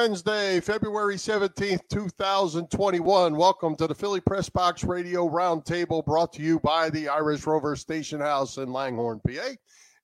Wednesday, 0.00 0.60
February 0.60 1.16
17th, 1.16 1.86
2021. 1.90 3.36
Welcome 3.36 3.76
to 3.76 3.86
the 3.86 3.94
Philly 3.94 4.22
Press 4.22 4.48
Box 4.48 4.82
Radio 4.82 5.28
Roundtable 5.28 6.02
brought 6.02 6.32
to 6.32 6.42
you 6.42 6.58
by 6.60 6.88
the 6.88 7.06
Irish 7.06 7.46
Rover 7.46 7.76
Station 7.76 8.18
House 8.18 8.56
in 8.56 8.72
Langhorne, 8.72 9.20
PA, 9.28 9.50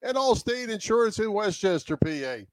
and 0.02 0.18
Allstate 0.18 0.68
Insurance 0.68 1.18
in 1.18 1.32
Westchester, 1.32 1.96
PA. 1.96 2.44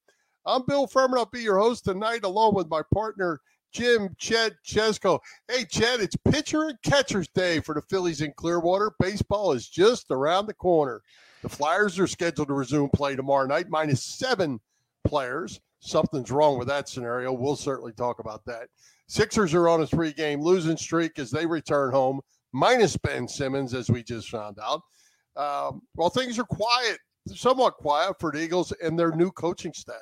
I'm 0.46 0.66
Bill 0.66 0.88
Furman. 0.88 1.18
I'll 1.20 1.26
be 1.26 1.42
your 1.42 1.58
host 1.58 1.84
tonight, 1.84 2.24
along 2.24 2.56
with 2.56 2.70
my 2.70 2.82
partner, 2.94 3.42
Jim 3.74 4.16
Chet 4.18 4.54
Chesko. 4.66 5.20
Hey, 5.50 5.66
Chet, 5.66 6.00
it's 6.00 6.16
pitcher 6.16 6.70
and 6.70 6.82
catcher's 6.82 7.28
day 7.28 7.60
for 7.60 7.76
the 7.76 7.82
Phillies 7.82 8.22
in 8.22 8.32
Clearwater. 8.38 8.94
Baseball 9.02 9.52
is 9.52 9.68
just 9.68 10.06
around 10.12 10.46
the 10.46 10.54
corner. 10.54 11.02
The 11.42 11.50
Flyers 11.50 12.00
are 12.00 12.08
scheduled 12.08 12.48
to 12.48 12.54
resume 12.54 12.90
play 12.90 13.18
tomorrow 13.18 13.48
night, 13.48 13.68
minus 13.68 14.02
seven 14.02 14.62
players 15.04 15.60
something's 15.84 16.32
wrong 16.32 16.58
with 16.58 16.68
that 16.70 16.88
scenario. 16.88 17.34
We'll 17.34 17.56
certainly 17.56 17.94
talk 17.94 18.20
about 18.20 18.46
that. 18.46 18.70
Sixers 19.08 19.54
are 19.54 19.68
on 19.68 19.82
a 19.82 19.88
three 19.88 20.14
game 20.14 20.42
losing 20.42 20.78
streak 20.78 21.20
as 21.20 21.30
they 21.30 21.46
return 21.46 21.92
home, 21.92 22.22
minus 22.54 22.96
Ben 22.98 23.28
Simmons, 23.28 23.74
as 23.74 23.90
we 23.90 24.02
just 24.02 24.30
found 24.30 24.58
out. 24.60 24.82
Um, 25.36 25.82
well, 25.96 26.10
things 26.10 26.40
are 26.40 26.46
quiet, 26.46 26.98
somewhat 27.28 27.76
quiet 27.76 28.16
for 28.20 28.32
the 28.32 28.42
Eagles 28.42 28.72
and 28.82 28.98
their 28.98 29.12
new 29.12 29.32
coaching 29.32 29.74
staff. 29.74 29.98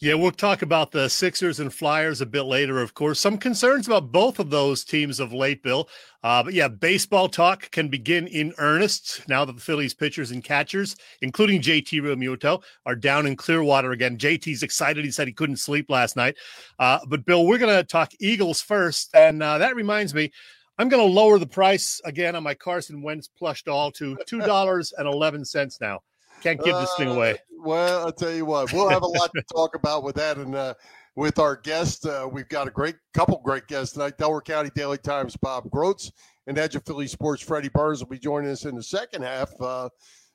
Yeah, 0.00 0.14
we'll 0.14 0.32
talk 0.32 0.62
about 0.62 0.90
the 0.90 1.08
Sixers 1.08 1.60
and 1.60 1.72
Flyers 1.72 2.20
a 2.20 2.26
bit 2.26 2.42
later, 2.42 2.80
of 2.80 2.94
course. 2.94 3.20
Some 3.20 3.38
concerns 3.38 3.86
about 3.86 4.10
both 4.10 4.38
of 4.38 4.50
those 4.50 4.84
teams 4.84 5.20
of 5.20 5.32
late, 5.32 5.62
Bill. 5.62 5.88
Uh, 6.24 6.42
but 6.42 6.54
yeah, 6.54 6.68
baseball 6.68 7.28
talk 7.28 7.70
can 7.70 7.88
begin 7.88 8.26
in 8.26 8.52
earnest 8.58 9.28
now 9.28 9.44
that 9.44 9.54
the 9.54 9.62
Phillies 9.62 9.94
pitchers 9.94 10.30
and 10.30 10.42
catchers, 10.42 10.96
including 11.20 11.60
JT 11.60 12.00
Realmuto, 12.00 12.62
are 12.84 12.96
down 12.96 13.26
in 13.26 13.36
Clearwater 13.36 13.92
again. 13.92 14.18
JT's 14.18 14.62
excited. 14.62 15.04
He 15.04 15.10
said 15.10 15.28
he 15.28 15.32
couldn't 15.32 15.56
sleep 15.56 15.88
last 15.88 16.16
night. 16.16 16.36
Uh, 16.78 16.98
but 17.08 17.24
Bill, 17.24 17.46
we're 17.46 17.58
going 17.58 17.76
to 17.76 17.84
talk 17.84 18.12
Eagles 18.20 18.60
first. 18.60 19.10
And 19.14 19.42
uh, 19.42 19.58
that 19.58 19.76
reminds 19.76 20.14
me, 20.14 20.32
I'm 20.78 20.88
going 20.88 21.06
to 21.06 21.12
lower 21.12 21.38
the 21.38 21.46
price 21.46 22.00
again 22.04 22.34
on 22.34 22.42
my 22.42 22.54
Carson 22.54 23.02
Wentz 23.02 23.28
plush 23.28 23.62
doll 23.62 23.92
to 23.92 24.16
$2.11 24.28 25.80
now. 25.80 26.00
Can't 26.42 26.62
give 26.62 26.74
this 26.74 26.94
thing 26.96 27.08
away. 27.08 27.32
Uh, 27.32 27.36
well, 27.64 28.06
I'll 28.06 28.12
tell 28.12 28.32
you 28.32 28.44
what, 28.44 28.72
we'll 28.72 28.88
have 28.88 29.02
a 29.02 29.06
lot 29.06 29.30
to 29.36 29.42
talk 29.42 29.76
about 29.76 30.02
with 30.02 30.16
that. 30.16 30.38
And 30.38 30.54
uh, 30.54 30.74
with 31.14 31.38
our 31.38 31.54
guest, 31.56 32.04
uh, 32.06 32.28
we've 32.30 32.48
got 32.48 32.66
a 32.66 32.70
great 32.70 32.96
couple 33.14 33.40
great 33.44 33.68
guests 33.68 33.94
tonight. 33.94 34.18
Delaware 34.18 34.40
County 34.40 34.70
Daily 34.74 34.98
Times 34.98 35.36
Bob 35.36 35.70
Grotz 35.70 36.10
and 36.48 36.58
Edge 36.58 36.74
of 36.74 36.84
Philly 36.84 37.06
Sports 37.06 37.42
Freddy 37.42 37.68
Burns 37.68 38.00
will 38.00 38.08
be 38.08 38.18
joining 38.18 38.50
us 38.50 38.64
in 38.64 38.74
the 38.74 38.82
second 38.82 39.22
half. 39.22 39.50
Uh, 39.60 39.88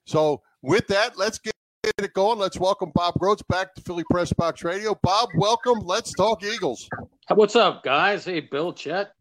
so 0.06 0.42
with 0.62 0.88
that, 0.88 1.18
let's 1.18 1.40
get 1.40 1.54
it 1.84 2.14
going. 2.14 2.40
Let's 2.40 2.58
welcome 2.58 2.92
Bob 2.96 3.16
Grotz 3.16 3.46
back 3.50 3.76
to 3.76 3.82
Philly 3.82 4.06
Press 4.10 4.32
Box 4.32 4.64
Radio. 4.64 4.98
Bob, 5.04 5.30
welcome. 5.36 5.80
Let's 5.80 6.14
talk 6.14 6.44
Eagles. 6.44 6.88
What's 7.30 7.58
up, 7.58 7.84
guys? 7.84 8.24
Hey, 8.24 8.40
Bill, 8.40 8.72
Chet. 8.72 9.12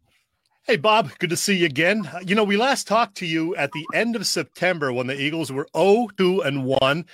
Hey, 0.66 0.74
Bob, 0.74 1.16
good 1.20 1.30
to 1.30 1.36
see 1.36 1.58
you 1.58 1.66
again. 1.66 2.10
You 2.26 2.34
know, 2.34 2.42
we 2.42 2.56
last 2.56 2.88
talked 2.88 3.16
to 3.18 3.26
you 3.26 3.54
at 3.54 3.70
the 3.70 3.86
end 3.94 4.16
of 4.16 4.26
September 4.26 4.92
when 4.92 5.06
the 5.06 5.16
Eagles 5.16 5.52
were 5.52 5.68
0 5.76 6.08
2 6.18 6.40
and 6.40 6.64
1, 6.64 7.04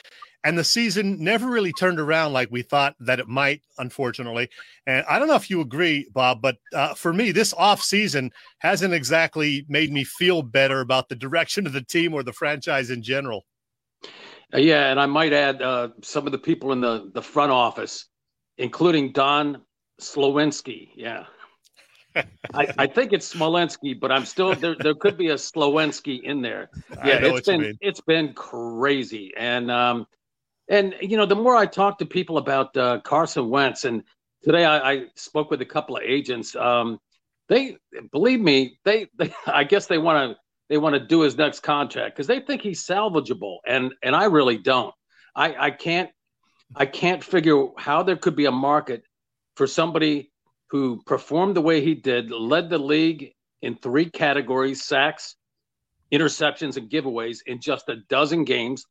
and 0.43 0.59
the 0.59 0.65
season 0.65 1.23
never 1.23 1.47
really 1.49 1.75
turned 1.79 2.01
around 2.01 2.33
like 2.33 2.49
we 2.51 2.63
thought 2.63 2.97
that 3.01 3.21
it 3.21 3.29
might, 3.29 3.61
unfortunately. 3.77 4.49
And 4.87 5.05
I 5.07 5.19
don't 5.19 5.29
know 5.29 5.35
if 5.35 5.51
you 5.51 5.61
agree, 5.61 6.09
Bob, 6.15 6.41
but 6.41 6.57
uh, 6.73 6.95
for 6.95 7.13
me, 7.13 7.31
this 7.31 7.53
off 7.53 7.83
season 7.83 8.31
hasn't 8.61 8.95
exactly 8.95 9.67
made 9.69 9.93
me 9.93 10.03
feel 10.05 10.41
better 10.41 10.81
about 10.81 11.11
the 11.11 11.15
direction 11.15 11.67
of 11.67 11.75
the 11.75 11.85
team 11.85 12.15
or 12.15 12.23
the 12.23 12.33
franchise 12.33 12.89
in 12.89 13.03
general. 13.03 13.45
Uh, 14.55 14.61
yeah, 14.61 14.91
and 14.91 14.99
I 14.99 15.05
might 15.05 15.35
add 15.35 15.61
uh, 15.61 15.91
some 16.01 16.25
of 16.25 16.33
the 16.33 16.39
people 16.39 16.73
in 16.73 16.81
the, 16.81 17.11
the 17.13 17.23
front 17.23 17.53
office, 17.53 18.07
including 18.57 19.13
Don 19.13 19.61
Slowinski. 20.01 20.89
Yeah. 20.97 21.27
I, 22.17 22.75
I, 22.79 22.87
think 22.87 23.13
it's 23.13 23.33
Smolenski, 23.33 23.99
but 23.99 24.13
I'm 24.13 24.25
still 24.25 24.55
there. 24.55 24.75
There 24.79 24.95
could 24.95 25.17
be 25.17 25.29
a 25.29 25.35
Slowensky 25.35 26.23
in 26.23 26.43
there. 26.43 26.71
Yeah, 27.05 27.19
it's 27.21 27.47
been 27.47 27.79
it's 27.81 28.01
been 28.01 28.33
crazy, 28.35 29.33
and 29.37 29.71
um, 29.71 30.07
and 30.69 30.95
you 31.01 31.17
know, 31.17 31.27
the 31.27 31.37
more 31.37 31.57
I 31.57 31.67
talk 31.67 31.99
to 31.99 32.07
people 32.07 32.39
about 32.39 32.77
uh, 32.77 33.01
Carson 33.01 33.49
Wentz, 33.51 33.85
and 33.85 34.03
today 34.43 34.65
I, 34.65 34.93
I 34.93 35.05
spoke 35.15 35.51
with 35.51 35.61
a 35.61 35.67
couple 35.67 35.97
of 35.97 36.03
agents. 36.03 36.57
Um, 36.57 36.99
they 37.49 37.77
believe 38.11 38.41
me, 38.41 38.79
they, 38.85 39.09
they 39.17 39.33
I 39.47 39.65
guess 39.65 39.87
they 39.87 39.99
want 39.99 40.33
to 40.33 40.39
they 40.69 40.79
want 40.79 40.95
to 40.95 41.07
do 41.07 41.21
his 41.21 41.37
next 41.37 41.61
contract 41.61 42.17
because 42.17 42.27
they 42.27 42.41
think 42.41 42.63
he's 42.63 42.85
salvageable, 42.85 43.59
and 43.67 43.93
and 44.03 44.17
I 44.17 44.25
really 44.25 44.59
don't. 44.59 44.95
I 45.37 45.55
I 45.55 45.71
can't 45.71 46.11
I 46.75 46.87
can't 46.87 47.23
figure 47.23 47.67
how 47.77 48.03
there 48.03 48.17
could 48.17 48.37
be 48.37 48.47
a 48.47 48.53
market 48.53 49.05
for 49.57 49.67
somebody 49.67 50.32
who 50.73 51.03
performed 51.05 51.55
the 51.55 51.61
way 51.61 51.83
he 51.83 51.95
did, 51.95 52.31
led 52.31 52.71
the 52.71 52.79
league 52.79 53.35
in 53.61 53.77
three 53.77 54.09
categories 54.09 54.83
sacks, 54.83 55.37
interceptions, 56.11 56.79
and 56.79 56.89
giveaways 56.89 57.41
in 57.45 57.61
just 57.61 57.91
a 57.91 57.97
dozen 58.09 58.43
games, 58.45 58.87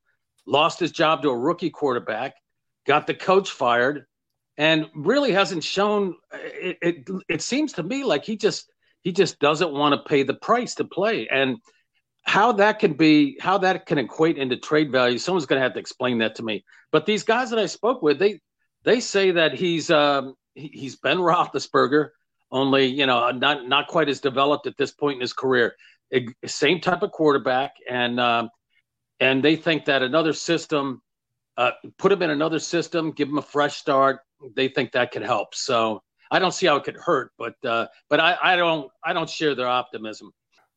lost 0.46 0.80
his 0.80 0.92
job 0.92 1.24
to 1.24 1.30
a 1.30 1.38
rookie 1.38 1.72
quarterback, 1.72 2.36
got 2.86 3.08
the 3.08 3.16
coach 3.16 3.50
fired, 3.50 4.06
and 4.58 4.86
really 4.94 5.32
hasn't 5.32 5.64
shown 5.64 6.14
it, 6.32 6.78
it, 6.84 7.10
it 7.28 7.42
seems 7.42 7.74
to 7.74 7.82
me 7.82 8.04
like 8.04 8.26
he 8.26 8.38
just 8.38 8.72
he 9.02 9.12
just 9.12 9.40
doesn't 9.40 9.74
want 9.74 9.96
to 9.96 10.08
pay 10.08 10.22
the 10.22 10.36
price 10.36 10.76
to 10.76 10.84
play. 10.84 11.28
And 11.30 11.58
how 12.22 12.52
that 12.52 12.78
can 12.78 12.94
be 12.94 13.40
how 13.42 13.58
that 13.58 13.88
can 13.88 13.98
equate 13.98 14.38
into 14.38 14.56
trade 14.56 14.92
value 14.92 15.18
someone's 15.18 15.48
going 15.48 15.60
to 15.60 15.64
have 15.64 15.74
to 15.74 15.80
explain 15.80 16.20
that 16.20 16.36
to 16.36 16.44
me. 16.44 16.64
But 16.92 17.08
these 17.08 17.24
guys 17.24 17.50
that 17.50 17.58
i 17.58 17.66
spoke 17.66 18.04
with 18.04 18.20
they 18.20 18.40
they 18.84 19.00
say 19.00 19.32
that 19.32 19.56
he's 19.56 19.90
um, 19.90 20.36
he's 20.56 20.96
Ben 20.96 21.18
Roethlisberger, 21.18 22.10
only 22.52 22.86
you 22.86 23.06
know 23.06 23.32
not 23.32 23.68
not 23.68 23.88
quite 23.88 24.10
as 24.10 24.20
developed 24.20 24.68
at 24.68 24.78
this 24.78 24.92
point 24.92 25.16
in 25.16 25.22
his 25.22 25.34
career. 25.34 25.76
It, 26.10 26.34
same 26.46 26.82
type 26.82 27.04
of 27.04 27.12
quarterback, 27.12 27.74
and 27.90 28.20
um, 28.20 28.50
and 29.20 29.44
they 29.44 29.56
think 29.56 29.86
that 29.86 30.02
another 30.02 30.34
system, 30.34 31.02
uh, 31.58 31.72
put 31.98 32.12
him 32.12 32.22
in 32.22 32.30
another 32.32 32.60
system, 32.60 33.12
give 33.12 33.30
him 33.30 33.38
a 33.38 33.44
fresh 33.44 33.78
start. 33.78 34.20
They 34.56 34.68
think 34.68 34.92
that 34.92 35.12
could 35.12 35.22
help. 35.22 35.56
So 35.56 36.02
I 36.32 36.40
don't 36.40 36.54
see 36.54 36.66
how 36.66 36.78
it 36.78 36.84
could 36.84 36.98
hurt, 36.98 37.32
but 37.38 37.56
uh, 37.64 37.88
but 38.10 38.20
I, 38.20 38.38
I 38.42 38.56
don't 38.56 38.92
I 39.04 39.14
don't 39.14 39.30
share 39.30 39.56
their 39.56 39.68
optimism. 39.68 40.32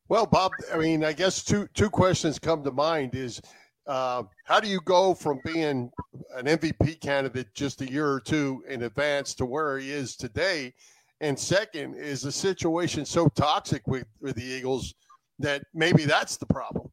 Well, 0.07 0.27
Bob, 0.27 0.51
I 0.71 0.77
mean, 0.77 1.03
I 1.03 1.13
guess 1.13 1.43
two 1.43 1.67
two 1.73 1.89
questions 1.89 2.37
come 2.37 2.63
to 2.63 2.71
mind 2.71 3.15
is 3.15 3.41
uh, 3.87 4.23
how 4.45 4.59
do 4.59 4.67
you 4.67 4.79
go 4.81 5.13
from 5.13 5.39
being 5.43 5.91
an 6.35 6.45
MVP 6.45 6.99
candidate 7.01 7.53
just 7.53 7.81
a 7.81 7.91
year 7.91 8.07
or 8.07 8.19
two 8.19 8.63
in 8.67 8.83
advance 8.83 9.33
to 9.35 9.45
where 9.45 9.77
he 9.77 9.91
is 9.91 10.15
today? 10.15 10.73
And 11.21 11.39
second, 11.39 11.95
is 11.95 12.21
the 12.21 12.31
situation 12.31 13.05
so 13.05 13.27
toxic 13.29 13.87
with, 13.87 14.05
with 14.19 14.35
the 14.35 14.43
Eagles 14.43 14.93
that 15.39 15.63
maybe 15.73 16.05
that's 16.05 16.37
the 16.37 16.45
problem? 16.45 16.89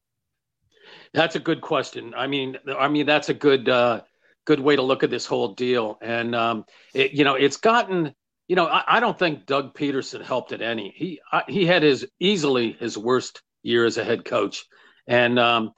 That's 1.14 1.36
a 1.36 1.40
good 1.40 1.60
question. 1.60 2.14
I 2.16 2.26
mean, 2.26 2.56
I 2.78 2.88
mean 2.88 3.06
that's 3.06 3.28
a 3.28 3.34
good 3.34 3.68
uh, 3.68 4.02
good 4.44 4.60
way 4.60 4.76
to 4.76 4.82
look 4.82 5.02
at 5.02 5.10
this 5.10 5.26
whole 5.26 5.54
deal. 5.54 5.98
And 6.00 6.34
um, 6.34 6.64
it, 6.94 7.12
you 7.12 7.24
know, 7.24 7.34
it's 7.34 7.56
gotten. 7.56 8.14
You 8.48 8.56
know, 8.56 8.66
I, 8.66 8.82
I, 8.96 9.00
don't 9.00 9.18
think 9.18 9.46
Doug 9.46 9.74
Pederson 9.74 10.22
helped 10.22 10.52
it 10.52 10.60
any. 10.60 10.92
He 10.94 11.20
I, 11.30 11.42
he 11.48 11.64
had 11.64 11.82
his 11.82 12.06
easily 12.20 12.72
his 12.72 12.98
worst 12.98 13.40
year 13.62 13.86
as 13.86 13.96
a 13.96 14.04
head 14.04 14.24
coach, 14.24 14.66
and 15.06 15.38
um, 15.38 15.72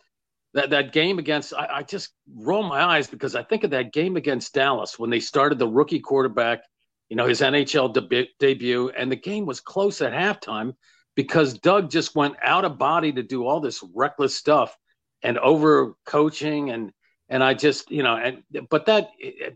that 0.54 0.70
that 0.70 0.92
game 0.92 1.18
against 1.18 1.52
I, 1.52 1.68
I, 1.72 1.82
just 1.82 2.10
roll 2.32 2.62
my 2.62 2.80
eyes 2.80 3.08
because 3.08 3.34
I 3.34 3.42
think 3.42 3.64
of 3.64 3.70
that 3.70 3.92
game 3.92 4.16
against 4.16 4.54
Dallas 4.54 4.98
when 4.98 5.10
they 5.10 5.20
started 5.20 5.58
the 5.58 5.68
rookie 5.68 6.00
quarterback, 6.00 6.62
you 7.08 7.16
know, 7.16 7.26
his 7.26 7.40
NFL 7.40 7.92
deb- 7.92 8.28
debut, 8.38 8.90
and 8.96 9.10
the 9.10 9.16
game 9.16 9.46
was 9.46 9.60
close 9.60 10.00
at 10.00 10.12
halftime 10.12 10.74
because 11.16 11.58
Doug 11.58 11.90
just 11.90 12.14
went 12.14 12.36
out 12.42 12.64
of 12.64 12.78
body 12.78 13.12
to 13.12 13.22
do 13.22 13.46
all 13.46 13.60
this 13.60 13.84
reckless 13.94 14.36
stuff 14.36 14.76
and 15.22 15.38
over 15.38 15.94
coaching 16.06 16.70
and 16.70 16.92
and 17.28 17.42
I 17.42 17.54
just 17.54 17.90
you 17.90 18.02
know 18.02 18.16
and 18.16 18.42
but 18.70 18.86
that 18.86 19.08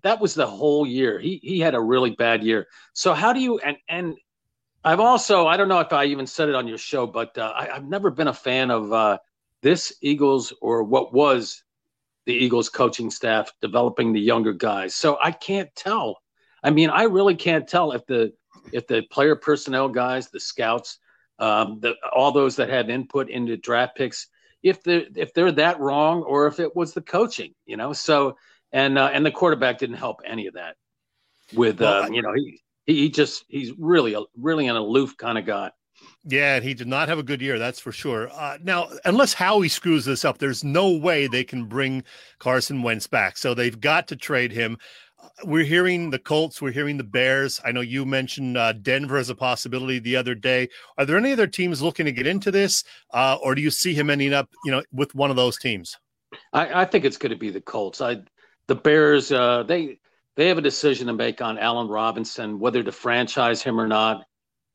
that 0.02 0.20
was 0.20 0.34
the 0.34 0.46
whole 0.46 0.86
year. 0.86 1.20
He 1.20 1.38
he 1.42 1.60
had 1.60 1.76
a 1.76 1.80
really 1.80 2.10
bad 2.10 2.42
year. 2.42 2.66
So 2.92 3.14
how 3.14 3.32
do 3.32 3.40
you 3.40 3.58
and 3.60 3.76
and 3.88 4.16
I've 4.82 5.00
also 5.00 5.46
I 5.46 5.56
don't 5.56 5.68
know 5.68 5.80
if 5.80 5.92
I 5.92 6.06
even 6.06 6.26
said 6.26 6.48
it 6.48 6.56
on 6.56 6.66
your 6.66 6.78
show, 6.78 7.06
but 7.06 7.38
uh, 7.38 7.52
I, 7.54 7.66
have 7.74 7.84
never 7.84 8.10
been 8.10 8.28
a 8.28 8.34
fan 8.34 8.72
of. 8.72 8.92
Uh, 8.92 9.18
this 9.62 9.92
Eagles 10.00 10.52
or 10.60 10.82
what 10.82 11.12
was 11.12 11.62
the 12.26 12.34
Eagles 12.34 12.68
coaching 12.68 13.10
staff 13.10 13.50
developing 13.62 14.12
the 14.12 14.20
younger 14.20 14.52
guys. 14.52 14.94
So 14.94 15.18
I 15.22 15.30
can't 15.30 15.74
tell. 15.74 16.18
I 16.62 16.70
mean, 16.70 16.90
I 16.90 17.04
really 17.04 17.34
can't 17.34 17.66
tell 17.66 17.92
if 17.92 18.04
the 18.06 18.32
if 18.72 18.86
the 18.86 19.02
player 19.10 19.34
personnel 19.34 19.88
guys, 19.88 20.28
the 20.28 20.40
scouts, 20.40 20.98
um, 21.38 21.78
the, 21.80 21.94
all 22.14 22.32
those 22.32 22.56
that 22.56 22.68
had 22.68 22.90
input 22.90 23.30
into 23.30 23.56
draft 23.56 23.96
picks, 23.96 24.28
if 24.62 24.82
they're 24.82 25.04
if 25.16 25.32
they're 25.32 25.52
that 25.52 25.80
wrong 25.80 26.22
or 26.22 26.46
if 26.46 26.60
it 26.60 26.76
was 26.76 26.92
the 26.92 27.00
coaching, 27.00 27.54
you 27.64 27.76
know. 27.76 27.92
So 27.92 28.36
and 28.72 28.98
uh, 28.98 29.10
and 29.12 29.24
the 29.24 29.30
quarterback 29.30 29.78
didn't 29.78 29.96
help 29.96 30.20
any 30.26 30.48
of 30.48 30.54
that. 30.54 30.76
With 31.54 31.80
well, 31.80 32.04
uh, 32.04 32.08
you 32.08 32.22
know 32.22 32.34
he 32.34 32.60
he, 32.84 32.94
he 32.94 33.08
just 33.08 33.44
he's 33.48 33.72
really 33.78 34.14
a 34.14 34.20
really 34.36 34.66
an 34.66 34.76
aloof 34.76 35.16
kind 35.16 35.38
of 35.38 35.46
guy. 35.46 35.70
Yeah, 36.24 36.56
and 36.56 36.64
he 36.64 36.74
did 36.74 36.88
not 36.88 37.08
have 37.08 37.18
a 37.18 37.22
good 37.22 37.40
year, 37.40 37.58
that's 37.58 37.80
for 37.80 37.92
sure. 37.92 38.30
Uh, 38.32 38.58
now, 38.62 38.88
unless 39.04 39.32
Howie 39.32 39.68
screws 39.68 40.04
this 40.04 40.24
up, 40.24 40.38
there's 40.38 40.62
no 40.62 40.90
way 40.90 41.26
they 41.26 41.44
can 41.44 41.64
bring 41.64 42.04
Carson 42.38 42.82
Wentz 42.82 43.06
back. 43.06 43.38
So 43.38 43.54
they've 43.54 43.80
got 43.80 44.08
to 44.08 44.16
trade 44.16 44.52
him. 44.52 44.76
Uh, 45.22 45.28
we're 45.44 45.64
hearing 45.64 46.10
the 46.10 46.18
Colts, 46.18 46.60
we're 46.60 46.72
hearing 46.72 46.98
the 46.98 47.04
Bears. 47.04 47.60
I 47.64 47.72
know 47.72 47.80
you 47.80 48.04
mentioned 48.04 48.58
uh, 48.58 48.72
Denver 48.72 49.16
as 49.16 49.30
a 49.30 49.34
possibility 49.34 50.00
the 50.00 50.16
other 50.16 50.34
day. 50.34 50.68
Are 50.98 51.06
there 51.06 51.16
any 51.16 51.32
other 51.32 51.46
teams 51.46 51.80
looking 51.80 52.06
to 52.06 52.12
get 52.12 52.26
into 52.26 52.50
this, 52.50 52.84
uh, 53.14 53.38
or 53.42 53.54
do 53.54 53.62
you 53.62 53.70
see 53.70 53.94
him 53.94 54.10
ending 54.10 54.34
up, 54.34 54.50
you 54.64 54.70
know, 54.70 54.82
with 54.92 55.14
one 55.14 55.30
of 55.30 55.36
those 55.36 55.58
teams? 55.58 55.96
I, 56.52 56.82
I 56.82 56.84
think 56.84 57.04
it's 57.04 57.16
going 57.16 57.30
to 57.30 57.38
be 57.38 57.50
the 57.50 57.60
Colts. 57.60 58.00
I, 58.00 58.18
the 58.66 58.74
Bears, 58.74 59.32
uh, 59.32 59.62
they 59.62 59.98
they 60.36 60.46
have 60.48 60.58
a 60.58 60.62
decision 60.62 61.08
to 61.08 61.12
make 61.14 61.40
on 61.42 61.58
Allen 61.58 61.88
Robinson, 61.88 62.60
whether 62.60 62.82
to 62.82 62.92
franchise 62.92 63.62
him 63.62 63.80
or 63.80 63.88
not. 63.88 64.24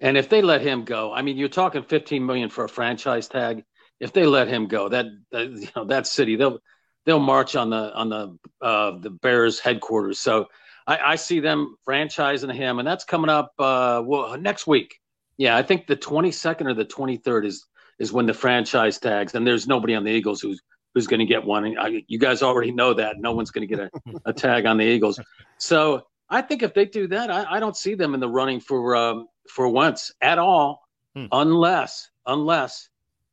And 0.04 0.18
if 0.18 0.28
they 0.28 0.42
let 0.42 0.62
him 0.62 0.84
go, 0.84 1.14
I 1.14 1.22
mean, 1.22 1.38
you're 1.38 1.48
talking 1.48 1.82
15 1.82 2.26
million 2.26 2.50
for 2.50 2.66
a 2.66 2.70
franchise 2.70 3.30
tag. 3.30 3.64
If 4.02 4.12
they 4.12 4.26
let 4.26 4.50
him 4.50 4.68
go, 4.68 4.90
that, 4.90 5.06
that 5.32 5.50
you 5.50 5.70
know 5.76 5.86
that 5.86 6.06
city 6.06 6.36
they'll 6.36 6.60
they'll 7.06 7.20
march 7.20 7.56
on 7.56 7.70
the 7.70 7.94
on 7.96 8.10
the 8.10 8.38
uh, 8.62 9.00
the 9.00 9.10
Bears 9.10 9.62
headquarters. 9.62 10.20
So 10.20 10.48
I, 10.86 10.98
I 10.98 11.16
see 11.16 11.40
them 11.40 11.78
franchising 11.88 12.54
him, 12.54 12.80
and 12.80 12.88
that's 12.88 13.06
coming 13.06 13.30
up 13.30 13.54
uh, 13.58 14.04
well 14.06 14.38
next 14.38 14.68
week. 14.68 15.00
Yeah, 15.38 15.56
I 15.56 15.64
think 15.64 15.88
the 15.88 15.96
22nd 15.96 16.68
or 16.68 16.74
the 16.74 16.86
23rd 16.86 17.46
is 17.46 17.66
is 17.98 18.12
when 18.12 18.26
the 18.26 18.34
franchise 18.34 19.00
tags, 19.00 19.36
and 19.36 19.48
there's 19.48 19.68
nobody 19.68 19.96
on 19.96 20.04
the 20.04 20.12
Eagles 20.12 20.42
who's 20.42 20.62
who's 20.94 21.08
going 21.08 21.22
to 21.22 21.26
get 21.26 21.46
one. 21.46 21.78
I, 21.78 22.04
you 22.08 22.20
guys 22.20 22.44
already 22.44 22.72
know 22.72 22.94
that 22.94 23.20
no 23.20 23.32
one's 23.32 23.52
going 23.52 23.66
to 23.66 23.74
get 23.74 23.86
a, 23.86 23.90
a 24.26 24.34
tag 24.34 24.66
on 24.66 24.76
the 24.78 24.84
Eagles. 24.84 25.18
So 25.60 26.02
I 26.30 26.42
think 26.42 26.62
if 26.62 26.74
they 26.74 26.86
do 26.86 27.08
that, 27.08 27.32
I, 27.32 27.46
I 27.56 27.60
don't 27.62 27.78
see 27.78 27.96
them 27.96 28.14
in 28.14 28.20
the 28.20 28.28
running 28.28 28.60
for 28.60 28.96
um, 28.96 29.28
for 29.50 29.68
Wentz 29.70 30.12
at 30.22 30.40
all, 30.40 30.88
hmm. 31.16 31.26
unless 31.32 32.10
unless 32.26 32.90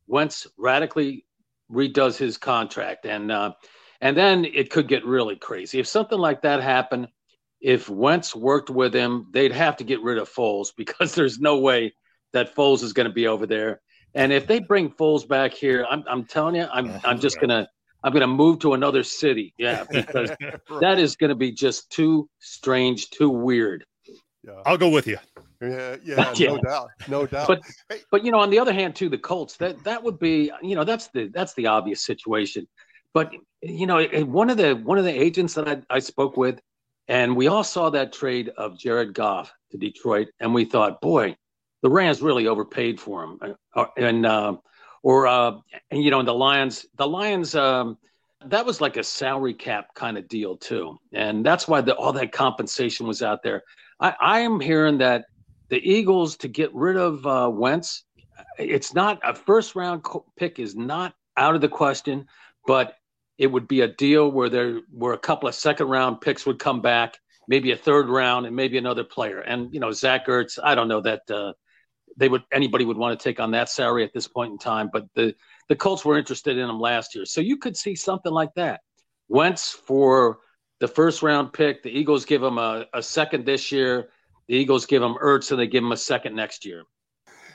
Wentz 0.07 0.47
radically 0.57 1.25
redoes 1.71 2.17
his 2.17 2.37
contract, 2.37 3.05
and 3.05 3.31
uh, 3.31 3.53
and 4.01 4.17
then 4.17 4.45
it 4.45 4.69
could 4.69 4.87
get 4.87 5.05
really 5.05 5.35
crazy. 5.35 5.79
If 5.79 5.87
something 5.87 6.19
like 6.19 6.41
that 6.41 6.61
happened, 6.61 7.07
if 7.61 7.89
Wentz 7.89 8.35
worked 8.35 8.69
with 8.69 8.93
him, 8.93 9.27
they'd 9.31 9.51
have 9.51 9.77
to 9.77 9.83
get 9.83 10.01
rid 10.01 10.17
of 10.17 10.29
Foles 10.29 10.69
because 10.77 11.15
there's 11.15 11.39
no 11.39 11.59
way 11.59 11.93
that 12.33 12.55
Foles 12.55 12.83
is 12.83 12.93
going 12.93 13.07
to 13.07 13.13
be 13.13 13.27
over 13.27 13.45
there. 13.45 13.81
And 14.13 14.33
if 14.33 14.47
they 14.47 14.59
bring 14.59 14.89
Foles 14.89 15.27
back 15.27 15.53
here, 15.53 15.85
I'm, 15.89 16.03
I'm 16.07 16.25
telling 16.25 16.55
you, 16.55 16.67
I'm 16.71 16.99
I'm 17.05 17.19
just 17.19 17.39
gonna 17.39 17.69
I'm 18.03 18.11
gonna 18.11 18.27
move 18.27 18.59
to 18.59 18.73
another 18.73 19.03
city. 19.03 19.53
Yeah, 19.57 19.85
because 19.89 20.31
right. 20.41 20.59
that 20.81 20.99
is 20.99 21.15
gonna 21.15 21.35
be 21.35 21.53
just 21.53 21.91
too 21.91 22.29
strange, 22.39 23.09
too 23.09 23.29
weird. 23.29 23.85
Yeah. 24.43 24.61
I'll 24.65 24.77
go 24.77 24.89
with 24.89 25.07
you. 25.07 25.17
Yeah, 25.61 25.97
yeah, 26.03 26.33
yeah, 26.35 26.47
no 26.47 26.57
doubt, 26.57 26.89
no 27.07 27.25
doubt. 27.27 27.47
But 27.47 27.61
but 28.09 28.25
you 28.25 28.31
know, 28.31 28.39
on 28.39 28.49
the 28.49 28.59
other 28.59 28.73
hand, 28.73 28.95
too, 28.95 29.09
the 29.09 29.17
Colts 29.17 29.57
that 29.57 29.83
that 29.83 30.03
would 30.03 30.17
be 30.19 30.51
you 30.61 30.75
know 30.75 30.83
that's 30.83 31.07
the 31.09 31.29
that's 31.33 31.53
the 31.53 31.67
obvious 31.67 32.03
situation. 32.03 32.67
But 33.13 33.31
you 33.61 33.85
know, 33.85 34.03
one 34.25 34.49
of 34.49 34.57
the 34.57 34.73
one 34.73 34.97
of 34.97 35.05
the 35.05 35.21
agents 35.21 35.53
that 35.53 35.67
I, 35.67 35.81
I 35.89 35.99
spoke 35.99 36.35
with, 36.35 36.59
and 37.07 37.35
we 37.35 37.47
all 37.47 37.63
saw 37.63 37.89
that 37.91 38.11
trade 38.13 38.49
of 38.57 38.77
Jared 38.77 39.13
Goff 39.13 39.53
to 39.71 39.77
Detroit, 39.77 40.29
and 40.39 40.53
we 40.53 40.65
thought, 40.65 40.99
boy, 40.99 41.35
the 41.83 41.89
Rams 41.89 42.21
really 42.21 42.47
overpaid 42.47 42.99
for 42.99 43.23
him, 43.23 43.39
and 43.97 44.25
uh, 44.25 44.55
or 45.03 45.27
uh, 45.27 45.57
and 45.91 46.03
you 46.03 46.09
know 46.09 46.23
the 46.23 46.33
Lions, 46.33 46.87
the 46.95 47.07
Lions, 47.07 47.53
um, 47.53 47.97
that 48.45 48.65
was 48.65 48.81
like 48.81 48.97
a 48.97 49.03
salary 49.03 49.53
cap 49.53 49.93
kind 49.93 50.17
of 50.17 50.27
deal 50.27 50.57
too, 50.57 50.97
and 51.13 51.45
that's 51.45 51.67
why 51.67 51.81
the, 51.81 51.95
all 51.95 52.13
that 52.13 52.31
compensation 52.31 53.05
was 53.05 53.21
out 53.21 53.43
there. 53.43 53.61
I, 53.99 54.15
I 54.19 54.39
am 54.39 54.59
hearing 54.59 54.97
that 54.99 55.25
the 55.71 55.79
Eagles 55.89 56.35
to 56.37 56.47
get 56.49 56.71
rid 56.75 56.97
of 56.97 57.25
uh, 57.25 57.49
Wentz, 57.51 58.03
it's 58.59 58.93
not 58.93 59.19
a 59.23 59.33
first 59.33 59.73
round 59.73 60.05
pick 60.37 60.59
is 60.59 60.75
not 60.75 61.15
out 61.37 61.55
of 61.55 61.61
the 61.61 61.69
question, 61.69 62.27
but 62.67 62.95
it 63.37 63.47
would 63.47 63.67
be 63.67 63.81
a 63.81 63.87
deal 63.87 64.29
where 64.29 64.49
there 64.49 64.81
were 64.91 65.13
a 65.13 65.17
couple 65.17 65.47
of 65.47 65.55
second 65.55 65.87
round 65.87 66.19
picks 66.19 66.45
would 66.45 66.59
come 66.59 66.81
back, 66.81 67.17
maybe 67.47 67.71
a 67.71 67.77
third 67.77 68.09
round, 68.09 68.45
and 68.45 68.55
maybe 68.55 68.77
another 68.77 69.05
player. 69.05 69.39
And 69.39 69.73
you 69.73 69.79
know 69.79 69.91
Zach 69.91 70.27
Ertz, 70.27 70.59
I 70.61 70.75
don't 70.75 70.87
know 70.87 71.01
that. 71.01 71.21
Uh, 71.31 71.53
they 72.17 72.27
would 72.27 72.43
anybody 72.51 72.83
would 72.83 72.97
want 72.97 73.17
to 73.17 73.23
take 73.23 73.39
on 73.39 73.51
that 73.51 73.69
salary 73.69 74.03
at 74.03 74.11
this 74.13 74.27
point 74.27 74.51
in 74.51 74.57
time. 74.57 74.89
But 74.91 75.05
the 75.15 75.33
the 75.69 75.75
Colts 75.77 76.03
were 76.03 76.17
interested 76.17 76.57
in 76.57 76.69
him 76.69 76.81
last 76.81 77.15
year, 77.15 77.25
so 77.25 77.39
you 77.39 77.57
could 77.57 77.77
see 77.77 77.95
something 77.95 78.33
like 78.33 78.53
that. 78.55 78.81
Wentz 79.29 79.71
for 79.71 80.39
the 80.81 80.87
first 80.89 81.23
round 81.23 81.53
pick. 81.53 81.81
The 81.81 81.89
Eagles 81.89 82.25
give 82.25 82.43
him 82.43 82.57
a, 82.57 82.85
a 82.93 83.01
second 83.01 83.45
this 83.45 83.71
year. 83.71 84.09
The 84.47 84.55
Eagles 84.55 84.85
give 84.85 85.01
him 85.01 85.15
Ertz, 85.15 85.51
and 85.51 85.59
they 85.59 85.67
give 85.67 85.83
him 85.83 85.91
a 85.91 85.97
second 85.97 86.35
next 86.35 86.65
year. 86.65 86.83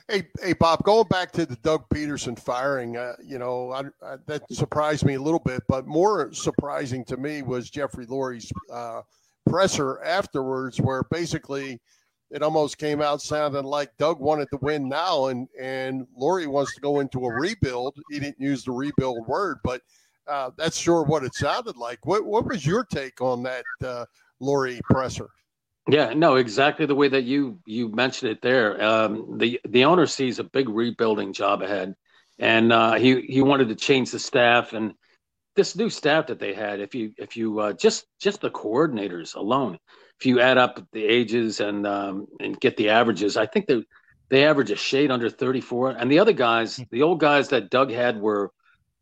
Hey, 0.09 0.29
hey, 0.41 0.53
Bob. 0.53 0.85
Going 0.85 1.09
back 1.09 1.33
to 1.33 1.45
the 1.45 1.57
Doug 1.57 1.89
Pederson 1.89 2.39
firing, 2.39 2.97
uh, 2.97 3.15
you 3.25 3.39
know 3.39 3.73
I, 3.73 3.81
I, 4.07 4.17
that 4.27 4.43
surprised 4.53 5.05
me 5.05 5.15
a 5.15 5.21
little 5.21 5.41
bit, 5.41 5.63
but 5.69 5.87
more 5.87 6.33
surprising 6.33 7.05
to 7.07 7.17
me 7.17 7.43
was 7.43 7.71
Jeffrey 7.71 8.07
Lurie's 8.07 8.53
uh, 8.73 9.03
presser 9.49 10.01
afterwards, 10.05 10.81
where 10.81 11.03
basically 11.11 11.81
it 12.31 12.43
almost 12.43 12.79
came 12.79 13.03
out 13.03 13.21
sounding 13.21 13.65
like 13.65 13.97
Doug 13.99 14.21
wanted 14.21 14.49
to 14.51 14.59
win 14.63 14.89
now, 14.89 15.27
and 15.27 15.49
and 15.61 16.07
Lurie 16.17 16.47
wants 16.47 16.73
to 16.77 16.81
go 16.81 17.01
into 17.01 17.27
a 17.27 17.33
rebuild. 17.33 17.97
He 18.09 18.21
didn't 18.21 18.41
use 18.41 18.65
the 18.65 18.73
rebuild 18.73 19.27
word, 19.27 19.59
but 19.65 19.83
uh, 20.29 20.51
that's 20.57 20.77
sure 20.77 21.03
what 21.03 21.25
it 21.25 21.35
sounded 21.35 21.77
like. 21.77 22.07
What 22.07 22.25
what 22.25 22.47
was 22.47 22.65
your 22.65 22.85
take 22.85 23.21
on 23.21 23.43
that 23.43 23.65
uh, 23.85 24.05
Lurie 24.41 24.81
presser? 24.83 25.31
Yeah, 25.89 26.15
no, 26.15 26.35
exactly 26.35 26.87
the 26.87 26.95
way 26.95 27.09
that 27.09 27.23
you 27.23 27.61
you 27.65 27.89
mentioned 27.89 28.33
it 28.33 28.43
there. 28.43 28.83
Um, 28.83 29.39
the 29.39 29.61
the 29.69 29.85
owner 29.85 30.07
sees 30.07 30.39
a 30.39 30.45
big 30.45 30.69
rebuilding 30.69 31.33
job 31.33 31.63
ahead, 31.63 31.95
and 32.39 32.73
uh, 32.73 32.95
he 32.95 33.21
he 33.23 33.41
wanted 33.41 33.69
to 33.69 33.77
change 33.77 34.11
the 34.11 34.19
staff 34.19 34.73
and 34.73 34.95
this 35.55 35.77
new 35.77 35.89
staff 35.89 36.27
that 36.27 36.41
they 36.41 36.55
had. 36.55 36.81
If 36.81 36.95
you 36.95 37.13
if 37.19 37.37
you 37.37 37.61
uh, 37.61 37.73
just 37.73 38.07
just 38.21 38.41
the 38.41 38.51
coordinators 38.51 39.37
alone, 39.37 39.79
if 40.19 40.27
you 40.27 40.41
add 40.41 40.59
up 40.59 40.85
the 40.93 41.05
ages 41.05 41.61
and 41.61 41.87
um, 41.87 42.27
and 42.41 42.59
get 42.59 42.77
the 42.77 42.91
averages, 42.91 43.37
I 43.37 43.47
think 43.47 43.67
they 43.67 43.83
they 44.29 44.45
average 44.45 44.71
a 44.71 44.77
shade 44.77 45.11
under 45.11 45.31
34. 45.31 45.91
And 45.91 46.11
the 46.11 46.19
other 46.19 46.33
guys, 46.33 46.77
hmm. 46.77 46.85
the 46.91 47.03
old 47.03 47.21
guys 47.21 47.49
that 47.49 47.71
Doug 47.71 47.91
had 47.91 48.21
were, 48.21 48.53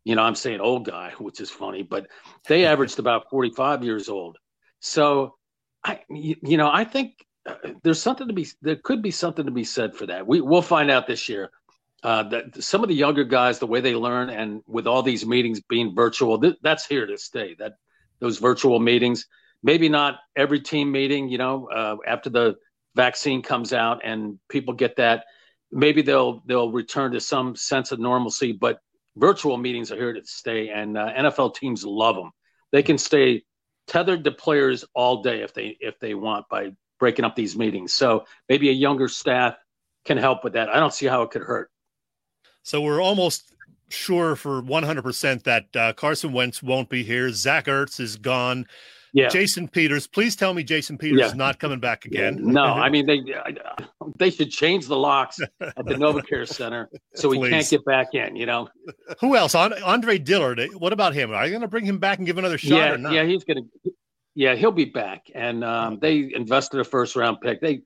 you 0.03 0.15
know, 0.15 0.21
I'm 0.21 0.35
saying 0.35 0.59
old 0.59 0.85
guy, 0.85 1.13
which 1.17 1.41
is 1.41 1.49
funny, 1.49 1.83
but 1.83 2.07
they 2.47 2.65
averaged 2.65 2.99
about 2.99 3.29
45 3.29 3.83
years 3.83 4.09
old. 4.09 4.37
So 4.79 5.35
I, 5.85 5.99
you 6.09 6.57
know, 6.57 6.69
I 6.71 6.83
think 6.83 7.25
uh, 7.45 7.55
there's 7.83 8.01
something 8.01 8.27
to 8.27 8.33
be 8.33 8.47
there 8.61 8.75
could 8.75 9.03
be 9.03 9.11
something 9.11 9.45
to 9.45 9.51
be 9.51 9.63
said 9.63 9.95
for 9.95 10.07
that. 10.07 10.25
We 10.25 10.41
we'll 10.41 10.63
find 10.63 10.89
out 10.89 11.07
this 11.07 11.29
year. 11.29 11.51
Uh, 12.03 12.21
that 12.23 12.63
some 12.63 12.83
of 12.83 12.89
the 12.89 12.95
younger 12.95 13.23
guys, 13.23 13.57
the 13.57 13.65
way 13.65 13.81
they 13.81 13.95
learn, 13.95 14.29
and 14.29 14.61
with 14.67 14.85
all 14.85 15.01
these 15.01 15.25
meetings 15.25 15.59
being 15.61 15.95
virtual, 15.95 16.39
th- 16.39 16.57
that's 16.61 16.85
here 16.85 17.07
to 17.07 17.17
stay. 17.17 17.55
That 17.57 17.73
those 18.19 18.37
virtual 18.37 18.79
meetings, 18.79 19.27
maybe 19.63 19.89
not 19.89 20.19
every 20.35 20.59
team 20.59 20.91
meeting, 20.91 21.29
you 21.29 21.37
know, 21.37 21.67
uh, 21.69 21.97
after 22.05 22.29
the 22.29 22.55
vaccine 22.95 23.41
comes 23.41 23.73
out 23.73 24.01
and 24.03 24.39
people 24.49 24.73
get 24.73 24.95
that, 24.97 25.25
maybe 25.71 26.01
they'll 26.01 26.41
they'll 26.45 26.71
return 26.71 27.11
to 27.11 27.19
some 27.19 27.55
sense 27.55 27.91
of 27.91 27.99
normalcy. 27.99 28.51
But 28.51 28.79
virtual 29.15 29.57
meetings 29.57 29.91
are 29.91 29.97
here 29.97 30.13
to 30.13 30.21
stay, 30.25 30.69
and 30.69 30.97
uh, 30.97 31.11
NFL 31.13 31.55
teams 31.55 31.83
love 31.83 32.15
them. 32.15 32.31
They 32.71 32.83
can 32.83 32.97
stay 32.97 33.43
tethered 33.87 34.23
to 34.23 34.31
players 34.31 34.85
all 34.93 35.21
day 35.21 35.41
if 35.41 35.53
they 35.53 35.77
if 35.79 35.99
they 35.99 36.13
want 36.13 36.47
by 36.49 36.71
breaking 36.99 37.25
up 37.25 37.35
these 37.35 37.57
meetings. 37.57 37.93
So 37.93 38.25
maybe 38.49 38.69
a 38.69 38.73
younger 38.73 39.07
staff 39.07 39.55
can 40.05 40.17
help 40.17 40.43
with 40.43 40.53
that. 40.53 40.69
I 40.69 40.79
don't 40.79 40.93
see 40.93 41.05
how 41.07 41.21
it 41.23 41.31
could 41.31 41.41
hurt. 41.41 41.71
So 42.63 42.81
we're 42.81 43.01
almost 43.01 43.53
sure 43.89 44.35
for 44.35 44.61
100% 44.61 45.43
that 45.43 45.75
uh, 45.75 45.93
Carson 45.93 46.33
Wentz 46.33 46.63
won't 46.63 46.89
be 46.89 47.03
here. 47.03 47.31
Zach 47.31 47.65
Ertz 47.65 47.99
is 47.99 48.15
gone. 48.15 48.65
Yeah. 49.15 49.29
Jason 49.29 49.69
Peters, 49.69 50.07
please 50.07 50.35
tell 50.35 50.53
me 50.53 50.61
Jason 50.61 50.97
Peters 50.97 51.19
yeah. 51.19 51.27
is 51.27 51.35
not 51.35 51.57
coming 51.57 51.79
back 51.79 52.03
again. 52.03 52.37
No, 52.55 52.63
I 52.63 52.89
mean 52.89 53.05
they 53.05 53.21
they 54.17 54.29
should 54.29 54.51
change 54.51 54.87
the 54.87 54.97
locks 54.97 55.39
at 55.39 55.85
the 55.85 55.95
NovaCare 55.95 56.47
Center 56.47 56.89
so 57.13 57.31
he 57.31 57.39
can't 57.49 57.67
get 57.69 57.83
back 57.85 58.13
in. 58.13 58.35
You 58.35 58.45
know. 58.45 58.67
Who 59.21 59.35
else? 59.35 59.55
Andre 59.55 60.17
Dillard. 60.17 60.61
What 60.77 60.91
about 60.91 61.13
him? 61.13 61.31
Are 61.31 61.45
you 61.45 61.51
going 61.51 61.61
to 61.61 61.67
bring 61.67 61.85
him 61.85 61.97
back 61.97 62.17
and 62.17 62.27
give 62.27 62.37
another 62.37 62.57
shot 62.57 62.75
yeah, 62.75 62.91
or 62.91 62.97
not? 62.97 63.13
Yeah, 63.13 63.23
he's 63.23 63.43
going 63.45 63.63
to. 63.63 63.91
Yeah, 64.35 64.55
he'll 64.55 64.71
be 64.71 64.85
back. 64.85 65.31
And 65.33 65.63
um, 65.63 65.99
they 65.99 66.31
invested 66.33 66.81
a 66.81 66.83
first 66.83 67.15
round 67.15 67.39
pick. 67.41 67.61
They 67.61 67.81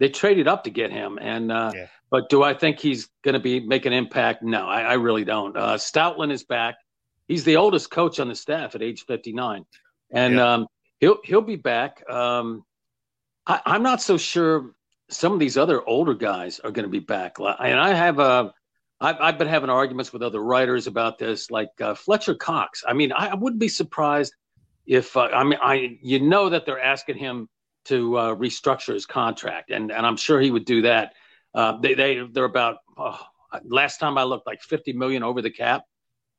they 0.00 0.10
traded 0.10 0.48
up 0.48 0.64
to 0.64 0.70
get 0.70 0.90
him. 0.90 1.18
And 1.18 1.50
uh, 1.50 1.72
yeah. 1.74 1.86
but 2.10 2.28
do 2.28 2.42
I 2.42 2.52
think 2.52 2.78
he's 2.78 3.08
going 3.22 3.34
to 3.34 3.40
be 3.40 3.60
make 3.60 3.86
an 3.86 3.94
impact? 3.94 4.42
No, 4.42 4.66
I, 4.66 4.82
I 4.82 4.94
really 4.94 5.24
don't. 5.24 5.56
Uh, 5.56 5.74
Stoutland 5.74 6.30
is 6.30 6.44
back. 6.44 6.76
He's 7.26 7.44
the 7.44 7.56
oldest 7.56 7.90
coach 7.90 8.20
on 8.20 8.28
the 8.28 8.34
staff 8.34 8.74
at 8.74 8.82
age 8.82 9.06
59 9.06 9.64
and 10.14 10.34
yeah. 10.36 10.54
um, 10.54 10.66
he'll 11.00 11.18
he'll 11.24 11.40
be 11.40 11.56
back. 11.56 12.08
Um, 12.08 12.64
I, 13.46 13.60
am 13.66 13.82
not 13.82 14.00
so 14.00 14.16
sure 14.16 14.74
some 15.10 15.32
of 15.32 15.38
these 15.38 15.56
other 15.56 15.86
older 15.86 16.14
guys 16.14 16.60
are 16.60 16.70
going 16.70 16.84
to 16.84 16.90
be 16.90 16.98
back. 16.98 17.38
And 17.38 17.78
I 17.78 17.92
have 17.92 18.18
a, 18.18 18.52
I've, 19.00 19.16
I've 19.20 19.38
been 19.38 19.48
having 19.48 19.70
arguments 19.70 20.12
with 20.12 20.22
other 20.22 20.42
writers 20.42 20.86
about 20.86 21.18
this, 21.18 21.50
like 21.50 21.68
uh, 21.80 21.94
Fletcher 21.94 22.34
Cox. 22.34 22.84
I 22.86 22.94
mean, 22.94 23.12
I, 23.12 23.28
I 23.28 23.34
wouldn't 23.34 23.60
be 23.60 23.68
surprised 23.68 24.34
if 24.86 25.16
uh, 25.16 25.28
I 25.32 25.44
mean 25.44 25.58
I 25.62 25.98
you 26.02 26.20
know 26.20 26.50
that 26.50 26.66
they're 26.66 26.80
asking 26.80 27.16
him 27.16 27.48
to 27.86 28.16
uh, 28.16 28.34
restructure 28.34 28.94
his 28.94 29.06
contract, 29.06 29.70
and 29.70 29.90
and 29.90 30.06
I'm 30.06 30.16
sure 30.16 30.40
he 30.40 30.50
would 30.50 30.64
do 30.64 30.82
that. 30.82 31.14
Uh, 31.54 31.78
they 31.80 31.94
they 31.94 32.20
they're 32.32 32.44
about 32.44 32.78
oh, 32.96 33.20
last 33.64 33.98
time 33.98 34.18
I 34.18 34.24
looked 34.24 34.46
like 34.46 34.62
50 34.62 34.92
million 34.94 35.22
over 35.22 35.42
the 35.42 35.50
cap, 35.50 35.84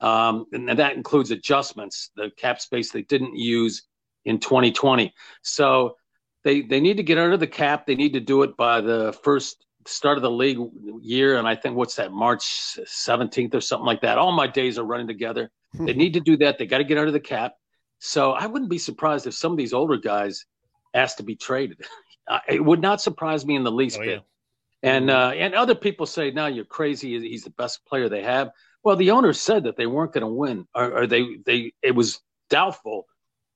um, 0.01 0.45
and 0.51 0.67
that 0.69 0.95
includes 0.95 1.31
adjustments, 1.31 2.11
the 2.15 2.31
cap 2.37 2.59
space 2.61 2.91
they 2.91 3.03
didn't 3.03 3.35
use 3.35 3.83
in 4.25 4.39
2020. 4.39 5.13
So 5.43 5.95
they 6.43 6.61
they 6.61 6.79
need 6.79 6.97
to 6.97 7.03
get 7.03 7.17
under 7.17 7.37
the 7.37 7.47
cap. 7.47 7.85
They 7.85 7.95
need 7.95 8.13
to 8.13 8.19
do 8.19 8.43
it 8.43 8.57
by 8.57 8.81
the 8.81 9.17
first 9.23 9.65
start 9.87 10.17
of 10.17 10.23
the 10.23 10.31
league 10.31 10.57
year, 11.01 11.37
and 11.37 11.47
I 11.47 11.55
think 11.55 11.75
what's 11.75 11.95
that 11.95 12.11
March 12.11 12.43
17th 12.43 13.53
or 13.53 13.61
something 13.61 13.85
like 13.85 14.01
that. 14.01 14.17
All 14.17 14.31
my 14.31 14.47
days 14.47 14.77
are 14.79 14.83
running 14.83 15.07
together. 15.07 15.51
they 15.73 15.93
need 15.93 16.13
to 16.13 16.19
do 16.19 16.37
that. 16.37 16.57
They 16.57 16.65
got 16.65 16.79
to 16.79 16.83
get 16.83 16.97
under 16.97 17.11
the 17.11 17.19
cap. 17.19 17.53
So 17.99 18.31
I 18.31 18.47
wouldn't 18.47 18.69
be 18.69 18.77
surprised 18.77 19.27
if 19.27 19.33
some 19.33 19.51
of 19.51 19.57
these 19.57 19.73
older 19.73 19.97
guys 19.97 20.45
asked 20.93 21.17
to 21.17 21.23
be 21.23 21.35
traded. 21.35 21.81
it 22.47 22.63
would 22.63 22.81
not 22.81 23.01
surprise 23.01 23.45
me 23.45 23.55
in 23.55 23.63
the 23.63 23.71
least 23.71 23.97
oh, 23.99 24.03
bit. 24.03 24.09
Yeah. 24.09 24.19
And 24.83 25.09
uh, 25.09 25.31
and 25.35 25.55
other 25.55 25.73
people 25.73 26.05
say, 26.05 26.29
"No, 26.29 26.45
you're 26.45 26.63
crazy. 26.63 27.19
He's 27.19 27.43
the 27.43 27.49
best 27.49 27.83
player 27.85 28.07
they 28.07 28.21
have." 28.21 28.51
Well, 28.83 28.95
the 28.95 29.11
owners 29.11 29.41
said 29.41 29.63
that 29.63 29.77
they 29.77 29.87
weren't 29.87 30.13
going 30.13 30.21
to 30.21 30.27
win, 30.27 30.67
or, 30.75 30.99
or 30.99 31.07
they 31.07 31.37
they 31.43 31.73
it 31.81 31.95
was 31.95 32.19
doubtful 32.51 33.07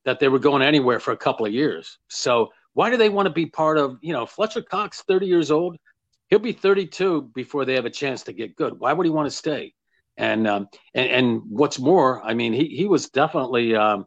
that 0.05 0.19
they 0.19 0.27
were 0.27 0.39
going 0.39 0.61
anywhere 0.61 0.99
for 0.99 1.11
a 1.11 1.17
couple 1.17 1.45
of 1.45 1.53
years. 1.53 1.97
So 2.07 2.49
why 2.73 2.89
do 2.89 2.97
they 2.97 3.09
want 3.09 3.25
to 3.25 3.33
be 3.33 3.45
part 3.45 3.77
of? 3.77 3.97
You 4.01 4.13
know, 4.13 4.25
Fletcher 4.25 4.61
Cox, 4.61 5.03
30 5.07 5.25
years 5.25 5.51
old, 5.51 5.77
he'll 6.27 6.39
be 6.39 6.53
32 6.53 7.31
before 7.33 7.65
they 7.65 7.75
have 7.75 7.85
a 7.85 7.89
chance 7.89 8.23
to 8.23 8.33
get 8.33 8.55
good. 8.55 8.79
Why 8.79 8.93
would 8.93 9.05
he 9.05 9.11
want 9.11 9.29
to 9.29 9.35
stay? 9.35 9.73
And 10.17 10.47
um, 10.47 10.67
and, 10.93 11.09
and 11.09 11.41
what's 11.47 11.79
more, 11.79 12.21
I 12.21 12.33
mean, 12.33 12.53
he 12.53 12.65
he 12.65 12.85
was 12.85 13.09
definitely 13.09 13.75
um, 13.75 14.05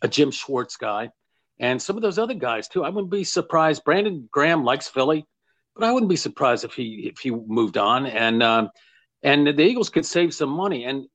a 0.00 0.08
Jim 0.08 0.30
Schwartz 0.30 0.76
guy, 0.76 1.10
and 1.58 1.82
some 1.82 1.96
of 1.96 2.02
those 2.02 2.18
other 2.18 2.34
guys 2.34 2.68
too. 2.68 2.84
I 2.84 2.90
wouldn't 2.90 3.10
be 3.10 3.24
surprised. 3.24 3.84
Brandon 3.84 4.28
Graham 4.30 4.64
likes 4.64 4.88
Philly, 4.88 5.26
but 5.74 5.84
I 5.84 5.90
wouldn't 5.90 6.10
be 6.10 6.16
surprised 6.16 6.64
if 6.64 6.74
he 6.74 7.10
if 7.12 7.18
he 7.18 7.30
moved 7.30 7.76
on. 7.76 8.06
And 8.06 8.40
um, 8.42 8.70
and 9.22 9.46
the 9.46 9.62
Eagles 9.62 9.90
could 9.90 10.06
save 10.06 10.32
some 10.32 10.50
money. 10.50 10.84
And 10.84 11.06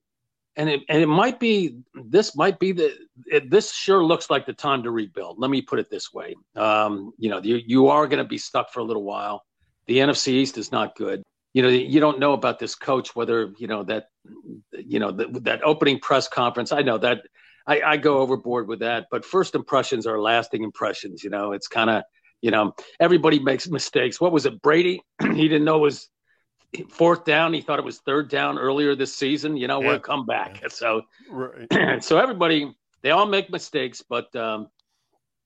and 0.57 0.69
it 0.69 0.81
and 0.89 1.01
it 1.01 1.07
might 1.07 1.39
be 1.39 1.77
this 1.93 2.35
might 2.35 2.59
be 2.59 2.71
the 2.71 2.97
it, 3.27 3.49
this 3.49 3.71
sure 3.71 4.03
looks 4.03 4.29
like 4.29 4.45
the 4.45 4.53
time 4.53 4.83
to 4.83 4.91
rebuild. 4.91 5.39
Let 5.39 5.51
me 5.51 5.61
put 5.61 5.79
it 5.79 5.89
this 5.89 6.11
way. 6.11 6.35
Um, 6.55 7.13
you 7.17 7.29
know, 7.29 7.39
you 7.41 7.61
you 7.65 7.87
are 7.87 8.07
going 8.07 8.17
to 8.17 8.27
be 8.27 8.39
stuck 8.39 8.73
for 8.73 8.79
a 8.79 8.83
little 8.83 9.03
while. 9.03 9.45
The 9.85 9.99
NFC 9.99 10.29
East 10.29 10.57
is 10.57 10.71
not 10.71 10.95
good. 10.95 11.21
You 11.53 11.61
know, 11.61 11.69
you 11.69 11.99
don't 11.99 12.19
know 12.19 12.33
about 12.33 12.59
this 12.59 12.75
coach 12.75 13.15
whether 13.15 13.53
you 13.57 13.67
know 13.67 13.83
that 13.83 14.07
you 14.71 14.99
know 14.99 15.11
the, 15.11 15.27
that 15.41 15.63
opening 15.63 15.99
press 15.99 16.27
conference. 16.27 16.71
I 16.71 16.81
know 16.81 16.97
that 16.97 17.21
I, 17.67 17.81
I 17.81 17.97
go 17.97 18.17
overboard 18.17 18.67
with 18.67 18.79
that, 18.79 19.07
but 19.11 19.23
first 19.23 19.53
impressions 19.53 20.07
are 20.07 20.19
lasting 20.19 20.63
impressions. 20.63 21.23
You 21.23 21.29
know, 21.29 21.51
it's 21.51 21.67
kind 21.67 21.91
of 21.91 22.03
you 22.41 22.49
know 22.49 22.73
everybody 22.99 23.39
makes 23.39 23.67
mistakes. 23.69 24.19
What 24.19 24.31
was 24.31 24.47
it, 24.47 24.59
Brady? 24.61 25.01
he 25.21 25.47
didn't 25.47 25.65
know 25.65 25.77
it 25.77 25.81
was 25.81 26.09
fourth 26.89 27.25
down. 27.25 27.53
He 27.53 27.61
thought 27.61 27.79
it 27.79 27.85
was 27.85 27.99
third 27.99 28.29
down 28.29 28.57
earlier 28.57 28.95
this 28.95 29.15
season. 29.15 29.57
You 29.57 29.67
know, 29.67 29.81
yeah. 29.81 29.87
we'll 29.87 29.99
come 29.99 30.25
back. 30.25 30.59
Yeah. 30.61 30.67
So, 30.69 31.01
right. 31.29 32.03
so 32.03 32.17
everybody, 32.17 32.75
they 33.01 33.11
all 33.11 33.25
make 33.25 33.49
mistakes, 33.49 34.03
but 34.07 34.35
um, 34.35 34.69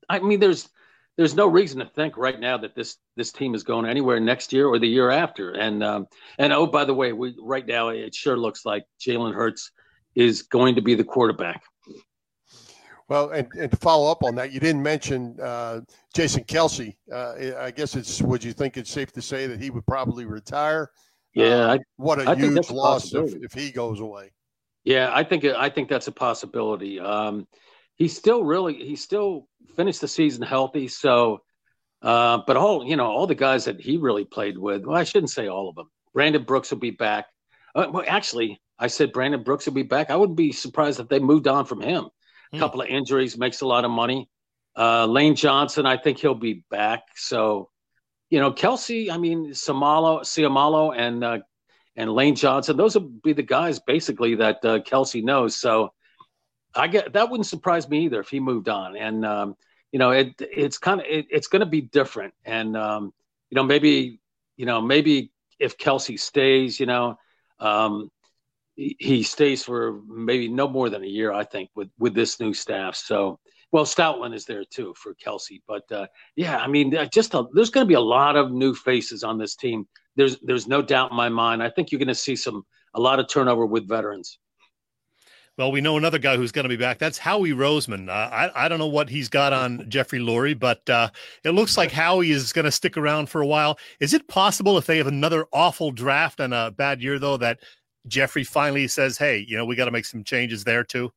I 0.09 0.19
mean, 0.19 0.39
there's 0.39 0.69
there's 1.17 1.35
no 1.35 1.47
reason 1.47 1.79
to 1.79 1.85
think 1.85 2.17
right 2.17 2.39
now 2.39 2.57
that 2.57 2.75
this 2.75 2.97
this 3.15 3.31
team 3.31 3.53
is 3.53 3.63
going 3.63 3.85
anywhere 3.85 4.19
next 4.19 4.53
year 4.53 4.67
or 4.67 4.79
the 4.79 4.87
year 4.87 5.11
after. 5.11 5.51
And 5.51 5.83
um, 5.83 6.07
and 6.37 6.53
oh, 6.53 6.65
by 6.65 6.85
the 6.85 6.93
way, 6.93 7.13
we 7.13 7.35
right 7.39 7.65
now 7.65 7.89
it 7.89 8.15
sure 8.15 8.37
looks 8.37 8.65
like 8.65 8.85
Jalen 8.99 9.33
Hurts 9.33 9.71
is 10.15 10.43
going 10.43 10.75
to 10.75 10.81
be 10.81 10.95
the 10.95 11.03
quarterback. 11.03 11.63
Well, 13.07 13.31
and, 13.31 13.47
and 13.59 13.69
to 13.69 13.77
follow 13.77 14.09
up 14.09 14.23
on 14.23 14.35
that, 14.35 14.53
you 14.53 14.61
didn't 14.61 14.81
mention 14.81 15.37
uh, 15.41 15.81
Jason 16.15 16.45
Kelce. 16.45 16.95
Uh, 17.13 17.33
I 17.59 17.69
guess 17.69 17.95
it's 17.95 18.21
would 18.21 18.43
you 18.43 18.53
think 18.53 18.77
it's 18.77 18.89
safe 18.89 19.11
to 19.13 19.21
say 19.21 19.47
that 19.47 19.61
he 19.61 19.69
would 19.69 19.85
probably 19.85 20.25
retire? 20.25 20.89
Yeah, 21.33 21.65
uh, 21.65 21.73
I, 21.73 21.79
what 21.95 22.19
a 22.19 22.29
I 22.29 22.35
huge 22.35 22.69
loss 22.69 23.13
if, 23.13 23.35
if 23.35 23.53
he 23.53 23.71
goes 23.71 23.99
away. 23.99 24.31
Yeah, 24.83 25.11
I 25.13 25.23
think 25.23 25.45
I 25.45 25.69
think 25.69 25.89
that's 25.89 26.07
a 26.07 26.11
possibility. 26.11 26.99
Um, 26.99 27.47
he's 27.95 28.15
still 28.15 28.43
really 28.43 28.73
he 28.73 28.95
still 28.95 29.47
finished 29.75 30.01
the 30.01 30.07
season 30.07 30.41
healthy, 30.41 30.87
so 30.87 31.41
uh, 32.01 32.39
but 32.45 32.57
all 32.57 32.85
you 32.85 32.95
know 32.95 33.05
all 33.05 33.27
the 33.27 33.35
guys 33.35 33.65
that 33.65 33.79
he 33.79 33.97
really 33.97 34.25
played 34.25 34.57
with. 34.57 34.85
Well, 34.85 34.97
I 34.97 35.03
shouldn't 35.03 35.29
say 35.29 35.47
all 35.47 35.69
of 35.69 35.75
them. 35.75 35.89
Brandon 36.13 36.43
Brooks 36.43 36.71
will 36.71 36.79
be 36.79 36.91
back. 36.91 37.27
Uh, 37.73 37.87
well, 37.91 38.03
actually, 38.07 38.59
I 38.77 38.87
said 38.87 39.13
Brandon 39.13 39.43
Brooks 39.43 39.65
will 39.65 39.73
be 39.73 39.83
back. 39.83 40.09
I 40.09 40.15
wouldn't 40.15 40.37
be 40.37 40.51
surprised 40.51 40.99
if 40.99 41.07
they 41.07 41.19
moved 41.19 41.47
on 41.47 41.65
from 41.65 41.81
him. 41.81 42.05
A 42.05 42.09
hmm. 42.51 42.59
couple 42.59 42.81
of 42.81 42.87
injuries 42.87 43.37
makes 43.37 43.61
a 43.61 43.67
lot 43.67 43.85
of 43.85 43.91
money. 43.91 44.29
Uh, 44.75 45.05
Lane 45.05 45.35
Johnson, 45.35 45.85
I 45.85 45.97
think 45.97 46.17
he'll 46.19 46.33
be 46.33 46.63
back. 46.69 47.03
So 47.15 47.69
you 48.31 48.39
know, 48.39 48.51
Kelce, 48.51 49.11
I 49.11 49.17
mean, 49.17 49.49
Samalo, 49.49 50.21
Siamalo, 50.21 50.97
and 50.97 51.23
uh, 51.23 51.39
and 51.97 52.11
Lane 52.11 52.35
Johnson, 52.35 52.77
those 52.77 52.95
would 52.95 53.21
be 53.21 53.33
the 53.33 53.43
guys 53.43 53.79
basically 53.79 54.35
that 54.35 54.63
uh, 54.63 54.79
Kelce 54.79 55.21
knows. 55.21 55.55
So 55.57 55.91
I 56.73 56.87
get 56.87 57.13
that 57.13 57.29
wouldn't 57.29 57.45
surprise 57.45 57.89
me 57.89 58.05
either 58.05 58.21
if 58.21 58.29
he 58.29 58.39
moved 58.39 58.69
on. 58.69 58.95
And 58.95 59.25
um, 59.25 59.55
you 59.91 59.99
know, 59.99 60.11
it 60.11 60.33
it's 60.39 60.77
kind 60.77 61.01
of 61.01 61.05
it, 61.07 61.27
it's 61.29 61.47
going 61.47 61.59
to 61.59 61.65
be 61.65 61.81
different. 61.81 62.33
And 62.45 62.77
um, 62.77 63.13
you 63.49 63.55
know, 63.55 63.63
maybe 63.63 64.21
you 64.55 64.65
know 64.65 64.81
maybe 64.81 65.33
if 65.59 65.77
Kelce 65.77 66.17
stays, 66.17 66.79
you 66.79 66.85
know, 66.85 67.17
um, 67.59 68.09
he, 68.77 68.95
he 68.97 69.23
stays 69.23 69.61
for 69.61 69.99
maybe 70.07 70.47
no 70.47 70.69
more 70.69 70.89
than 70.89 71.03
a 71.03 71.07
year, 71.07 71.33
I 71.33 71.43
think, 71.43 71.69
with 71.75 71.89
with 71.99 72.13
this 72.13 72.39
new 72.39 72.53
staff. 72.53 72.95
So 72.95 73.39
well, 73.71 73.85
Stoutland 73.85 74.35
is 74.35 74.45
there 74.45 74.65
too 74.65 74.93
for 74.97 75.15
Kelce, 75.15 75.61
but 75.67 75.89
uh, 75.91 76.07
yeah, 76.35 76.57
I 76.57 76.67
mean, 76.67 76.93
just 77.11 77.33
a, 77.33 77.45
there's 77.53 77.69
going 77.69 77.85
to 77.85 77.87
be 77.87 77.93
a 77.95 78.01
lot 78.01 78.35
of 78.35 78.51
new 78.51 78.75
faces 78.75 79.23
on 79.23 79.37
this 79.37 79.55
team. 79.55 79.87
There's 80.15 80.37
there's 80.41 80.67
no 80.67 80.81
doubt 80.81 81.11
in 81.11 81.17
my 81.17 81.29
mind. 81.29 81.63
I 81.63 81.69
think 81.69 81.91
you're 81.91 81.99
going 81.99 82.07
to 82.09 82.15
see 82.15 82.35
some 82.35 82.65
a 82.93 82.99
lot 82.99 83.19
of 83.19 83.29
turnover 83.29 83.65
with 83.65 83.87
veterans. 83.87 84.37
Well, 85.57 85.71
we 85.71 85.81
know 85.81 85.97
another 85.97 86.17
guy 86.17 86.37
who's 86.37 86.51
going 86.51 86.63
to 86.63 86.69
be 86.69 86.77
back. 86.77 86.97
That's 86.97 87.17
Howie 87.17 87.51
Roseman. 87.51 88.09
Uh, 88.09 88.11
I 88.11 88.65
I 88.65 88.67
don't 88.67 88.79
know 88.79 88.87
what 88.87 89.09
he's 89.09 89.29
got 89.29 89.53
on 89.53 89.89
Jeffrey 89.89 90.19
Lurie, 90.19 90.57
but 90.57 90.89
uh, 90.89 91.09
it 91.45 91.51
looks 91.51 91.77
like 91.77 91.91
Howie 91.91 92.31
is 92.31 92.51
going 92.51 92.65
to 92.65 92.71
stick 92.71 92.97
around 92.97 93.29
for 93.29 93.41
a 93.41 93.47
while. 93.47 93.77
Is 94.01 94.13
it 94.13 94.27
possible 94.27 94.77
if 94.77 94.85
they 94.85 94.97
have 94.97 95.07
another 95.07 95.45
awful 95.53 95.91
draft 95.91 96.41
and 96.41 96.53
a 96.53 96.71
bad 96.71 97.01
year 97.01 97.19
though 97.19 97.37
that 97.37 97.59
Jeffrey 98.07 98.43
finally 98.43 98.87
says, 98.87 99.17
"Hey, 99.17 99.45
you 99.47 99.55
know, 99.55 99.65
we 99.65 99.75
got 99.75 99.85
to 99.85 99.91
make 99.91 100.05
some 100.05 100.23
changes 100.25 100.65
there 100.65 100.83
too"? 100.83 101.11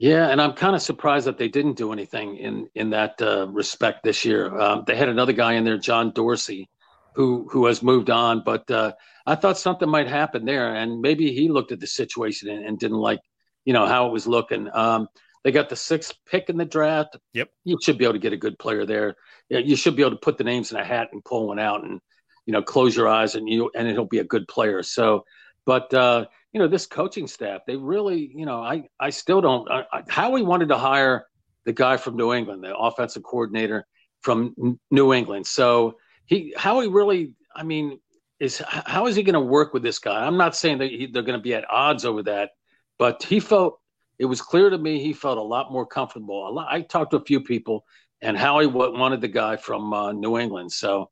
Yeah, 0.00 0.30
and 0.30 0.40
I'm 0.40 0.54
kind 0.54 0.74
of 0.74 0.80
surprised 0.80 1.26
that 1.26 1.36
they 1.36 1.48
didn't 1.48 1.76
do 1.76 1.92
anything 1.92 2.38
in 2.38 2.70
in 2.74 2.90
that 2.90 3.20
uh, 3.20 3.46
respect 3.48 4.02
this 4.02 4.24
year. 4.24 4.58
Um, 4.58 4.84
they 4.86 4.96
had 4.96 5.10
another 5.10 5.34
guy 5.34 5.52
in 5.54 5.64
there, 5.64 5.76
John 5.76 6.12
Dorsey, 6.14 6.70
who 7.16 7.46
who 7.52 7.66
has 7.66 7.82
moved 7.82 8.08
on, 8.08 8.42
but 8.42 8.68
uh, 8.70 8.92
I 9.26 9.34
thought 9.34 9.58
something 9.58 9.90
might 9.90 10.08
happen 10.08 10.46
there, 10.46 10.74
and 10.74 11.02
maybe 11.02 11.34
he 11.34 11.50
looked 11.50 11.70
at 11.70 11.80
the 11.80 11.86
situation 11.86 12.48
and, 12.48 12.64
and 12.64 12.78
didn't 12.78 12.96
like, 12.96 13.20
you 13.66 13.74
know, 13.74 13.86
how 13.86 14.06
it 14.06 14.12
was 14.12 14.26
looking. 14.26 14.70
Um, 14.72 15.06
they 15.44 15.52
got 15.52 15.68
the 15.68 15.76
sixth 15.76 16.14
pick 16.26 16.48
in 16.48 16.56
the 16.56 16.64
draft. 16.64 17.18
Yep, 17.34 17.50
you 17.64 17.76
should 17.82 17.98
be 17.98 18.04
able 18.04 18.14
to 18.14 18.20
get 18.20 18.32
a 18.32 18.38
good 18.38 18.58
player 18.58 18.86
there. 18.86 19.16
You 19.50 19.76
should 19.76 19.96
be 19.96 20.02
able 20.02 20.12
to 20.12 20.16
put 20.16 20.38
the 20.38 20.44
names 20.44 20.72
in 20.72 20.78
a 20.78 20.84
hat 20.84 21.10
and 21.12 21.22
pull 21.22 21.48
one 21.48 21.58
out, 21.58 21.84
and 21.84 22.00
you 22.46 22.54
know, 22.54 22.62
close 22.62 22.96
your 22.96 23.06
eyes 23.08 23.34
and 23.34 23.46
you 23.46 23.70
and 23.76 23.86
it'll 23.86 24.06
be 24.06 24.20
a 24.20 24.24
good 24.24 24.48
player. 24.48 24.82
So, 24.82 25.24
but 25.66 25.92
uh, 25.92 26.24
you 26.52 26.60
know, 26.60 26.68
this 26.68 26.86
coaching 26.86 27.26
staff, 27.26 27.60
they 27.66 27.76
really, 27.76 28.30
you 28.34 28.44
know, 28.44 28.60
I, 28.60 28.88
I 28.98 29.10
still 29.10 29.40
don't, 29.40 29.70
I, 29.70 29.84
I, 29.92 30.02
Howie 30.08 30.42
wanted 30.42 30.68
to 30.68 30.76
hire 30.76 31.26
the 31.64 31.72
guy 31.72 31.96
from 31.96 32.16
New 32.16 32.32
England, 32.32 32.64
the 32.64 32.76
offensive 32.76 33.22
coordinator 33.22 33.86
from 34.22 34.78
New 34.90 35.12
England. 35.12 35.46
So 35.46 35.96
he, 36.26 36.52
Howie 36.56 36.88
really, 36.88 37.34
I 37.54 37.62
mean, 37.62 38.00
is 38.40 38.62
how 38.66 39.06
is 39.06 39.16
he 39.16 39.22
going 39.22 39.34
to 39.34 39.40
work 39.40 39.74
with 39.74 39.82
this 39.82 39.98
guy? 39.98 40.26
I'm 40.26 40.36
not 40.36 40.56
saying 40.56 40.78
that 40.78 40.90
he, 40.90 41.06
they're 41.06 41.22
going 41.22 41.38
to 41.38 41.42
be 41.42 41.54
at 41.54 41.70
odds 41.70 42.04
over 42.04 42.22
that, 42.24 42.50
but 42.98 43.22
he 43.22 43.38
felt, 43.38 43.78
it 44.18 44.26
was 44.26 44.42
clear 44.42 44.68
to 44.68 44.76
me 44.76 45.00
he 45.00 45.14
felt 45.14 45.38
a 45.38 45.42
lot 45.42 45.72
more 45.72 45.86
comfortable. 45.86 46.54
Lot, 46.54 46.68
I 46.70 46.82
talked 46.82 47.12
to 47.12 47.16
a 47.16 47.24
few 47.24 47.40
people, 47.40 47.86
and 48.20 48.36
Howie 48.36 48.66
wanted 48.66 49.22
the 49.22 49.28
guy 49.28 49.56
from 49.56 49.94
uh, 49.94 50.12
New 50.12 50.36
England. 50.36 50.72
So, 50.72 51.10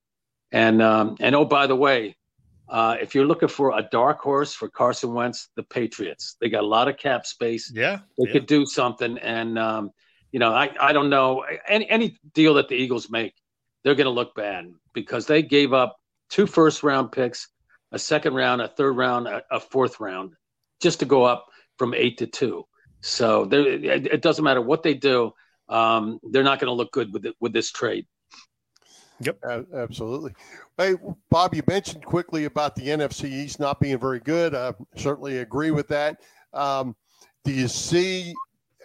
and 0.53 0.83
um, 0.83 1.17
and 1.19 1.35
oh 1.35 1.47
by 1.47 1.67
the 1.67 1.75
way, 1.75 2.18
uh, 2.69 2.97
if 3.01 3.15
you're 3.15 3.27
looking 3.27 3.49
for 3.49 3.79
a 3.79 3.89
dark 3.91 4.21
horse 4.21 4.55
for 4.55 4.69
Carson 4.69 5.15
Wentz, 5.15 5.49
the 5.57 5.63
Patriots. 5.63 6.37
They 6.41 6.49
got 6.49 6.63
a 6.63 6.67
lot 6.67 6.89
of 6.89 6.97
cap 6.97 7.27
space. 7.27 7.73
Yeah, 7.75 8.01
they 8.19 8.27
yeah. 8.27 8.33
could 8.33 8.47
do 8.47 8.67
something. 8.67 9.19
And 9.19 9.59
um, 9.59 9.91
you 10.33 10.39
know, 10.39 10.53
I 10.53 10.71
I 10.81 10.93
don't 10.93 11.11
know 11.11 11.45
any 11.67 11.89
any 11.89 12.19
deal 12.35 12.55
that 12.55 12.69
the 12.69 12.75
Eagles 12.75 13.11
make, 13.11 13.35
they're 13.85 13.95
going 13.95 14.07
to 14.07 14.11
look 14.11 14.35
bad 14.35 14.71
because 14.93 15.27
they 15.27 15.43
gave 15.43 15.73
up 15.73 15.97
two 16.29 16.47
first 16.47 16.83
round 16.83 17.13
picks, 17.13 17.49
a 17.93 17.99
second 17.99 18.35
round, 18.35 18.61
a 18.61 18.69
third 18.69 18.97
round, 18.97 19.27
a, 19.27 19.43
a 19.51 19.61
fourth 19.61 20.01
round, 20.01 20.33
just 20.81 21.01
to 21.01 21.07
go 21.07 21.25
up 21.25 21.47
from 21.79 21.95
eight 21.95 22.19
to 22.19 22.27
two. 22.27 22.65
So 23.01 23.45
it, 23.51 23.85
it 23.85 24.23
doesn't 24.23 24.45
matter 24.45 24.61
what 24.61 24.83
they 24.83 24.95
do. 24.95 25.33
Um, 25.69 26.19
they're 26.31 26.43
not 26.43 26.59
going 26.59 26.69
to 26.69 26.75
look 26.75 26.93
good 26.93 27.13
with 27.13 27.27
it, 27.27 27.35
with 27.41 27.53
this 27.53 27.71
trade. 27.71 28.07
Yep, 29.21 29.39
absolutely. 29.75 30.33
Hey, 30.77 30.95
Bob, 31.29 31.55
you 31.55 31.63
mentioned 31.67 32.05
quickly 32.05 32.45
about 32.45 32.77
the 32.77 32.87
NFC 32.87 33.25
East 33.25 33.59
not 33.59 33.81
being 33.81 33.99
very 33.99 34.21
good. 34.21 34.55
I 34.55 34.75
certainly 34.97 35.39
agree 35.39 35.73
with 35.73 35.89
that. 35.89 36.21
Um, 36.53 36.95
do 37.45 37.53
you 37.53 37.67
see 37.67 38.35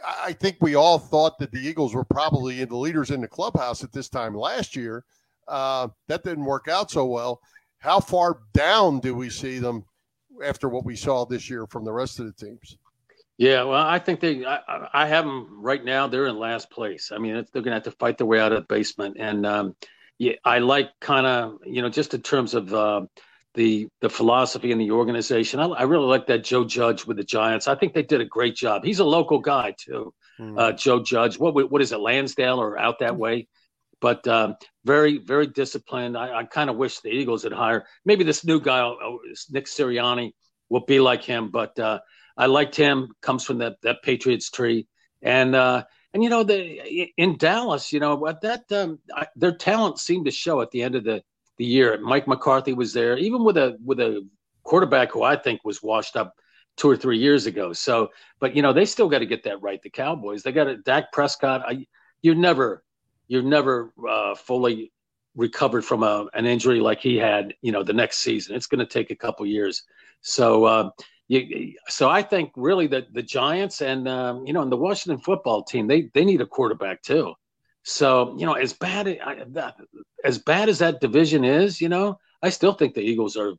I 0.06 0.34
think 0.34 0.58
we 0.60 0.76
all 0.76 1.00
thought 1.00 1.38
that 1.40 1.52
the 1.52 1.60
Eagles 1.60 1.96
were 1.96 2.04
probably 2.04 2.64
the 2.66 2.76
leaders 2.76 3.12
in 3.12 3.22
the 3.22 3.28
clubhouse 3.28 3.84
at 3.84 3.92
this 3.92 4.10
time 4.10 4.36
last 4.36 4.76
year. 4.76 5.06
Uh, 5.48 5.90
that 6.08 6.24
didn't 6.24 6.46
work 6.46 6.68
out 6.68 6.92
so 6.92 7.06
well. 7.06 7.42
How 7.80 8.00
far 8.00 8.40
down 8.54 9.00
do 9.00 9.14
we 9.14 9.30
see 9.30 9.60
them 9.60 9.84
after 10.44 10.70
what 10.70 10.86
we 10.86 10.96
saw 10.96 11.26
this 11.26 11.50
year 11.50 11.68
from 11.68 11.86
the 11.86 11.92
rest 11.92 12.20
of 12.20 12.26
the 12.26 12.34
teams? 12.34 12.78
Yeah, 13.38 13.64
well, 13.64 13.86
I 13.86 13.98
think 14.00 14.20
they. 14.20 14.46
I, 14.46 14.88
I 14.94 15.08
have 15.08 15.26
them 15.26 15.62
right 15.62 15.84
now. 15.84 16.08
They're 16.08 16.28
in 16.28 16.38
last 16.38 16.70
place. 16.70 17.12
I 17.12 17.18
mean, 17.18 17.34
they're 17.34 17.62
going 17.62 17.66
to 17.66 17.74
have 17.74 17.84
to 17.84 17.92
fight 17.92 18.18
their 18.18 18.28
way 18.28 18.40
out 18.40 18.52
of 18.52 18.62
the 18.62 18.74
basement. 18.74 19.18
And 19.20 19.46
um, 19.46 19.76
yeah, 20.18 20.34
I 20.44 20.60
like 20.60 20.92
kind 21.00 21.26
of 21.26 21.60
you 21.66 21.82
know 21.82 21.90
just 21.90 22.14
in 22.14 22.22
terms 22.22 22.54
of 22.54 22.74
uh, 22.74 23.02
the 23.56 23.88
the 24.02 24.10
philosophy 24.10 24.72
and 24.72 24.82
the 24.82 24.92
organization. 24.92 25.60
I, 25.60 25.66
I, 25.66 25.84
really 25.84 26.06
like 26.06 26.28
that 26.28 26.44
Joe 26.44 26.66
Judge 26.66 27.06
with 27.06 27.18
the 27.18 27.24
Giants. 27.24 27.68
I 27.68 27.76
think 27.76 27.94
they 27.94 28.04
did 28.04 28.22
a 28.22 28.26
great 28.26 28.56
job. 28.56 28.84
He's 28.84 29.00
a 29.00 29.06
local 29.06 29.40
guy 29.40 29.76
too, 29.78 30.14
mm. 30.40 30.60
uh, 30.60 30.72
Joe 30.74 31.02
Judge. 31.02 31.38
What 31.38 31.72
what 31.72 31.82
is 31.82 31.92
it, 31.92 32.00
Lansdale 32.00 32.60
or 32.60 32.78
out 32.78 33.00
that 33.00 33.18
way? 33.18 33.48
But 34.02 34.28
um, 34.28 34.56
very 34.86 35.18
very 35.18 35.48
disciplined. 35.48 36.18
I, 36.18 36.40
I 36.40 36.44
kind 36.46 36.70
of 36.70 36.78
wish 36.78 37.00
the 37.00 37.10
Eagles 37.10 37.44
had 37.44 37.54
hired 37.54 37.84
maybe 38.06 38.24
this 38.24 38.46
new 38.46 38.60
guy, 38.60 38.82
uh, 38.82 39.18
Nick 39.52 39.66
Sirianni, 39.66 40.32
will 40.70 40.86
be 40.86 41.00
like 41.00 41.24
him. 41.24 41.50
But 41.52 41.78
uh, 41.80 42.00
I 42.36 42.48
liked 42.48 42.76
him. 42.76 43.10
Comes 43.22 43.46
from 43.46 43.60
that 43.60 43.78
that 43.84 44.04
Patriots 44.04 44.50
tree, 44.50 44.88
and 45.22 45.56
uh, 45.56 45.84
and 46.14 46.24
you 46.24 46.30
know 46.30 46.44
the 46.44 47.12
in 47.18 47.38
Dallas, 47.38 47.92
you 47.92 48.00
know 48.00 48.32
that 48.42 48.72
um, 48.72 49.00
I, 49.16 49.28
their 49.36 49.56
talent 49.56 50.00
seemed 50.00 50.26
to 50.26 50.32
show 50.32 50.62
at 50.62 50.72
the 50.72 50.82
end 50.84 50.96
of 50.96 51.04
the 51.04 51.24
the 51.58 51.66
year. 51.66 52.00
Mike 52.02 52.28
McCarthy 52.28 52.74
was 52.74 52.94
there, 52.94 53.18
even 53.18 53.44
with 53.44 53.58
a 53.58 53.78
with 53.84 54.00
a 54.00 54.28
quarterback 54.64 55.12
who 55.12 55.24
I 55.24 55.36
think 55.36 55.62
was 55.64 55.84
washed 55.84 56.16
up 56.16 56.36
two 56.76 56.90
or 56.90 56.98
three 56.98 57.18
years 57.18 57.46
ago. 57.46 57.74
So, 57.74 58.10
but 58.40 58.56
you 58.56 58.62
know, 58.62 58.74
they 58.74 58.86
still 58.86 59.10
got 59.10 59.20
to 59.20 59.26
get 59.26 59.44
that 59.44 59.62
right. 59.62 59.82
The 59.82 59.90
Cowboys, 59.90 60.44
they 60.44 60.52
got 60.52 60.68
it. 60.68 60.84
Dak 60.84 61.12
Prescott, 61.12 61.64
I, 61.68 61.86
you're 62.22 62.36
never, 62.36 62.84
you're 63.28 63.44
never 63.44 63.94
uh, 64.08 64.36
fully 64.36 64.92
recovered 65.36 65.84
from 65.84 66.04
a, 66.04 66.28
an 66.34 66.46
injury 66.46 66.80
like 66.80 67.00
he 67.00 67.18
had. 67.18 67.54
You 67.62 67.72
know, 67.72 67.84
the 67.84 67.94
next 67.94 68.20
season, 68.20 68.56
it's 68.56 68.68
going 68.68 68.80
to 68.80 68.92
take 68.92 69.12
a 69.12 69.16
couple 69.16 69.46
years. 69.46 69.84
So, 70.22 70.64
uh, 70.66 70.90
you, 71.28 71.76
so 71.88 72.10
I 72.10 72.22
think 72.22 72.52
really 72.56 72.88
that 72.88 73.14
the 73.14 73.24
Giants 73.24 73.82
and 73.82 74.08
um, 74.08 74.46
you 74.46 74.54
know, 74.54 74.62
and 74.62 74.72
the 74.72 74.78
Washington 74.78 75.22
football 75.22 75.64
team, 75.64 75.88
they 75.88 76.10
they 76.14 76.26
need 76.26 76.42
a 76.42 76.46
quarterback 76.46 77.02
too. 77.02 77.34
So 77.84 78.36
you 78.38 78.46
know, 78.46 78.54
as 78.54 78.74
bad 78.74 79.20
as 80.24 80.38
bad 80.38 80.70
as 80.70 80.80
that 80.80 81.02
division 81.02 81.44
is, 81.44 81.82
you 81.82 81.90
know, 81.90 82.20
I 82.42 82.50
still 82.50 82.74
think 82.74 82.94
the 82.94 83.02
Eagles 83.02 83.38
are, 83.38 83.54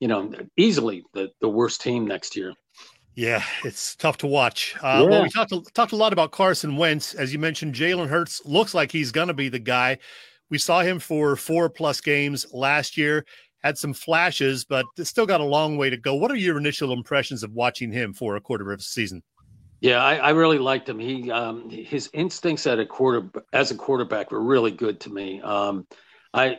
you 0.00 0.08
know, 0.08 0.32
easily 0.56 1.04
the 1.12 1.30
the 1.40 1.48
worst 1.48 1.80
team 1.80 2.06
next 2.06 2.36
year. 2.36 2.52
Yeah, 3.14 3.44
it's 3.64 3.94
tough 3.94 4.18
to 4.18 4.26
watch. 4.26 4.74
Uh, 4.82 5.02
yeah. 5.02 5.08
Well, 5.08 5.22
we 5.22 5.30
talked 5.30 5.74
talked 5.74 5.92
a 5.92 5.96
lot 5.96 6.12
about 6.12 6.32
Carson 6.32 6.76
Wentz, 6.76 7.14
as 7.14 7.32
you 7.32 7.38
mentioned. 7.38 7.74
Jalen 7.74 8.08
Hurts 8.08 8.44
looks 8.44 8.74
like 8.74 8.90
he's 8.90 9.12
going 9.12 9.28
to 9.28 9.34
be 9.34 9.48
the 9.48 9.60
guy. 9.60 9.98
We 10.50 10.58
saw 10.58 10.82
him 10.82 10.98
for 10.98 11.36
four 11.36 11.70
plus 11.70 12.00
games 12.00 12.46
last 12.52 12.96
year. 12.96 13.24
Had 13.64 13.78
some 13.78 13.94
flashes, 13.94 14.64
but 14.64 14.84
still 15.02 15.26
got 15.26 15.40
a 15.40 15.44
long 15.44 15.76
way 15.76 15.90
to 15.90 15.96
go. 15.96 16.14
What 16.14 16.30
are 16.30 16.36
your 16.36 16.58
initial 16.58 16.92
impressions 16.92 17.42
of 17.42 17.52
watching 17.52 17.90
him 17.90 18.12
for 18.12 18.36
a 18.36 18.40
quarter 18.40 18.70
of 18.70 18.78
a 18.78 18.82
season? 18.82 19.22
Yeah, 19.80 20.02
I, 20.02 20.16
I, 20.16 20.30
really 20.30 20.58
liked 20.58 20.88
him. 20.88 20.98
He 20.98 21.30
um, 21.30 21.68
his 21.68 22.08
instincts 22.12 22.66
at 22.66 22.78
a 22.78 22.86
quarter 22.86 23.28
as 23.52 23.70
a 23.70 23.74
quarterback 23.74 24.30
were 24.30 24.42
really 24.42 24.70
good 24.70 25.00
to 25.00 25.10
me. 25.10 25.42
Um, 25.42 25.86
I 26.32 26.58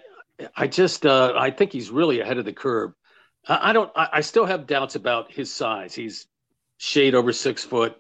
I 0.56 0.68
just 0.68 1.06
uh, 1.06 1.34
I 1.36 1.52
think 1.52 1.72
he's 1.72 1.90
really 1.90 2.20
ahead 2.20 2.38
of 2.38 2.46
the 2.46 2.54
curve. 2.54 2.94
I, 3.48 3.70
I 3.70 3.74
don't. 3.74 3.92
I, 3.96 4.10
I, 4.14 4.22
still 4.22 4.46
have 4.46 4.68
doubts 4.68 4.96
about 4.96 5.32
his 5.32 5.52
size. 5.54 5.96
He's 5.96 6.28
shade 6.78 7.16
over 7.16 7.32
six 7.32 7.64
foot. 7.64 7.96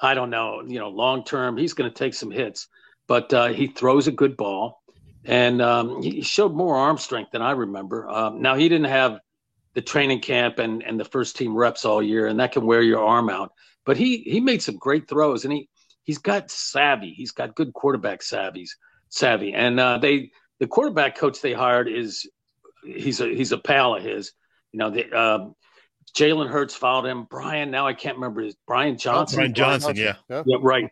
I 0.00 0.14
don't 0.14 0.30
know. 0.30 0.62
You 0.66 0.78
know, 0.78 0.88
long 0.88 1.24
term, 1.24 1.56
he's 1.56 1.74
going 1.74 1.90
to 1.90 1.96
take 1.96 2.14
some 2.14 2.30
hits, 2.30 2.68
but 3.06 3.32
uh, 3.32 3.48
he 3.48 3.68
throws 3.68 4.06
a 4.06 4.12
good 4.12 4.36
ball, 4.36 4.82
and 5.26 5.60
um, 5.60 6.02
he 6.02 6.22
showed 6.22 6.54
more 6.54 6.76
arm 6.76 6.98
strength 6.98 7.32
than 7.32 7.42
I 7.42 7.50
remember. 7.52 8.08
Um, 8.08 8.40
now 8.40 8.54
he 8.54 8.68
didn't 8.68 8.86
have 8.86 9.18
the 9.74 9.82
training 9.82 10.20
camp 10.20 10.58
and 10.58 10.82
and 10.82 10.98
the 10.98 11.04
first 11.04 11.36
team 11.36 11.54
reps 11.54 11.84
all 11.84 12.02
year, 12.02 12.26
and 12.26 12.40
that 12.40 12.52
can 12.52 12.64
wear 12.64 12.80
your 12.80 13.04
arm 13.04 13.28
out. 13.28 13.52
But 13.84 13.96
he 13.96 14.18
he 14.18 14.40
made 14.40 14.62
some 14.62 14.76
great 14.76 15.08
throws, 15.08 15.44
and 15.44 15.52
he 15.52 15.68
he's 16.04 16.18
got 16.18 16.50
savvy. 16.50 17.12
He's 17.12 17.32
got 17.32 17.56
good 17.56 17.72
quarterback 17.72 18.20
savvies, 18.20 18.70
savvy. 19.08 19.52
And 19.52 19.78
uh, 19.80 19.98
they 19.98 20.30
the 20.60 20.68
quarterback 20.68 21.16
coach 21.16 21.42
they 21.42 21.52
hired 21.52 21.88
is 21.88 22.28
he's 22.84 23.20
a 23.20 23.26
he's 23.26 23.52
a 23.52 23.58
pal 23.58 23.96
of 23.96 24.02
his. 24.02 24.32
You 24.72 24.78
know, 24.78 24.90
the, 24.90 25.12
um, 25.12 25.54
Jalen 26.16 26.48
Hurts 26.48 26.74
followed 26.74 27.06
him. 27.06 27.26
Brian, 27.28 27.70
now 27.70 27.86
I 27.86 27.94
can't 27.94 28.16
remember 28.16 28.42
his 28.42 28.56
Brian 28.66 28.96
Johnson. 28.96 29.36
Brian 29.36 29.54
Johnson, 29.54 29.94
Brian 29.94 30.14
Johnson 30.14 30.24
yeah. 30.30 30.42
yeah, 30.46 30.58
right. 30.60 30.90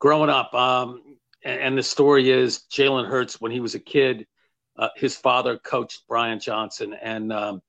Growing 0.00 0.30
up, 0.30 0.54
um, 0.54 1.00
and, 1.44 1.78
the 1.78 1.82
story 1.82 2.30
is 2.30 2.62
Jalen 2.70 3.08
Hurts 3.08 3.40
when 3.40 3.52
he 3.52 3.60
was 3.60 3.74
a 3.74 3.78
kid, 3.78 4.26
uh, 4.76 4.88
his 4.96 5.16
father 5.16 5.58
coached 5.58 6.02
Brian 6.08 6.40
Johnson, 6.40 6.94
and 7.00 7.32
um, 7.32 7.62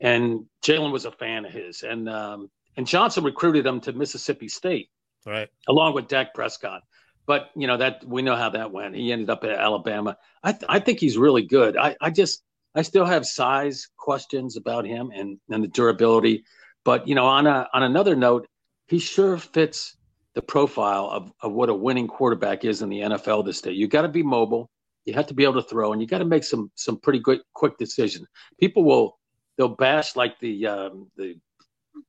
and 0.00 0.46
Jalen 0.64 0.92
was 0.92 1.04
a 1.04 1.12
fan 1.12 1.44
of 1.44 1.52
his, 1.52 1.82
and 1.82 2.08
um, 2.08 2.50
and 2.76 2.86
Johnson 2.86 3.24
recruited 3.24 3.66
him 3.66 3.80
to 3.82 3.92
Mississippi 3.92 4.48
State, 4.48 4.90
right, 5.24 5.48
along 5.68 5.94
with 5.94 6.08
Dak 6.08 6.34
Prescott. 6.34 6.82
But 7.26 7.50
you 7.54 7.66
know 7.66 7.76
that 7.76 8.04
we 8.04 8.22
know 8.22 8.36
how 8.36 8.50
that 8.50 8.72
went. 8.72 8.94
He 8.94 9.12
ended 9.12 9.30
up 9.30 9.44
at 9.44 9.50
Alabama. 9.50 10.16
I 10.42 10.52
th- 10.52 10.64
I 10.68 10.80
think 10.80 10.98
he's 10.98 11.16
really 11.16 11.42
good. 11.42 11.76
I 11.76 11.96
I 12.00 12.10
just 12.10 12.42
I 12.74 12.82
still 12.82 13.04
have 13.04 13.26
size 13.26 13.88
questions 13.96 14.56
about 14.56 14.86
him 14.86 15.12
and 15.14 15.38
and 15.50 15.64
the 15.64 15.68
durability. 15.68 16.44
But 16.84 17.08
you 17.08 17.14
know, 17.14 17.26
on 17.26 17.46
a 17.46 17.68
on 17.72 17.82
another 17.82 18.16
note, 18.16 18.46
he 18.88 18.98
sure 18.98 19.38
fits 19.38 19.96
the 20.40 20.46
profile 20.46 21.10
of, 21.10 21.32
of 21.42 21.52
what 21.52 21.68
a 21.68 21.74
winning 21.74 22.08
quarterback 22.08 22.64
is 22.64 22.80
in 22.80 22.88
the 22.88 23.00
NFL 23.00 23.44
this 23.44 23.60
day. 23.60 23.72
You 23.72 23.86
got 23.86 24.02
to 24.02 24.08
be 24.08 24.22
mobile, 24.22 24.70
you 25.04 25.12
have 25.12 25.26
to 25.26 25.34
be 25.34 25.44
able 25.44 25.60
to 25.62 25.68
throw, 25.68 25.92
and 25.92 26.00
you 26.00 26.08
got 26.08 26.18
to 26.18 26.24
make 26.24 26.44
some 26.44 26.70
some 26.74 26.98
pretty 26.98 27.18
good 27.18 27.40
quick 27.54 27.76
decisions. 27.76 28.26
People 28.58 28.84
will 28.84 29.18
they'll 29.58 29.68
bash 29.68 30.16
like 30.16 30.38
the 30.40 30.66
um, 30.66 31.10
the 31.16 31.34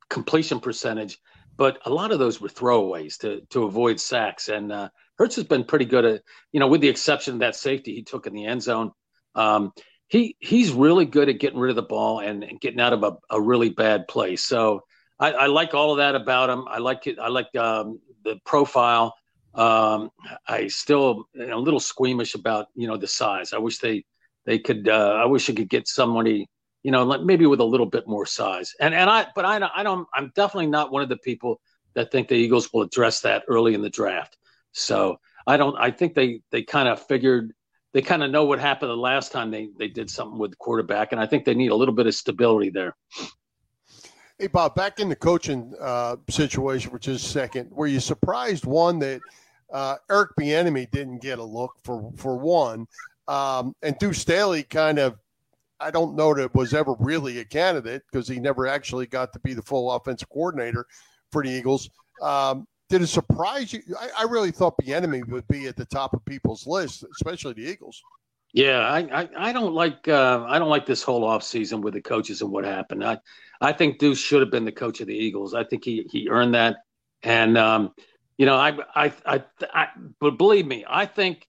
completion 0.10 0.62
percentage, 0.62 1.18
but 1.58 1.80
a 1.86 1.90
lot 1.90 2.12
of 2.12 2.20
those 2.20 2.40
were 2.40 2.48
throwaways 2.48 3.18
to 3.18 3.42
to 3.50 3.66
avoid 3.66 4.00
sacks. 4.00 4.48
And 4.48 4.72
uh, 4.72 4.90
Hurts 5.18 5.36
has 5.36 5.46
been 5.46 5.66
pretty 5.66 5.86
good 5.86 6.06
at, 6.06 6.22
you 6.54 6.62
know, 6.62 6.68
with 6.68 6.82
the 6.82 6.90
exception 6.90 7.34
of 7.34 7.40
that 7.42 7.56
safety 7.56 7.94
he 7.94 8.04
took 8.04 8.28
in 8.28 8.34
the 8.34 8.46
end 8.46 8.64
zone. 8.64 8.92
Um, 9.36 9.74
he 10.08 10.38
he's 10.40 10.72
really 10.72 11.06
good 11.06 11.28
at 11.28 11.40
getting 11.40 11.60
rid 11.60 11.70
of 11.70 11.76
the 11.76 11.84
ball 11.84 12.20
and, 12.20 12.44
and 12.44 12.62
getting 12.62 12.80
out 12.80 12.94
of 12.94 13.04
a, 13.04 13.18
a, 13.30 13.42
really 13.42 13.70
bad 13.70 14.08
place. 14.08 14.44
So 14.44 14.82
I, 15.22 15.32
I, 15.32 15.46
like 15.46 15.74
all 15.74 15.92
of 15.92 15.98
that 15.98 16.16
about 16.16 16.50
him. 16.50 16.66
I 16.68 16.80
like 16.80 17.08
it. 17.08 17.20
I 17.20 17.30
like 17.30 17.56
um, 17.56 18.00
the 18.26 18.40
profile. 18.46 19.14
Um, 19.54 20.10
I 20.48 20.68
still 20.68 21.26
a 21.40 21.56
little 21.56 21.80
squeamish 21.80 22.36
about 22.36 22.68
you 22.76 22.88
know 22.88 22.98
the 22.98 23.08
size. 23.08 23.54
I 23.54 23.60
wish 23.60 23.78
they 23.80 24.04
they 24.46 24.60
could. 24.60 24.90
Uh, 24.90 25.22
I 25.24 25.26
wish 25.26 25.50
I 25.50 25.54
could 25.54 25.70
get 25.70 25.88
somebody 25.88 26.50
you 26.84 26.92
know, 26.92 27.04
like 27.04 27.22
maybe 27.22 27.46
with 27.46 27.60
a 27.60 27.66
little 27.66 27.86
bit 27.86 28.08
more 28.08 28.26
size. 28.26 28.74
And 28.80 28.94
and 28.94 29.10
I, 29.10 29.28
but 29.36 29.46
I, 29.46 29.70
I 29.76 29.84
don't. 29.84 30.08
I'm 30.14 30.32
definitely 30.36 30.68
not 30.68 30.92
one 30.92 31.04
of 31.04 31.10
the 31.10 31.18
people 31.18 31.62
that 31.94 32.12
think 32.12 32.28
the 32.28 32.36
Eagles 32.36 32.72
will 32.74 32.82
address 32.82 33.22
that 33.22 33.44
early 33.48 33.74
in 33.74 33.82
the 33.82 33.90
draft. 33.90 34.38
So 34.72 35.20
I 35.46 35.58
don't. 35.58 35.76
I 35.78 35.92
think 35.92 36.16
they 36.16 36.42
they 36.52 36.64
kind 36.64 36.90
of 36.90 37.06
figured 37.06 37.54
they 37.94 38.02
kind 38.02 38.24
of 38.24 38.32
know 38.32 38.46
what 38.46 38.60
happened 38.60 38.90
the 38.90 38.96
last 38.96 39.32
time 39.32 39.52
they 39.52 39.70
they 39.78 39.90
did 39.90 40.10
something 40.10 40.40
with 40.40 40.52
the 40.52 40.58
quarterback, 40.58 41.12
and 41.12 41.22
I 41.22 41.28
think 41.28 41.46
they 41.46 41.56
need 41.56 41.72
a 41.72 41.76
little 41.76 41.96
bit 41.96 42.08
of 42.08 42.16
stability 42.16 42.70
there. 42.70 42.96
Hey 44.42 44.48
Bob, 44.48 44.74
back 44.74 45.00
in 45.00 45.08
the 45.08 45.16
coaching 45.16 45.72
uh, 45.80 46.16
situation, 46.28 46.92
which 46.92 47.08
is 47.08 47.22
second, 47.22 47.70
were 47.70 47.86
you 47.86 48.00
surprised 48.00 48.66
one 48.66 48.98
that 48.98 49.22
uh, 49.72 49.98
Eric 50.10 50.32
Bieniemy 50.36 50.90
didn't 50.90 51.22
get 51.22 51.38
a 51.38 51.44
look 51.44 51.74
for 51.84 52.12
for 52.18 52.36
one, 52.38 52.88
um, 53.28 53.76
and 53.84 53.96
Deuce 54.00 54.18
Staley 54.18 54.64
kind 54.64 54.98
of 54.98 55.20
I 55.80 55.92
don't 55.92 56.16
know 56.16 56.34
that 56.34 56.56
was 56.56 56.74
ever 56.74 56.96
really 56.98 57.38
a 57.38 57.46
candidate 57.46 58.02
because 58.12 58.28
he 58.28 58.40
never 58.40 58.66
actually 58.66 59.06
got 59.06 59.32
to 59.34 59.40
be 59.42 59.54
the 59.54 59.62
full 59.62 59.92
offensive 59.92 60.30
coordinator 60.30 60.88
for 61.32 61.44
the 61.44 61.52
Eagles. 61.52 61.92
Um, 62.20 62.68
did 62.90 63.04
it 63.04 63.08
surprise 63.08 63.72
you? 63.72 63.84
I, 64.00 64.10
I 64.22 64.24
really 64.24 64.50
thought 64.50 64.74
Bieniemy 64.82 65.28
would 65.28 65.48
be 65.50 65.68
at 65.68 65.76
the 65.76 65.86
top 65.86 66.16
of 66.16 66.26
people's 66.26 66.66
list, 66.66 67.06
especially 67.12 67.54
the 67.54 67.70
Eagles. 67.70 68.02
Yeah, 68.54 68.80
I, 68.80 69.22
I, 69.22 69.30
I 69.38 69.54
don't 69.54 69.74
like 69.74 70.08
uh, 70.08 70.44
I 70.48 70.60
don't 70.60 70.70
like 70.70 70.86
this 70.86 71.04
whole 71.04 71.24
offseason 71.24 71.82
with 71.82 71.94
the 71.94 72.02
coaches 72.02 72.42
and 72.42 72.52
what 72.52 72.66
happened. 72.66 73.04
I 73.04 73.20
I 73.62 73.72
think 73.72 74.00
Deuce 74.00 74.20
should 74.20 74.42
have 74.42 74.52
been 74.52 74.66
the 74.66 74.72
coach 74.72 75.00
of 75.00 75.08
the 75.08 75.16
Eagles. 75.16 75.54
I 75.54 75.64
think 75.64 75.86
he 75.86 76.06
he 76.12 76.28
earned 76.30 76.56
that, 76.56 76.78
and 77.24 77.58
um, 77.58 77.94
you 78.38 78.46
know 78.46 78.56
I, 78.56 78.78
I 78.94 79.14
I 79.26 79.44
I 79.74 79.88
but 80.20 80.38
believe 80.38 80.66
me, 80.66 80.84
I 80.88 81.06
think 81.06 81.48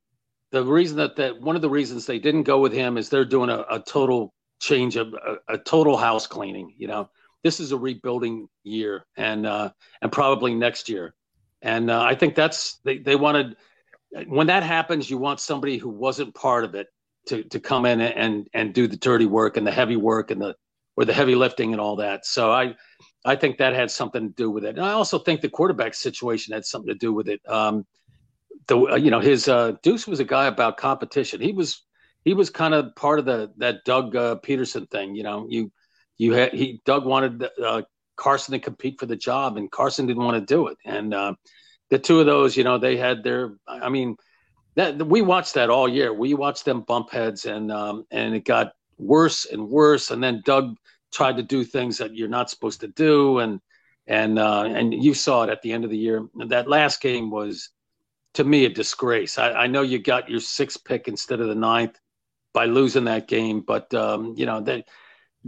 the 0.52 0.64
reason 0.64 0.98
that 0.98 1.16
that 1.16 1.40
one 1.40 1.56
of 1.56 1.62
the 1.62 1.70
reasons 1.70 2.06
they 2.06 2.20
didn't 2.20 2.44
go 2.44 2.60
with 2.60 2.72
him 2.72 2.96
is 2.96 3.08
they're 3.08 3.24
doing 3.24 3.50
a, 3.50 3.64
a 3.68 3.80
total 3.80 4.32
change 4.60 4.94
of 4.96 5.12
a, 5.14 5.54
a, 5.54 5.58
total 5.58 5.96
house 5.96 6.28
cleaning. 6.28 6.72
You 6.76 6.86
know, 6.86 7.10
this 7.42 7.58
is 7.58 7.72
a 7.72 7.76
rebuilding 7.76 8.48
year, 8.62 9.06
and 9.16 9.44
uh, 9.44 9.70
and 10.00 10.12
probably 10.12 10.54
next 10.54 10.88
year, 10.88 11.14
and 11.62 11.90
uh, 11.90 12.02
I 12.02 12.14
think 12.14 12.36
that's 12.36 12.76
they 12.84 12.98
they 12.98 13.16
wanted 13.16 13.56
when 14.26 14.48
that 14.48 14.62
happens, 14.62 15.08
you 15.08 15.18
want 15.18 15.40
somebody 15.40 15.78
who 15.78 15.88
wasn't 15.88 16.34
part 16.34 16.64
of 16.64 16.74
it 16.74 16.88
to 17.26 17.44
to 17.44 17.60
come 17.60 17.86
in 17.86 18.00
and 18.00 18.48
and 18.52 18.74
do 18.74 18.86
the 18.86 18.96
dirty 18.96 19.26
work 19.26 19.56
and 19.56 19.66
the 19.66 19.72
heavy 19.72 19.96
work 19.96 20.30
and 20.30 20.40
the 20.40 20.54
or 20.96 21.04
the 21.04 21.12
heavy 21.12 21.34
lifting 21.34 21.72
and 21.72 21.80
all 21.80 21.96
that. 21.96 22.26
So 22.26 22.50
I 22.50 22.74
I 23.24 23.36
think 23.36 23.58
that 23.58 23.74
had 23.74 23.90
something 23.90 24.28
to 24.28 24.34
do 24.34 24.50
with 24.50 24.64
it. 24.64 24.76
And 24.76 24.84
I 24.84 24.92
also 24.92 25.18
think 25.18 25.40
the 25.40 25.48
quarterback 25.48 25.94
situation 25.94 26.54
had 26.54 26.64
something 26.64 26.92
to 26.92 26.98
do 26.98 27.12
with 27.12 27.28
it. 27.28 27.40
Um, 27.48 27.86
the 28.66 28.78
uh, 28.78 28.96
you 28.96 29.10
know 29.10 29.20
his 29.20 29.48
uh, 29.48 29.72
Deuce 29.82 30.06
was 30.06 30.20
a 30.20 30.24
guy 30.24 30.46
about 30.46 30.76
competition. 30.76 31.40
He 31.40 31.52
was 31.52 31.84
he 32.24 32.34
was 32.34 32.50
kind 32.50 32.74
of 32.74 32.94
part 32.96 33.18
of 33.18 33.24
the 33.24 33.52
that 33.58 33.84
Doug 33.84 34.14
uh, 34.16 34.36
Pederson 34.44 34.90
thing. 34.90 35.14
You 35.14 35.22
know, 35.22 35.46
you 35.48 35.72
you 36.18 36.32
had 36.34 36.52
he 36.52 36.80
Doug 36.84 37.06
wanted 37.06 37.48
uh, 37.64 37.82
Carson 38.16 38.52
to 38.52 38.58
compete 38.58 38.98
for 38.98 39.06
the 39.06 39.16
job, 39.16 39.56
and 39.56 39.70
Carson 39.70 40.06
didn't 40.06 40.24
want 40.24 40.36
to 40.36 40.54
do 40.54 40.68
it. 40.68 40.76
And 40.84 41.14
uh, 41.14 41.34
the 41.92 41.98
two 41.98 42.20
of 42.20 42.24
those, 42.24 42.56
you 42.56 42.64
know, 42.64 42.78
they 42.78 42.96
had 42.96 43.22
their. 43.22 43.52
I 43.68 43.90
mean, 43.90 44.16
that 44.76 45.06
we 45.06 45.20
watched 45.20 45.52
that 45.54 45.68
all 45.68 45.86
year. 45.86 46.10
We 46.10 46.32
watched 46.32 46.64
them 46.64 46.80
bump 46.80 47.10
heads, 47.10 47.44
and 47.44 47.70
um, 47.70 48.06
and 48.10 48.34
it 48.34 48.46
got 48.46 48.72
worse 48.96 49.44
and 49.44 49.68
worse. 49.68 50.10
And 50.10 50.24
then 50.24 50.40
Doug 50.42 50.78
tried 51.12 51.36
to 51.36 51.42
do 51.42 51.64
things 51.64 51.98
that 51.98 52.16
you're 52.16 52.30
not 52.30 52.48
supposed 52.48 52.80
to 52.80 52.88
do, 52.88 53.40
and 53.40 53.60
and 54.06 54.38
uh, 54.38 54.62
and 54.62 55.04
you 55.04 55.12
saw 55.12 55.42
it 55.42 55.50
at 55.50 55.60
the 55.60 55.70
end 55.70 55.84
of 55.84 55.90
the 55.90 55.98
year. 55.98 56.26
That 56.46 56.66
last 56.66 57.02
game 57.02 57.30
was, 57.30 57.68
to 58.32 58.42
me, 58.42 58.64
a 58.64 58.70
disgrace. 58.70 59.36
I, 59.36 59.52
I 59.52 59.66
know 59.66 59.82
you 59.82 59.98
got 59.98 60.30
your 60.30 60.40
sixth 60.40 60.82
pick 60.86 61.08
instead 61.08 61.42
of 61.42 61.48
the 61.48 61.54
ninth 61.54 62.00
by 62.54 62.64
losing 62.64 63.04
that 63.04 63.28
game, 63.28 63.60
but 63.60 63.92
um, 63.92 64.32
you 64.38 64.46
know 64.46 64.62
that. 64.62 64.88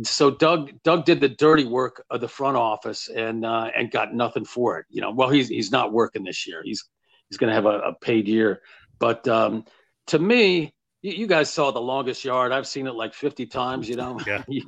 So 0.03 0.31
Doug 0.31 0.73
Doug 0.83 1.05
did 1.05 1.21
the 1.21 1.29
dirty 1.29 1.65
work 1.65 2.05
of 2.11 2.21
the 2.21 2.29
front 2.29 2.57
office 2.57 3.09
and 3.09 3.45
uh, 3.45 3.71
and 3.77 3.91
got 3.91 4.15
nothing 4.15 4.45
for 4.45 4.79
it. 4.79 4.87
You 4.89 5.01
know, 5.01 5.13
well 5.13 5.29
he's 5.29 5.49
he's 5.49 5.71
not 5.71 5.93
working 5.93 6.25
this 6.25 6.47
year. 6.47 6.63
He's 6.65 6.85
he's 7.29 7.39
going 7.39 7.49
to 7.49 7.55
have 7.55 7.67
a, 7.67 7.79
a, 7.81 7.95
paid 8.01 8.29
year. 8.29 8.61
But 8.99 9.27
um, 9.29 9.65
to 10.09 10.19
me, 10.19 10.75
you, 11.03 11.13
you, 11.13 11.27
guys 11.27 11.51
saw 11.51 11.71
the 11.71 11.81
longest 11.81 12.25
yard. 12.25 12.53
I've 12.53 12.67
seen 12.67 12.87
it 12.87 12.95
like 12.95 13.15
50 13.15 13.47
times. 13.47 13.89
You 13.89 13.97
know, 13.97 14.19
yeah. 14.27 14.43
you, 14.49 14.63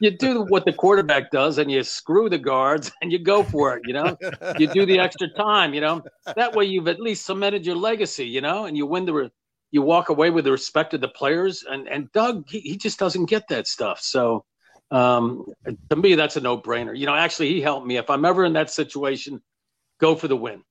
you 0.00 0.10
do 0.10 0.44
what 0.48 0.64
the 0.64 0.72
quarterback 0.72 1.30
does 1.30 1.58
and 1.58 1.70
you 1.70 1.82
screw 1.82 2.30
the 2.30 2.38
guards 2.38 2.90
and 3.02 3.12
you 3.12 3.18
go 3.18 3.42
for 3.42 3.76
it, 3.76 3.82
you 3.86 3.92
know. 3.92 4.16
you 4.58 4.66
do 4.66 4.86
the 4.86 4.98
extra 4.98 5.28
time, 5.36 5.74
you 5.74 5.80
know. 5.80 6.02
That 6.36 6.54
way 6.54 6.64
you've 6.64 6.88
at 6.88 7.00
least 7.00 7.26
cemented 7.26 7.66
your 7.66 7.76
legacy, 7.76 8.26
you 8.26 8.40
know, 8.40 8.64
and 8.64 8.76
you 8.76 8.86
win 8.86 9.04
the 9.04 9.30
you 9.72 9.82
walk 9.82 10.08
away 10.08 10.30
with 10.30 10.46
the 10.46 10.50
respect 10.50 10.94
of 10.94 11.00
the 11.00 11.08
players 11.08 11.64
and 11.68 11.86
and 11.86 12.10
Doug 12.12 12.48
he, 12.48 12.60
he 12.60 12.76
just 12.76 12.98
doesn't 12.98 13.26
get 13.26 13.46
that 13.48 13.66
stuff. 13.66 14.00
So 14.00 14.44
um, 14.90 15.46
to 15.88 15.96
me 15.96 16.14
that's 16.14 16.36
a 16.36 16.40
no-brainer. 16.40 16.96
You 16.96 17.06
know, 17.06 17.14
actually 17.14 17.50
he 17.50 17.60
helped 17.60 17.86
me 17.86 17.96
if 17.96 18.10
I'm 18.10 18.24
ever 18.24 18.44
in 18.44 18.52
that 18.54 18.70
situation, 18.70 19.42
go 19.98 20.14
for 20.14 20.28
the 20.28 20.36
win. 20.36 20.62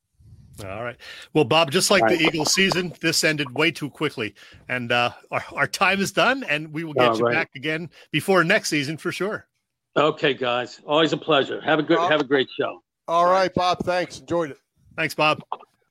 All 0.65 0.83
right. 0.83 0.97
Well, 1.33 1.45
Bob, 1.45 1.71
just 1.71 1.89
like 1.89 2.05
the 2.07 2.21
Eagles 2.21 2.53
season, 2.53 2.93
this 2.99 3.23
ended 3.23 3.55
way 3.55 3.71
too 3.71 3.89
quickly. 3.89 4.35
And 4.67 4.91
uh, 4.91 5.11
our, 5.31 5.43
our 5.53 5.67
time 5.67 6.01
is 6.01 6.11
done, 6.11 6.43
and 6.43 6.73
we 6.73 6.83
will 6.83 6.93
get 6.93 7.11
All 7.11 7.17
you 7.17 7.25
right. 7.25 7.33
back 7.33 7.51
again 7.55 7.89
before 8.11 8.43
next 8.43 8.69
season 8.69 8.97
for 8.97 9.11
sure. 9.11 9.47
Okay, 9.95 10.33
guys. 10.33 10.81
Always 10.85 11.13
a 11.13 11.17
pleasure. 11.17 11.61
Have 11.61 11.79
a 11.79 11.83
good 11.83 11.99
have 11.99 12.19
a 12.19 12.25
great 12.25 12.49
show. 12.57 12.83
All 13.07 13.25
right, 13.25 13.53
Bob. 13.53 13.79
Thanks. 13.85 14.19
Enjoyed 14.19 14.51
it. 14.51 14.57
Thanks, 14.97 15.15
Bob. 15.15 15.41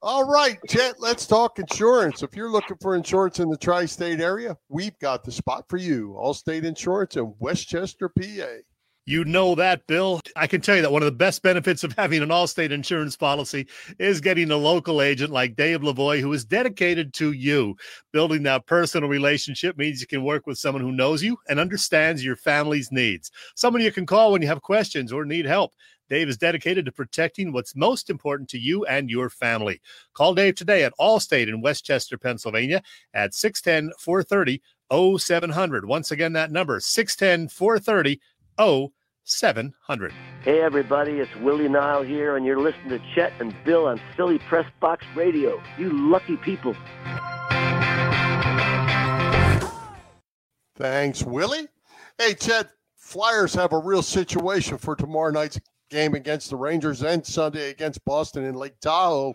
All 0.01 0.23
right, 0.25 0.59
Chet, 0.69 1.01
let's 1.01 1.27
talk 1.27 1.59
insurance. 1.59 2.23
If 2.23 2.37
you're 2.37 2.53
looking 2.53 2.77
for 2.81 2.95
insurance 2.95 3.41
in 3.41 3.51
the 3.51 3.57
tri 3.57 3.85
state 3.85 4.21
area, 4.21 4.57
we've 4.69 4.97
got 5.01 5.25
the 5.25 5.33
spot 5.33 5.65
for 5.69 5.77
you. 5.77 6.17
Allstate 6.17 6.63
Insurance 6.63 7.17
in 7.17 7.35
Westchester, 7.41 8.09
PA. 8.09 8.47
You 9.07 9.25
know 9.25 9.57
that, 9.57 9.85
Bill. 9.89 10.21
I 10.37 10.47
can 10.47 10.61
tell 10.61 10.77
you 10.77 10.83
that 10.83 10.93
one 10.93 11.03
of 11.03 11.07
the 11.07 11.13
best 11.13 11.43
benefits 11.43 11.83
of 11.83 11.95
having 11.95 12.23
an 12.23 12.29
Allstate 12.29 12.71
insurance 12.71 13.17
policy 13.17 13.67
is 13.99 14.21
getting 14.21 14.53
a 14.53 14.57
local 14.57 15.03
agent 15.03 15.33
like 15.33 15.57
Dave 15.57 15.81
Lavoie, 15.81 16.21
who 16.21 16.33
is 16.33 16.45
dedicated 16.45 17.13
to 17.15 17.33
you. 17.33 17.75
Building 18.13 18.45
that 18.45 18.67
personal 18.67 19.09
relationship 19.09 19.79
means 19.79 20.01
you 20.01 20.07
can 20.07 20.23
work 20.23 20.47
with 20.47 20.59
someone 20.59 20.83
who 20.83 20.93
knows 20.93 21.25
you 21.25 21.39
and 21.49 21.59
understands 21.59 22.25
your 22.25 22.37
family's 22.37 22.93
needs. 22.93 23.33
Someone 23.57 23.83
you 23.83 23.91
can 23.91 24.07
call 24.07 24.31
when 24.31 24.43
you 24.43 24.49
have 24.49 24.63
questions 24.63 25.11
or 25.11 25.25
need 25.25 25.47
help. 25.47 25.73
Dave 26.09 26.29
is 26.29 26.37
dedicated 26.37 26.85
to 26.87 26.93
protecting 26.93 27.53
what's 27.53 27.77
most 27.77 28.11
important 28.11 28.49
to 28.51 28.59
you 28.59 28.85
and 28.87 29.11
your 29.11 29.29
family. 29.29 29.81
Call 30.15 30.35
Dave 30.35 30.55
today 30.55 30.85
at 30.85 30.95
Allstate 30.99 31.49
in 31.49 31.61
Westchester, 31.61 32.17
Pennsylvania 32.17 32.83
at 33.15 33.35
610 33.35 33.93
430 33.99 34.63
0700. 35.19 35.85
Once 35.85 36.11
again, 36.11 36.33
that 36.33 36.51
number 36.51 36.81
610 36.81 37.49
430 37.49 38.21
0700. 39.25 40.13
Hey, 40.43 40.63
everybody, 40.63 41.13
it's 41.13 41.35
Willie 41.37 41.69
Nile 41.69 42.03
here, 42.03 42.37
and 42.37 42.47
you're 42.47 42.61
listening 42.61 42.89
to 42.89 43.01
Chet 43.15 43.33
and 43.41 43.55
Bill 43.65 43.87
on 43.87 44.01
Philly 44.17 44.39
Press 44.49 44.67
Box 44.81 45.05
Radio. 45.15 45.61
You 45.77 45.91
lucky 46.11 46.39
people. 46.39 46.75
Thanks, 50.77 51.23
Willie. 51.23 51.69
Hey, 52.17 52.35
Chet, 52.35 52.69
Flyers 52.95 53.55
have 53.55 53.73
a 53.73 53.79
real 53.79 54.03
situation 54.03 54.79
for 54.79 54.95
tomorrow 54.95 55.31
night's 55.31 55.59
game 55.89 56.15
against 56.15 56.51
the 56.51 56.57
Rangers 56.57 57.03
and 57.03 57.25
Sunday 57.25 57.71
against 57.71 58.05
Boston 58.05 58.45
in 58.45 58.55
Lake 58.55 58.79
Tahoe 58.81 59.35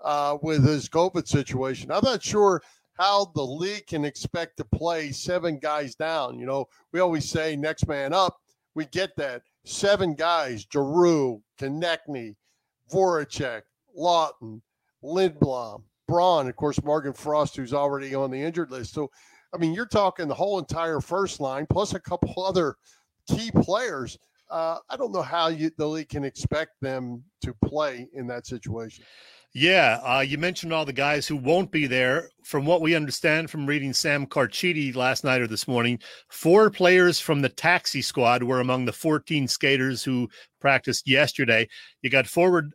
uh, 0.00 0.38
with 0.42 0.66
his 0.66 0.88
COVID 0.88 1.26
situation. 1.28 1.90
I'm 1.90 2.04
not 2.04 2.22
sure 2.22 2.62
how 2.94 3.30
the 3.34 3.42
league 3.42 3.86
can 3.86 4.04
expect 4.04 4.56
to 4.58 4.64
play 4.64 5.10
seven 5.10 5.58
guys 5.58 5.94
down. 5.94 6.38
You 6.38 6.46
know, 6.46 6.66
we 6.92 7.00
always 7.00 7.28
say 7.28 7.56
next 7.56 7.88
man 7.88 8.12
up 8.12 8.36
we 8.74 8.86
get 8.86 9.16
that. 9.16 9.42
Seven 9.64 10.14
guys, 10.14 10.66
Giroux, 10.72 11.42
Konecny, 11.58 12.36
Voracek, 12.90 13.62
Laughton, 13.98 14.60
Lindblom, 15.04 15.82
Braun, 16.08 16.48
of 16.48 16.56
course, 16.56 16.82
Morgan 16.82 17.12
Frost, 17.12 17.56
who's 17.56 17.74
already 17.74 18.14
on 18.14 18.30
the 18.30 18.40
injured 18.40 18.70
list. 18.70 18.94
So, 18.94 19.10
I 19.52 19.58
mean, 19.58 19.74
you're 19.74 19.86
talking 19.86 20.28
the 20.28 20.34
whole 20.34 20.58
entire 20.58 21.00
first 21.00 21.40
line 21.40 21.66
plus 21.68 21.94
a 21.94 22.00
couple 22.00 22.42
other 22.44 22.76
key 23.28 23.50
players. 23.50 24.18
Uh, 24.50 24.78
I 24.88 24.96
don't 24.96 25.12
know 25.12 25.22
how 25.22 25.48
you, 25.48 25.70
the 25.76 25.86
league 25.86 26.08
can 26.08 26.24
expect 26.24 26.72
them 26.80 27.22
to 27.42 27.54
play 27.64 28.08
in 28.12 28.26
that 28.26 28.46
situation. 28.46 29.04
Yeah, 29.52 30.00
uh, 30.04 30.20
you 30.20 30.38
mentioned 30.38 30.72
all 30.72 30.84
the 30.84 30.92
guys 30.92 31.26
who 31.26 31.36
won't 31.36 31.72
be 31.72 31.88
there. 31.88 32.30
From 32.44 32.66
what 32.66 32.80
we 32.80 32.94
understand 32.94 33.50
from 33.50 33.66
reading 33.66 33.92
Sam 33.92 34.26
Carchidi 34.26 34.94
last 34.94 35.24
night 35.24 35.40
or 35.40 35.48
this 35.48 35.66
morning, 35.66 35.98
four 36.28 36.70
players 36.70 37.18
from 37.18 37.42
the 37.42 37.48
taxi 37.48 38.00
squad 38.00 38.44
were 38.44 38.60
among 38.60 38.84
the 38.84 38.92
14 38.92 39.48
skaters 39.48 40.04
who 40.04 40.28
practiced 40.60 41.08
yesterday. 41.08 41.68
You 42.02 42.10
got 42.10 42.28
forward 42.28 42.72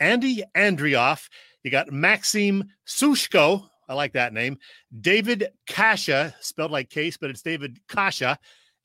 Andy 0.00 0.42
Andreoff, 0.56 1.28
you 1.62 1.70
got 1.70 1.92
Maxim 1.92 2.64
Sushko. 2.86 3.68
I 3.88 3.94
like 3.94 4.12
that 4.14 4.32
name. 4.32 4.58
David 5.00 5.48
Kasha, 5.68 6.34
spelled 6.40 6.72
like 6.72 6.90
case, 6.90 7.16
but 7.16 7.30
it's 7.30 7.42
David 7.42 7.78
Kasha, 7.88 8.38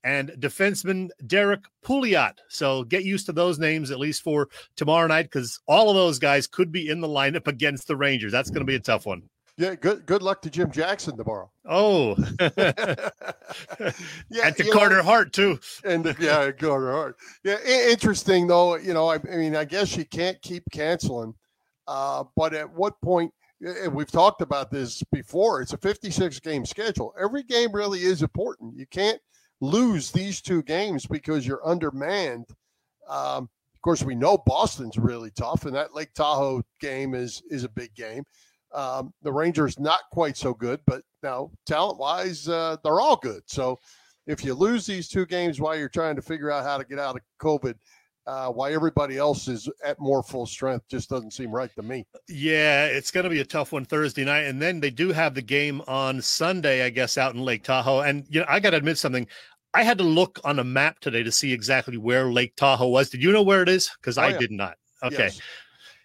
and 0.04 0.30
defenseman 0.40 1.10
Derek 1.26 1.62
Pouliot. 1.84 2.34
So 2.50 2.84
get 2.84 3.04
used 3.04 3.26
to 3.28 3.32
those 3.32 3.60
names 3.60 3.92
at 3.92 4.00
least 4.00 4.22
for 4.22 4.50
tomorrow 4.76 5.08
night 5.08 5.24
because 5.24 5.60
all 5.68 5.90
of 5.90 5.96
those 5.96 6.20
guys 6.20 6.48
could 6.48 6.72
be 6.72 6.90
in 6.90 7.02
the 7.02 7.08
lineup 7.08 7.48
against 7.48 7.88
the 7.88 7.96
Rangers. 7.96 8.32
That's 8.32 8.50
going 8.50 8.62
to 8.62 8.66
be 8.66 8.76
a 8.76 8.80
tough 8.80 9.06
one. 9.06 9.24
Yeah, 9.56 9.76
good 9.76 10.08
good 10.08 10.24
luck 10.24 10.42
to 10.44 10.50
Jim 10.50 10.72
Jackson 10.72 11.16
tomorrow. 11.16 11.52
Oh, 11.64 12.16
yeah, 12.40 13.12
and 14.44 14.58
to 14.58 14.70
Carter 14.72 14.98
know, 14.98 15.04
Hart 15.04 15.32
too. 15.32 15.60
And 15.86 16.04
yeah, 16.20 16.52
Carter 16.52 16.92
Hart. 16.92 17.18
Yeah, 17.44 17.58
interesting 17.64 18.48
though. 18.48 18.78
You 18.78 18.96
know, 18.96 19.08
I, 19.08 19.16
I 19.32 19.36
mean, 19.36 19.56
I 19.56 19.66
guess 19.66 19.96
you 19.96 20.06
can't 20.06 20.42
keep 20.42 20.64
canceling, 20.72 21.36
uh, 21.88 22.24
but 22.36 22.56
at 22.56 22.74
what 22.74 23.00
point? 23.02 23.32
And 23.62 23.94
we've 23.94 24.12
talked 24.12 24.42
about 24.42 24.72
this 24.72 25.04
before. 25.12 25.62
It's 25.62 25.74
a 25.74 25.78
56 25.78 26.40
game 26.40 26.66
schedule. 26.66 27.14
Every 27.22 27.44
game 27.44 27.72
really 27.74 28.00
is 28.00 28.24
important. 28.24 28.76
You 28.76 28.88
can't 28.88 29.22
lose 29.62 30.12
these 30.12 30.42
two 30.42 30.64
games 30.64 31.06
because 31.06 31.46
you're 31.48 31.66
undermanned. 31.68 32.46
Um, 33.08 33.50
of 33.74 33.82
course, 33.82 34.04
we 34.04 34.16
know 34.16 34.38
Boston's 34.46 34.98
really 34.98 35.32
tough, 35.32 35.66
and 35.66 35.76
that 35.76 35.94
Lake 35.94 36.14
Tahoe 36.14 36.64
game 36.80 37.14
is 37.14 37.44
is 37.50 37.64
a 37.64 37.70
big 37.70 37.94
game. 37.96 38.24
Um, 38.74 39.14
the 39.22 39.32
Rangers 39.32 39.80
not 39.80 40.00
quite 40.12 40.36
so 40.36 40.54
good, 40.54 40.80
but 40.88 41.04
now 41.22 41.52
talent 41.66 42.00
wise, 42.00 42.48
uh, 42.48 42.78
they're 42.84 43.02
all 43.02 43.18
good. 43.18 43.44
So 43.46 43.80
if 44.26 44.44
you 44.44 44.54
lose 44.54 44.86
these 44.86 45.08
two 45.08 45.26
games 45.26 45.60
while 45.60 45.76
you're 45.78 45.90
trying 45.90 46.16
to 46.16 46.22
figure 46.22 46.50
out 46.50 46.64
how 46.64 46.78
to 46.78 46.86
get 46.86 47.00
out 47.00 47.16
of 47.16 47.22
COVID, 47.40 47.76
uh, 48.26 48.50
why 48.50 48.74
everybody 48.74 49.18
else 49.18 49.48
is 49.48 49.70
at 49.84 50.00
more 50.00 50.24
full 50.24 50.46
strength 50.46 50.88
just 50.88 51.10
doesn't 51.10 51.32
seem 51.32 51.52
right 51.52 51.74
to 51.76 51.82
me. 51.82 52.06
Yeah, 52.28 52.86
it's 52.86 53.12
going 53.12 53.26
to 53.26 53.30
be 53.30 53.42
a 53.42 53.46
tough 53.46 53.72
one 53.72 53.86
Thursday 53.86 54.24
night, 54.24 54.46
and 54.46 54.62
then 54.62 54.80
they 54.80 54.90
do 54.90 55.12
have 55.12 55.34
the 55.34 55.42
game 55.42 55.82
on 55.88 56.22
Sunday, 56.22 56.86
I 56.86 56.90
guess, 56.90 57.18
out 57.18 57.36
in 57.36 57.42
Lake 57.42 57.64
Tahoe. 57.64 58.02
And 58.02 58.26
you 58.30 58.40
know, 58.40 58.46
I 58.48 58.60
got 58.60 58.72
to 58.72 58.78
admit 58.78 58.98
something. 58.98 59.28
I 59.74 59.84
had 59.84 59.98
to 59.98 60.04
look 60.04 60.40
on 60.44 60.60
a 60.60 60.64
map 60.64 61.00
today 61.00 61.24
to 61.24 61.32
see 61.32 61.52
exactly 61.52 61.98
where 61.98 62.32
Lake 62.32 62.56
Tahoe 62.56 62.90
was. 62.90 63.10
Did 63.10 63.24
you 63.24 63.32
know 63.32 63.42
where 63.42 63.64
it 63.64 63.70
is? 63.70 63.90
Because 64.00 64.18
oh, 64.18 64.24
I 64.24 64.30
yeah. 64.30 64.38
did 64.38 64.52
not. 64.52 64.78
Okay. 65.04 65.26
Yes. 65.26 65.42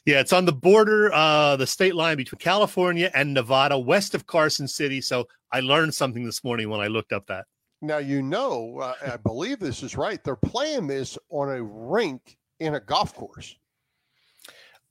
Yeah, 0.07 0.20
it's 0.20 0.33
on 0.33 0.46
the 0.46 0.54
border, 0.54 1.12
uh, 1.12 1.57
the 1.57 1.66
state 1.66 1.94
line 1.94 2.16
between 2.16 2.38
California 2.38 3.11
and 3.14 3.35
Nevada, 3.35 3.78
west 3.78 4.14
of 4.14 4.26
Carson 4.26 4.66
City. 4.66 5.02
So 5.02 5.28
I 5.52 5.61
learned 5.61 5.94
something 5.94 6.24
this 6.24 6.42
morning 6.42 6.70
when 6.70 6.81
I 6.81 6.87
looked 6.87 7.12
up 7.12 7.26
that. 7.26 7.44
Now, 7.80 7.98
you 7.98 8.22
know, 8.22 8.78
uh, 8.78 8.94
I 9.12 9.16
believe 9.16 9.60
this 9.60 9.82
is 9.82 9.96
right. 9.96 10.22
They're 10.22 10.36
playing 10.36 10.88
this 10.88 11.16
on 11.30 11.50
a 11.50 11.62
rink 11.62 12.36
in 12.58 12.74
a 12.74 12.80
golf 12.80 13.14
course. 13.14 13.56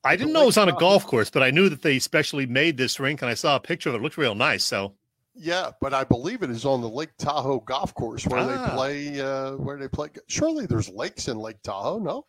I 0.03 0.15
didn't 0.15 0.33
know 0.33 0.43
it 0.43 0.47
was 0.47 0.57
on 0.57 0.69
a 0.69 0.73
golf 0.73 1.05
course, 1.05 1.29
but 1.29 1.43
I 1.43 1.51
knew 1.51 1.67
that 1.67 1.81
they 1.81 1.99
specially 1.99 2.45
made 2.45 2.77
this 2.77 2.99
rink, 2.99 3.21
and 3.21 3.29
I 3.29 3.33
saw 3.33 3.57
a 3.57 3.59
picture 3.59 3.89
of 3.89 3.95
it. 3.95 3.97
It 3.97 4.03
looked 4.03 4.17
real 4.17 4.35
nice. 4.35 4.63
So 4.63 4.93
yeah, 5.35 5.71
but 5.81 5.93
I 5.93 6.03
believe 6.03 6.43
it 6.43 6.49
is 6.49 6.65
on 6.65 6.81
the 6.81 6.89
Lake 6.89 7.15
Tahoe 7.17 7.59
golf 7.59 7.93
course 7.93 8.25
where 8.25 8.39
ah. 8.39 8.47
they 8.47 8.73
play. 8.73 9.21
Uh, 9.21 9.51
where 9.57 9.77
they 9.77 9.87
play. 9.87 10.09
Surely 10.27 10.65
there's 10.65 10.89
lakes 10.89 11.27
in 11.27 11.37
Lake 11.37 11.61
Tahoe. 11.61 11.99
No. 11.99 12.25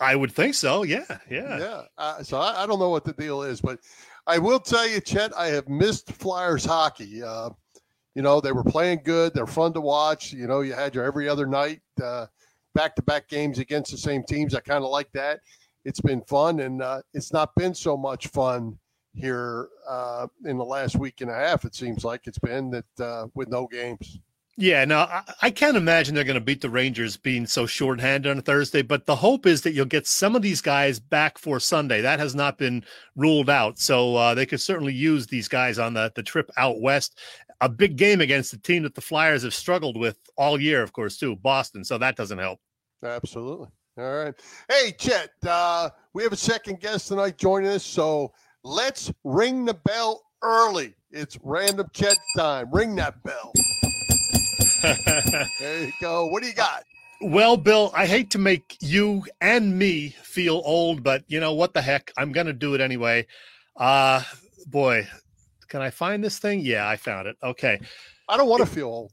I 0.00 0.16
would 0.16 0.32
think 0.32 0.54
so. 0.54 0.82
Yeah, 0.82 1.04
yeah, 1.30 1.58
yeah. 1.58 1.82
Uh, 1.96 2.22
so 2.22 2.38
I, 2.38 2.64
I, 2.64 2.66
don't 2.66 2.80
know 2.80 2.90
what 2.90 3.04
the 3.04 3.12
deal 3.12 3.42
is, 3.42 3.60
but 3.60 3.78
I 4.26 4.38
will 4.38 4.58
tell 4.58 4.88
you, 4.88 5.00
Chet, 5.00 5.32
I 5.36 5.46
have 5.48 5.68
missed 5.68 6.10
Flyers 6.10 6.64
hockey. 6.64 7.22
Uh, 7.22 7.50
you 8.14 8.22
know, 8.22 8.40
they 8.40 8.52
were 8.52 8.64
playing 8.64 9.00
good. 9.04 9.34
They're 9.34 9.46
fun 9.46 9.72
to 9.74 9.80
watch. 9.80 10.32
You 10.32 10.46
know, 10.46 10.60
you 10.60 10.72
had 10.72 10.94
your 10.94 11.04
every 11.04 11.28
other 11.28 11.46
night 11.46 11.80
back 12.74 12.94
to 12.96 13.02
back 13.02 13.28
games 13.28 13.58
against 13.58 13.90
the 13.90 13.98
same 13.98 14.22
teams. 14.22 14.54
I 14.54 14.60
kind 14.60 14.84
of 14.84 14.90
like 14.90 15.10
that. 15.12 15.40
It's 15.84 16.00
been 16.00 16.22
fun, 16.22 16.60
and 16.60 16.82
uh, 16.82 17.02
it's 17.12 17.32
not 17.32 17.54
been 17.56 17.74
so 17.74 17.96
much 17.96 18.28
fun 18.28 18.78
here 19.12 19.68
uh, 19.88 20.26
in 20.44 20.56
the 20.56 20.64
last 20.64 20.96
week 20.96 21.20
and 21.20 21.30
a 21.30 21.34
half. 21.34 21.64
It 21.64 21.74
seems 21.74 22.04
like 22.04 22.26
it's 22.26 22.38
been 22.38 22.70
that 22.70 23.04
uh, 23.04 23.26
with 23.34 23.48
no 23.48 23.66
games. 23.66 24.18
Yeah, 24.56 24.84
no, 24.84 25.00
I, 25.00 25.22
I 25.42 25.50
can't 25.50 25.76
imagine 25.76 26.14
they're 26.14 26.22
going 26.22 26.34
to 26.34 26.40
beat 26.40 26.60
the 26.60 26.70
Rangers 26.70 27.16
being 27.16 27.44
so 27.44 27.66
shorthanded 27.66 28.30
on 28.30 28.38
a 28.38 28.42
Thursday. 28.42 28.82
But 28.82 29.04
the 29.04 29.16
hope 29.16 29.46
is 29.46 29.62
that 29.62 29.72
you'll 29.72 29.86
get 29.86 30.06
some 30.06 30.36
of 30.36 30.42
these 30.42 30.60
guys 30.60 31.00
back 31.00 31.38
for 31.38 31.58
Sunday. 31.58 32.00
That 32.00 32.20
has 32.20 32.36
not 32.36 32.56
been 32.56 32.84
ruled 33.16 33.50
out, 33.50 33.78
so 33.78 34.14
uh, 34.14 34.34
they 34.34 34.46
could 34.46 34.60
certainly 34.60 34.92
use 34.92 35.26
these 35.26 35.48
guys 35.48 35.78
on 35.78 35.94
the 35.94 36.12
the 36.14 36.22
trip 36.22 36.50
out 36.56 36.80
west. 36.80 37.18
A 37.60 37.68
big 37.68 37.96
game 37.96 38.20
against 38.20 38.52
the 38.52 38.58
team 38.58 38.82
that 38.84 38.94
the 38.94 39.00
Flyers 39.00 39.42
have 39.42 39.54
struggled 39.54 39.96
with 39.96 40.18
all 40.36 40.60
year, 40.60 40.82
of 40.82 40.92
course, 40.92 41.16
too, 41.16 41.34
Boston. 41.36 41.84
So 41.84 41.98
that 41.98 42.16
doesn't 42.16 42.38
help. 42.38 42.60
Absolutely. 43.02 43.68
All 43.96 44.24
right. 44.24 44.34
Hey, 44.68 44.92
Chet, 44.92 45.30
uh, 45.46 45.90
we 46.14 46.22
have 46.22 46.32
a 46.32 46.36
second 46.36 46.80
guest 46.80 47.08
tonight 47.08 47.38
joining 47.38 47.70
us. 47.70 47.84
So 47.84 48.32
let's 48.64 49.12
ring 49.22 49.64
the 49.64 49.74
bell 49.74 50.22
early. 50.42 50.94
It's 51.10 51.38
random 51.42 51.88
Chet 51.92 52.16
time. 52.36 52.68
Ring 52.72 52.96
that 52.96 53.22
bell. 53.22 53.52
there 55.60 55.84
you 55.84 55.92
go. 56.00 56.26
What 56.26 56.42
do 56.42 56.48
you 56.48 56.54
got? 56.54 56.84
Well, 57.20 57.56
Bill, 57.56 57.90
I 57.94 58.06
hate 58.06 58.30
to 58.30 58.38
make 58.38 58.76
you 58.80 59.24
and 59.40 59.78
me 59.78 60.10
feel 60.22 60.60
old, 60.64 61.02
but 61.02 61.24
you 61.26 61.40
know 61.40 61.54
what 61.54 61.72
the 61.72 61.80
heck? 61.80 62.12
I'm 62.18 62.32
going 62.32 62.46
to 62.46 62.52
do 62.52 62.74
it 62.74 62.80
anyway. 62.80 63.26
Uh 63.76 64.22
boy, 64.66 65.06
can 65.68 65.80
I 65.80 65.90
find 65.90 66.22
this 66.22 66.38
thing? 66.38 66.60
Yeah, 66.60 66.88
I 66.88 66.96
found 66.96 67.26
it. 67.26 67.36
Okay. 67.42 67.80
I 68.28 68.36
don't 68.36 68.48
want 68.48 68.60
to 68.60 68.66
feel 68.66 68.86
old. 68.86 69.12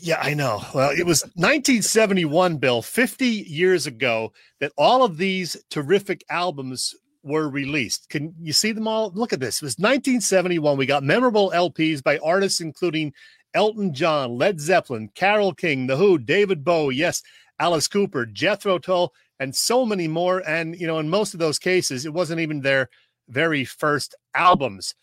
Yeah, 0.00 0.20
I 0.20 0.34
know. 0.34 0.62
Well, 0.74 0.90
it 0.90 1.04
was 1.04 1.22
1971, 1.34 2.56
Bill, 2.56 2.80
50 2.80 3.26
years 3.26 3.86
ago, 3.86 4.32
that 4.60 4.72
all 4.78 5.04
of 5.04 5.16
these 5.18 5.56
terrific 5.70 6.24
albums 6.30 6.94
were 7.22 7.48
released. 7.48 8.08
Can 8.08 8.34
you 8.40 8.52
see 8.52 8.72
them 8.72 8.86
all? 8.88 9.10
Look 9.14 9.32
at 9.32 9.40
this. 9.40 9.56
It 9.56 9.64
was 9.64 9.78
1971. 9.78 10.76
We 10.76 10.86
got 10.86 11.02
memorable 11.02 11.52
LPs 11.54 12.02
by 12.02 12.18
artists 12.18 12.60
including 12.60 13.12
Elton 13.54 13.94
John, 13.94 14.36
Led 14.36 14.60
Zeppelin, 14.60 15.08
Carole 15.14 15.54
King, 15.54 15.86
The 15.86 15.96
Who, 15.96 16.18
David 16.18 16.64
Bowie, 16.64 16.96
yes, 16.96 17.22
Alice 17.60 17.88
Cooper, 17.88 18.26
Jethro 18.26 18.78
Tull, 18.78 19.12
and 19.38 19.54
so 19.54 19.86
many 19.86 20.08
more. 20.08 20.42
And, 20.48 20.78
you 20.78 20.86
know, 20.86 20.98
in 20.98 21.08
most 21.08 21.34
of 21.34 21.40
those 21.40 21.58
cases, 21.58 22.04
it 22.04 22.12
wasn't 22.12 22.40
even 22.40 22.60
their 22.60 22.88
very 23.28 23.64
first 23.64 24.14
albums. 24.34 24.94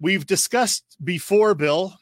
We've 0.00 0.26
discussed 0.26 0.96
before, 1.02 1.54
Bill, 1.54 1.94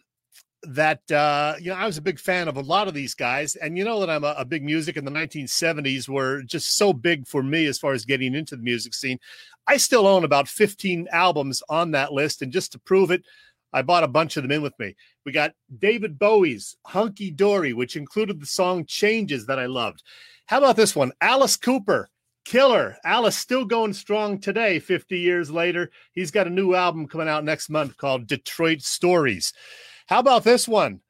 that 0.63 1.11
uh, 1.11 1.55
you 1.59 1.71
know 1.71 1.77
I 1.77 1.87
was 1.87 1.97
a 1.97 2.03
big 2.03 2.19
fan 2.19 2.49
of 2.49 2.57
a 2.57 2.63
lot 2.63 2.89
of 2.89 2.95
these 2.95 3.15
guys, 3.15 3.57
and 3.57 3.79
you 3.79 3.85
know 3.85 4.01
that 4.01 4.11
I'm 4.11 4.25
a, 4.25 4.35
a, 4.39 4.45
big 4.45 4.63
music 4.63 4.97
in 4.97 5.05
the 5.05 5.11
1970s 5.11 6.09
were 6.09 6.43
just 6.43 6.77
so 6.77 6.93
big 6.93 7.27
for 7.27 7.43
me 7.43 7.67
as 7.67 7.79
far 7.79 7.93
as 7.93 8.05
getting 8.05 8.35
into 8.35 8.57
the 8.57 8.63
music 8.63 8.95
scene. 8.95 9.19
I 9.67 9.77
still 9.79 10.07
own 10.07 10.25
about 10.25 10.49
15 10.49 11.09
albums 11.13 11.63
on 11.69 11.93
that 11.93 12.13
list, 12.13 12.43
and 12.43 12.53
just 12.53 12.73
to 12.73 12.79
prove 12.79 13.11
it, 13.11 13.25
I 13.73 13.83
bought 13.83 14.05
a 14.05 14.09
bunch 14.09 14.37
of 14.37 14.43
them 14.43 14.53
in 14.53 14.63
with 14.63 14.79
me. 14.79 14.97
We 15.25 15.33
got 15.33 15.53
David 15.79 16.19
Bowie's 16.19 16.77
Hunky 16.87 17.31
Dory, 17.31 17.73
which 17.73 17.97
included 17.97 18.41
the 18.41 18.47
song 18.47 18.85
Changes 18.85 19.47
that 19.47 19.59
I 19.59 19.67
loved. 19.67 20.03
How 20.47 20.59
about 20.59 20.77
this 20.77 20.97
one? 20.97 21.13
Alice 21.21 21.57
Cooper, 21.57 22.09
Killer. 22.45 22.97
Alice 23.05 23.37
still 23.37 23.65
going 23.65 23.93
strong 23.93 24.39
today, 24.41 24.79
50 24.79 25.19
years 25.19 25.51
later. 25.51 25.91
He's 26.13 26.31
got 26.31 26.47
a 26.47 26.51
new 26.51 26.75
album 26.75 27.07
coming 27.07 27.29
out 27.29 27.45
next 27.45 27.71
month 27.71 27.97
called 27.97 28.27
Detroit 28.27 28.83
Stories. 28.83 29.53
How 30.09 30.19
about 30.19 30.45
this 30.45 30.67
one? 30.67 31.01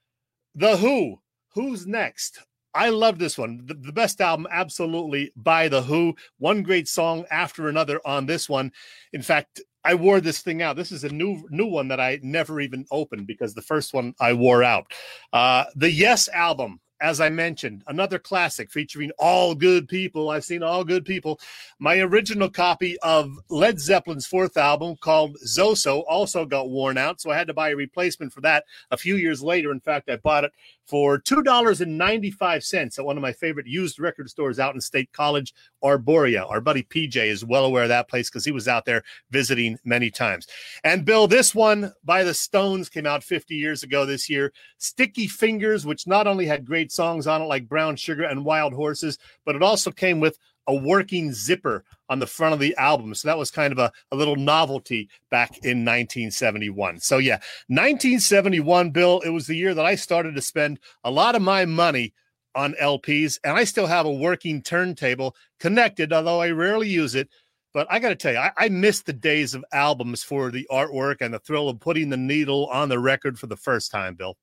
The 0.54 0.76
Who. 0.76 1.20
Who's 1.54 1.86
next? 1.86 2.40
I 2.74 2.90
love 2.90 3.18
this 3.18 3.36
one. 3.36 3.62
The, 3.64 3.74
the, 3.74 3.92
best 3.92 4.20
album, 4.20 4.46
absolutely, 4.50 5.32
by 5.34 5.68
The 5.68 5.82
Who. 5.82 6.14
One 6.38 6.62
great 6.62 6.86
song 6.86 7.24
after 7.30 7.68
another 7.68 8.00
on 8.04 8.26
this 8.26 8.48
one. 8.48 8.72
In 9.12 9.22
fact, 9.22 9.60
I 9.84 9.94
wore 9.94 10.20
this 10.20 10.40
thing 10.40 10.62
out. 10.62 10.76
This 10.76 10.92
is 10.92 11.04
a 11.04 11.08
new 11.08 11.46
new 11.50 11.66
one 11.66 11.88
that 11.88 12.00
I 12.00 12.20
never 12.22 12.60
even 12.60 12.86
opened 12.90 13.26
because 13.26 13.54
the 13.54 13.62
first 13.62 13.94
one 13.94 14.14
I 14.20 14.32
wore 14.32 14.62
out. 14.62 14.92
Uh, 15.32 15.64
the 15.74 15.90
Yes 15.90 16.28
album 16.28 16.80
as 17.00 17.20
I 17.20 17.30
mentioned, 17.30 17.82
another 17.86 18.18
classic 18.18 18.70
featuring 18.70 19.10
all 19.18 19.54
good 19.54 19.88
people. 19.88 20.28
I've 20.28 20.44
seen 20.44 20.62
all 20.62 20.84
good 20.84 21.04
people. 21.04 21.40
My 21.78 21.98
original 21.98 22.50
copy 22.50 22.98
of 23.00 23.30
Led 23.48 23.80
Zeppelin's 23.80 24.26
fourth 24.26 24.56
album 24.56 24.96
called 25.00 25.38
Zoso 25.46 26.04
also 26.06 26.44
got 26.44 26.68
worn 26.68 26.98
out, 26.98 27.20
so 27.20 27.30
I 27.30 27.36
had 27.36 27.46
to 27.46 27.54
buy 27.54 27.70
a 27.70 27.76
replacement 27.76 28.32
for 28.32 28.42
that 28.42 28.64
a 28.90 28.98
few 28.98 29.16
years 29.16 29.42
later. 29.42 29.72
In 29.72 29.80
fact, 29.80 30.10
I 30.10 30.16
bought 30.16 30.44
it 30.44 30.52
for 30.90 31.20
$2.95 31.20 32.98
at 32.98 33.04
one 33.04 33.16
of 33.16 33.22
my 33.22 33.32
favorite 33.32 33.68
used 33.68 34.00
record 34.00 34.28
stores 34.28 34.58
out 34.58 34.74
in 34.74 34.80
State 34.80 35.12
College, 35.12 35.54
Arboria. 35.84 36.50
Our 36.50 36.60
buddy 36.60 36.82
PJ 36.82 37.14
is 37.14 37.44
well 37.44 37.64
aware 37.64 37.84
of 37.84 37.90
that 37.90 38.08
place 38.08 38.28
because 38.28 38.44
he 38.44 38.50
was 38.50 38.66
out 38.66 38.84
there 38.84 39.04
visiting 39.30 39.78
many 39.84 40.10
times. 40.10 40.48
And 40.82 41.04
Bill, 41.04 41.28
this 41.28 41.54
one 41.54 41.92
by 42.04 42.24
the 42.24 42.34
Stones 42.34 42.88
came 42.88 43.06
out 43.06 43.22
50 43.22 43.54
years 43.54 43.84
ago 43.84 44.04
this 44.04 44.28
year. 44.28 44.52
Sticky 44.78 45.28
Fingers, 45.28 45.86
which 45.86 46.08
not 46.08 46.26
only 46.26 46.44
had 46.44 46.66
great 46.66 46.90
songs 46.90 47.28
on 47.28 47.40
it 47.40 47.44
like 47.46 47.68
Brown 47.68 47.94
Sugar 47.94 48.24
and 48.24 48.44
Wild 48.44 48.74
Horses, 48.74 49.16
but 49.44 49.54
it 49.54 49.62
also 49.62 49.92
came 49.92 50.18
with 50.18 50.38
a 50.70 50.74
working 50.74 51.32
zipper 51.32 51.84
on 52.08 52.20
the 52.20 52.26
front 52.28 52.54
of 52.54 52.60
the 52.60 52.76
album. 52.76 53.12
So 53.12 53.26
that 53.26 53.36
was 53.36 53.50
kind 53.50 53.72
of 53.72 53.78
a, 53.80 53.90
a 54.12 54.16
little 54.16 54.36
novelty 54.36 55.08
back 55.28 55.50
in 55.64 55.84
1971. 55.84 57.00
So, 57.00 57.18
yeah, 57.18 57.40
1971, 57.66 58.90
Bill, 58.90 59.20
it 59.20 59.30
was 59.30 59.48
the 59.48 59.56
year 59.56 59.74
that 59.74 59.84
I 59.84 59.96
started 59.96 60.36
to 60.36 60.40
spend 60.40 60.78
a 61.02 61.10
lot 61.10 61.34
of 61.34 61.42
my 61.42 61.64
money 61.64 62.14
on 62.54 62.74
LPs, 62.80 63.40
and 63.42 63.56
I 63.56 63.64
still 63.64 63.86
have 63.88 64.06
a 64.06 64.12
working 64.12 64.62
turntable 64.62 65.34
connected, 65.58 66.12
although 66.12 66.40
I 66.40 66.50
rarely 66.50 66.88
use 66.88 67.16
it. 67.16 67.28
But 67.74 67.88
I 67.90 67.98
got 67.98 68.10
to 68.10 68.16
tell 68.16 68.32
you, 68.32 68.38
I, 68.38 68.52
I 68.56 68.68
miss 68.68 69.02
the 69.02 69.12
days 69.12 69.54
of 69.54 69.64
albums 69.72 70.22
for 70.22 70.52
the 70.52 70.68
artwork 70.70 71.16
and 71.20 71.34
the 71.34 71.38
thrill 71.40 71.68
of 71.68 71.80
putting 71.80 72.10
the 72.10 72.16
needle 72.16 72.66
on 72.66 72.88
the 72.88 72.98
record 72.98 73.40
for 73.40 73.48
the 73.48 73.56
first 73.56 73.90
time, 73.90 74.14
Bill. 74.14 74.36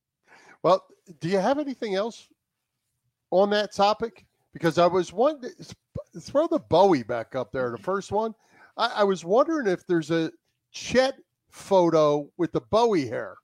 Well, 0.62 0.86
do 1.22 1.30
you 1.30 1.38
have 1.38 1.58
anything 1.58 1.96
else 1.96 2.28
on 3.32 3.50
that 3.52 3.74
topic? 3.74 4.26
Because 4.58 4.80
I 4.80 4.88
was 4.88 5.14
wondering, 5.14 5.54
throw 6.20 6.48
the 6.48 6.58
Bowie 6.58 7.04
back 7.04 7.36
up 7.36 7.52
there, 7.52 7.70
the 7.70 7.78
first 7.78 8.12
one. 8.12 8.34
I, 8.76 8.88
I 8.88 9.04
was 9.04 9.24
wondering 9.24 9.68
if 9.68 9.86
there's 9.86 10.10
a 10.10 10.32
Chet 10.72 11.14
photo 11.52 12.28
with 12.38 12.52
the 12.54 12.62
Bowie 12.62 13.08
hair. 13.08 13.36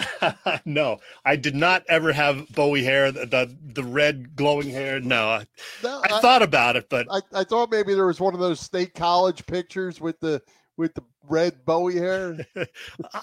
no, 0.64 0.98
I 1.24 1.34
did 1.34 1.56
not 1.56 1.82
ever 1.88 2.12
have 2.12 2.48
Bowie 2.52 2.84
hair, 2.84 3.10
the 3.10 3.26
the, 3.26 3.56
the 3.74 3.82
red 3.82 4.36
glowing 4.36 4.70
hair. 4.70 5.00
No, 5.00 5.28
I, 5.28 5.46
no, 5.82 6.00
I, 6.08 6.18
I 6.18 6.20
thought 6.20 6.42
about 6.42 6.76
it, 6.76 6.88
but 6.88 7.08
I, 7.10 7.20
I 7.32 7.42
thought 7.42 7.72
maybe 7.72 7.94
there 7.94 8.06
was 8.06 8.20
one 8.20 8.32
of 8.32 8.38
those 8.38 8.60
state 8.60 8.94
college 8.94 9.44
pictures 9.46 10.00
with 10.00 10.20
the 10.20 10.40
with 10.78 10.94
the 10.94 11.02
red 11.28 11.64
Bowie 11.66 11.98
hair. 11.98 12.46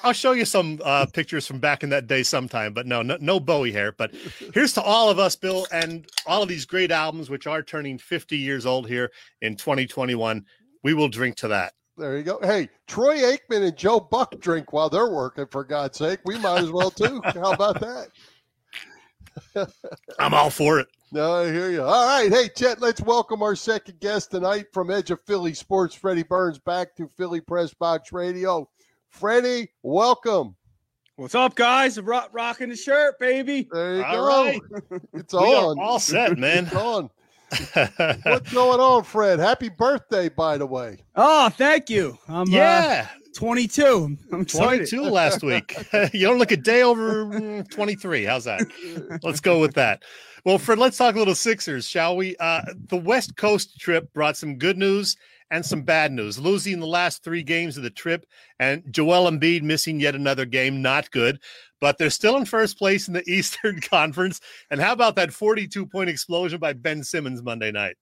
I'll 0.03 0.13
show 0.13 0.33
you 0.33 0.45
some 0.45 0.79
uh, 0.83 1.07
pictures 1.11 1.47
from 1.47 1.59
back 1.59 1.81
in 1.81 1.89
that 1.89 2.05
day 2.05 2.21
sometime, 2.21 2.73
but 2.73 2.85
no, 2.85 3.01
no, 3.01 3.17
no 3.19 3.39
Bowie 3.39 3.71
hair. 3.71 3.93
But 3.93 4.13
here's 4.53 4.73
to 4.73 4.81
all 4.81 5.09
of 5.09 5.17
us, 5.17 5.35
Bill, 5.35 5.65
and 5.71 6.05
all 6.27 6.43
of 6.43 6.49
these 6.49 6.65
great 6.65 6.91
albums, 6.91 7.29
which 7.29 7.47
are 7.47 7.63
turning 7.63 7.97
50 7.97 8.37
years 8.37 8.65
old 8.65 8.87
here 8.87 9.11
in 9.41 9.55
2021. 9.55 10.45
We 10.83 10.93
will 10.93 11.07
drink 11.07 11.37
to 11.37 11.47
that. 11.47 11.73
There 11.97 12.17
you 12.17 12.23
go. 12.23 12.39
Hey, 12.43 12.69
Troy 12.87 13.19
Aikman 13.19 13.65
and 13.65 13.77
Joe 13.77 14.01
Buck 14.01 14.37
drink 14.39 14.73
while 14.73 14.89
they're 14.89 15.09
working, 15.09 15.47
for 15.47 15.63
God's 15.63 15.97
sake. 15.97 16.19
We 16.25 16.37
might 16.37 16.59
as 16.59 16.71
well 16.71 16.91
too. 16.91 17.21
How 17.23 17.53
about 17.53 17.79
that? 17.79 18.09
I'm 20.19 20.33
all 20.33 20.49
for 20.49 20.79
it. 20.79 20.87
No, 21.15 21.43
I 21.43 21.45
hear 21.49 21.71
you. 21.71 21.82
All 21.82 22.06
right. 22.06 22.30
Hey, 22.30 22.49
Chet, 22.49 22.82
let's 22.82 22.99
welcome 22.99 23.41
our 23.41 23.56
second 23.56 24.01
guest 24.01 24.32
tonight 24.32 24.65
from 24.73 24.91
Edge 24.91 25.12
of 25.12 25.21
Philly 25.25 25.54
Sports, 25.54 25.95
Freddy 25.95 26.23
Burns, 26.23 26.60
back 26.60 26.93
to 26.97 27.10
Philly 27.15 27.39
Press 27.39 27.73
Box 27.73 28.12
Radio. 28.12 28.69
Freddie, 29.12 29.69
welcome. 29.82 30.58
What's 31.15 31.34
up, 31.34 31.56
guys? 31.56 31.97
Rock, 32.01 32.32
rocking 32.34 32.67
the 32.67 32.75
shirt, 32.75 33.17
baby. 33.17 33.65
There 33.71 33.95
you 33.95 34.04
all 34.04 34.13
go. 34.28 34.60
Right. 34.91 35.01
It's 35.13 35.34
on. 35.34 35.80
all 35.80 35.99
set, 35.99 36.38
man. 36.38 36.65
it's 36.65 36.75
on. 36.75 37.10
What's 38.23 38.51
going 38.51 38.82
on, 38.82 39.06
Fred? 39.06 39.39
Happy 39.39 39.69
birthday, 39.69 40.28
by 40.28 40.58
the 40.58 40.65
way. 40.65 40.97
Oh, 41.15 41.47
thank 41.47 41.89
you. 41.89 42.17
I'm, 42.28 42.49
yeah. 42.49 43.08
Uh, 43.10 43.19
22. 43.38 44.17
I'm 44.34 44.43
22 44.43 45.01
last 45.04 45.43
week. 45.43 45.78
you 46.13 46.28
don't 46.28 46.39
look 46.39 46.51
a 46.51 46.58
day 46.58 46.84
over 46.84 47.25
mm, 47.25 47.69
23. 47.69 48.25
How's 48.25 48.43
that? 48.43 48.62
Let's 49.23 49.39
go 49.39 49.62
with 49.62 49.75
that. 49.75 50.04
Well, 50.45 50.60
Fred, 50.60 50.77
let's 50.77 50.97
talk 50.97 51.15
a 51.15 51.17
little 51.17 51.34
Sixers, 51.34 51.88
shall 51.88 52.15
we? 52.15 52.36
Uh, 52.38 52.62
the 52.89 52.97
West 52.97 53.36
Coast 53.36 53.79
trip 53.79 54.13
brought 54.13 54.38
some 54.38 54.60
good 54.60 54.77
news 54.77 55.17
and 55.49 55.65
some 55.65 55.81
bad 55.81 56.12
news. 56.12 56.38
Losing 56.38 56.79
the 56.79 56.86
last 56.86 57.23
three 57.23 57.41
games 57.41 57.77
of 57.77 57.84
the 57.84 57.89
trip, 57.89 58.27
and 58.60 58.84
Joel 58.91 59.31
Embiid 59.31 59.63
missing 59.63 59.99
yet 59.99 60.13
another 60.13 60.45
game, 60.45 60.84
not 60.84 61.10
good. 61.10 61.39
But 61.81 61.97
they're 61.97 62.12
still 62.12 62.38
in 62.38 62.45
first 62.45 62.77
place 62.77 63.08
in 63.08 63.15
the 63.15 63.23
Eastern 63.27 63.81
Conference. 63.81 64.39
And 64.69 64.79
how 64.79 64.93
about 64.93 65.15
that 65.15 65.34
42 65.34 65.88
point 65.88 66.12
explosion 66.12 66.60
by 66.60 66.73
Ben 66.73 67.03
Simmons 67.03 67.41
Monday 67.41 67.71
night? 67.71 67.95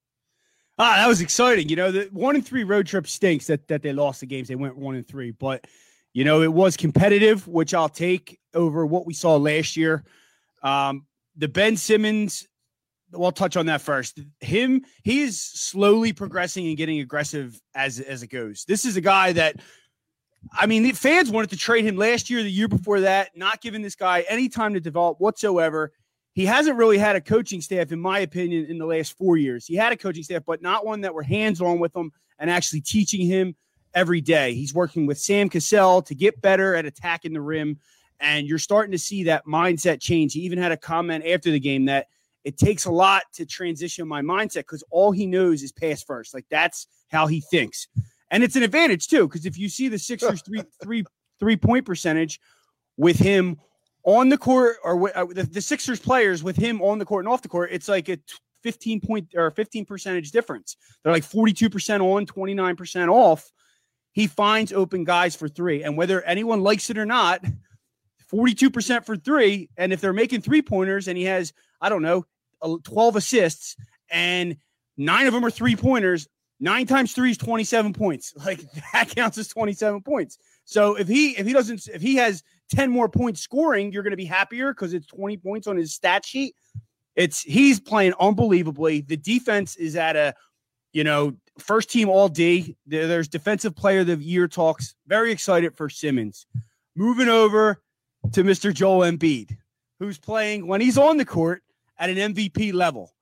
Ah, 0.78 0.96
that 0.98 1.08
was 1.08 1.22
exciting. 1.22 1.70
You 1.70 1.78
know, 1.78 1.94
the 1.94 2.10
one 2.12 2.36
and 2.36 2.46
three 2.46 2.66
road 2.66 2.88
trip 2.88 3.08
stinks 3.08 3.48
that 3.48 3.70
that 3.70 3.84
they 3.84 3.94
lost 3.94 4.20
the 4.20 4.26
games. 4.26 4.50
They 4.50 4.56
went 4.56 4.78
one 4.78 4.96
and 4.96 5.08
three, 5.08 5.32
but 5.32 5.66
you 6.12 6.26
know, 6.26 6.42
it 6.42 6.52
was 6.52 6.76
competitive, 6.76 7.48
which 7.48 7.74
I'll 7.74 7.88
take 7.88 8.38
over 8.54 8.86
what 8.86 9.06
we 9.06 9.14
saw 9.14 9.38
last 9.38 9.78
year. 9.78 10.04
Um, 10.62 11.06
the 11.36 11.48
Ben 11.48 11.78
Simmons, 11.78 12.48
we'll 13.12 13.32
touch 13.32 13.58
on 13.58 13.68
that 13.68 13.82
first. 13.82 14.20
Him, 14.40 14.84
he 15.04 15.22
is 15.22 15.42
slowly 15.42 16.14
progressing 16.14 16.68
and 16.68 16.78
getting 16.78 17.00
aggressive 17.00 17.60
as 17.76 18.00
as 18.00 18.24
it 18.24 18.28
goes. 18.28 18.66
This 18.68 18.86
is 18.86 18.98
a 18.98 19.02
guy 19.02 19.34
that 19.34 19.60
I 20.52 20.66
mean, 20.66 20.92
fans 20.94 21.32
wanted 21.32 21.52
to 21.52 21.58
trade 21.58 21.86
him 21.86 21.96
last 21.96 22.30
year, 22.30 22.44
the 22.44 22.52
year 22.52 22.68
before 22.68 23.02
that, 23.02 23.30
not 23.36 23.62
giving 23.62 23.82
this 23.82 23.96
guy 23.96 24.26
any 24.28 24.50
time 24.50 24.74
to 24.74 24.80
develop 24.80 25.20
whatsoever. 25.20 25.94
He 26.34 26.46
hasn't 26.46 26.78
really 26.78 26.98
had 26.98 27.16
a 27.16 27.22
coaching 27.22 27.62
staff, 27.62 27.92
in 27.92 28.00
my 28.00 28.20
opinion, 28.20 28.66
in 28.66 28.78
the 28.78 28.86
last 28.86 29.18
four 29.18 29.38
years. 29.38 29.66
He 29.66 29.76
had 29.76 29.94
a 29.94 29.98
coaching 29.98 30.24
staff, 30.24 30.44
but 30.46 30.62
not 30.62 30.86
one 30.86 31.02
that 31.02 31.14
were 31.14 31.24
hands 31.24 31.62
on 31.62 31.80
with 31.80 31.96
him 31.96 32.12
and 32.40 32.50
actually 32.50 32.82
teaching 32.82 33.26
him 33.26 33.56
every 33.94 34.20
day. 34.20 34.54
He's 34.54 34.74
working 34.74 35.06
with 35.06 35.20
Sam 35.20 35.48
Cassell 35.48 36.02
to 36.04 36.16
get 36.16 36.42
better 36.42 36.76
at 36.76 36.86
attacking 36.86 37.34
the 37.34 37.42
rim. 37.42 37.80
And 38.20 38.48
you're 38.48 38.60
starting 38.60 38.92
to 38.92 39.00
see 39.00 39.24
that 39.24 39.46
mindset 39.46 40.02
change. 40.02 40.34
He 40.34 40.42
even 40.42 40.60
had 40.60 40.72
a 40.72 40.78
comment 40.78 41.26
after 41.26 41.52
the 41.52 41.60
game 41.60 41.86
that 41.86 42.08
it 42.44 42.58
takes 42.58 42.86
a 42.86 42.92
lot 42.92 43.24
to 43.34 43.46
transition 43.46 44.08
my 44.08 44.22
mindset 44.22 44.62
because 44.62 44.84
all 44.90 45.12
he 45.12 45.26
knows 45.26 45.64
is 45.64 45.72
pass 45.72 46.04
first. 46.04 46.34
Like 46.34 46.46
that's 46.50 46.88
how 47.10 47.28
he 47.28 47.42
thinks 47.42 47.88
and 48.34 48.44
it's 48.44 48.56
an 48.56 48.64
advantage 48.64 49.08
too 49.08 49.28
because 49.28 49.46
if 49.46 49.58
you 49.58 49.70
see 49.70 49.88
the 49.88 50.00
Sixers 50.00 50.42
three 50.42 50.64
three 50.84 51.06
three 51.40 51.56
point 51.56 51.86
percentage 51.86 52.42
with 52.98 53.18
him 53.18 53.58
on 54.04 54.28
the 54.28 54.38
court 54.38 54.78
or 54.84 55.16
uh, 55.16 55.26
the, 55.26 55.44
the 55.44 55.62
Sixers 55.62 56.00
players 56.00 56.44
with 56.44 56.58
him 56.58 56.82
on 56.82 56.98
the 56.98 57.06
court 57.06 57.24
and 57.24 57.32
off 57.32 57.44
the 57.44 57.48
court, 57.48 57.70
it's 57.72 57.88
like 57.88 58.10
a 58.10 58.18
15 58.64 59.00
point 59.02 59.28
or 59.36 59.52
15 59.52 59.86
percentage 59.86 60.32
difference. 60.32 60.76
They're 61.04 61.14
like 61.14 61.24
42% 61.24 62.02
on, 62.02 62.26
29% 62.26 63.08
off. 63.08 63.50
He 64.14 64.28
finds 64.28 64.74
open 64.74 65.04
guys 65.04 65.36
for 65.36 65.48
three. 65.48 65.84
And 65.84 65.96
whether 65.96 66.22
anyone 66.24 66.62
likes 66.62 66.90
it 66.90 66.98
or 66.98 67.06
not, 67.06 67.44
42% 68.34 69.06
for 69.06 69.16
three. 69.16 69.70
And 69.78 69.94
if 69.94 70.02
they're 70.02 70.14
making 70.14 70.42
three 70.42 70.62
pointers 70.62 71.08
and 71.08 71.18
he 71.18 71.26
has, 71.26 71.54
I 71.80 71.90
don't 71.90 72.02
know, 72.02 72.26
12 72.84 73.16
assists 73.16 73.76
and 74.10 74.58
nine 74.98 75.28
of 75.28 75.34
them 75.34 75.46
are 75.46 75.52
three 75.52 75.76
pointers, 75.76 76.28
Nine 76.64 76.88
times 76.88 77.12
three 77.12 77.32
is 77.32 77.38
27 77.38 77.92
points. 77.92 78.34
Like 78.46 78.62
that 78.94 79.10
counts 79.14 79.38
as 79.38 79.50
27 79.50 80.02
points. 80.02 80.38
So 80.64 80.96
if 80.96 81.10
he 81.10 81.32
if 81.32 81.46
he 81.46 81.52
doesn't 81.52 81.88
if 81.94 82.02
he 82.02 82.16
has 82.16 82.42
10 82.72 82.90
more 82.90 83.10
points 83.10 83.42
scoring, 83.42 83.92
you're 83.92 84.04
going 84.04 84.12
to 84.12 84.18
be 84.18 84.26
happier 84.26 84.74
because 84.74 84.94
it's 84.94 85.08
20 85.08 85.38
points 85.38 85.68
on 85.68 85.76
his 85.76 85.94
stat 85.94 86.26
sheet. 86.26 86.56
It's 87.18 87.42
he's 87.42 87.82
playing 87.82 88.14
unbelievably. 88.18 89.02
The 89.02 89.18
defense 89.18 89.76
is 89.76 89.98
at 89.98 90.16
a 90.16 90.36
you 90.94 91.04
know 91.04 91.34
first 91.60 91.90
team 91.90 92.08
all 92.08 92.30
D. 92.30 92.78
There's 92.86 93.28
defensive 93.28 93.76
player 93.76 94.00
of 94.00 94.08
the 94.08 94.16
year 94.16 94.48
talks. 94.48 94.96
Very 95.06 95.34
excited 95.34 95.76
for 95.76 95.90
Simmons. 95.90 96.46
Moving 96.96 97.28
over 97.28 97.82
to 98.32 98.44
Mr. 98.44 98.74
Joel 98.74 99.02
Embiid, 99.02 99.58
who's 100.00 100.18
playing 100.18 100.68
when 100.68 100.82
he's 100.82 100.98
on 100.98 101.18
the 101.18 101.26
court 101.26 101.64
at 101.98 102.10
an 102.10 102.34
MVP 102.34 102.74
level. 102.74 103.14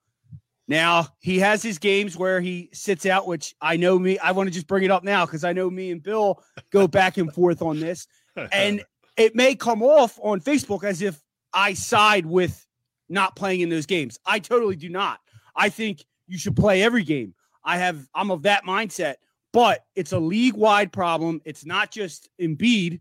Now 0.68 1.08
he 1.18 1.38
has 1.40 1.62
his 1.62 1.78
games 1.78 2.16
where 2.16 2.40
he 2.40 2.70
sits 2.72 3.04
out, 3.04 3.26
which 3.26 3.54
I 3.60 3.76
know 3.76 3.98
me. 3.98 4.18
I 4.18 4.32
want 4.32 4.48
to 4.48 4.52
just 4.54 4.66
bring 4.66 4.84
it 4.84 4.90
up 4.90 5.04
now 5.04 5.26
because 5.26 5.44
I 5.44 5.52
know 5.52 5.68
me 5.68 5.90
and 5.90 6.02
Bill 6.02 6.42
go 6.70 6.86
back 6.86 7.16
and 7.18 7.32
forth 7.32 7.62
on 7.62 7.80
this, 7.80 8.06
and 8.52 8.82
it 9.16 9.34
may 9.34 9.54
come 9.54 9.82
off 9.82 10.18
on 10.22 10.40
Facebook 10.40 10.84
as 10.84 11.02
if 11.02 11.20
I 11.52 11.74
side 11.74 12.26
with 12.26 12.66
not 13.08 13.36
playing 13.36 13.60
in 13.60 13.68
those 13.68 13.86
games. 13.86 14.18
I 14.24 14.38
totally 14.38 14.76
do 14.76 14.88
not. 14.88 15.18
I 15.54 15.68
think 15.68 16.04
you 16.26 16.38
should 16.38 16.56
play 16.56 16.82
every 16.82 17.02
game. 17.02 17.34
I 17.64 17.78
have. 17.78 18.08
I'm 18.14 18.30
of 18.30 18.42
that 18.42 18.64
mindset, 18.64 19.16
but 19.52 19.84
it's 19.94 20.12
a 20.12 20.18
league 20.18 20.54
wide 20.54 20.92
problem. 20.92 21.40
It's 21.44 21.66
not 21.66 21.90
just 21.90 22.28
Embiid. 22.40 23.00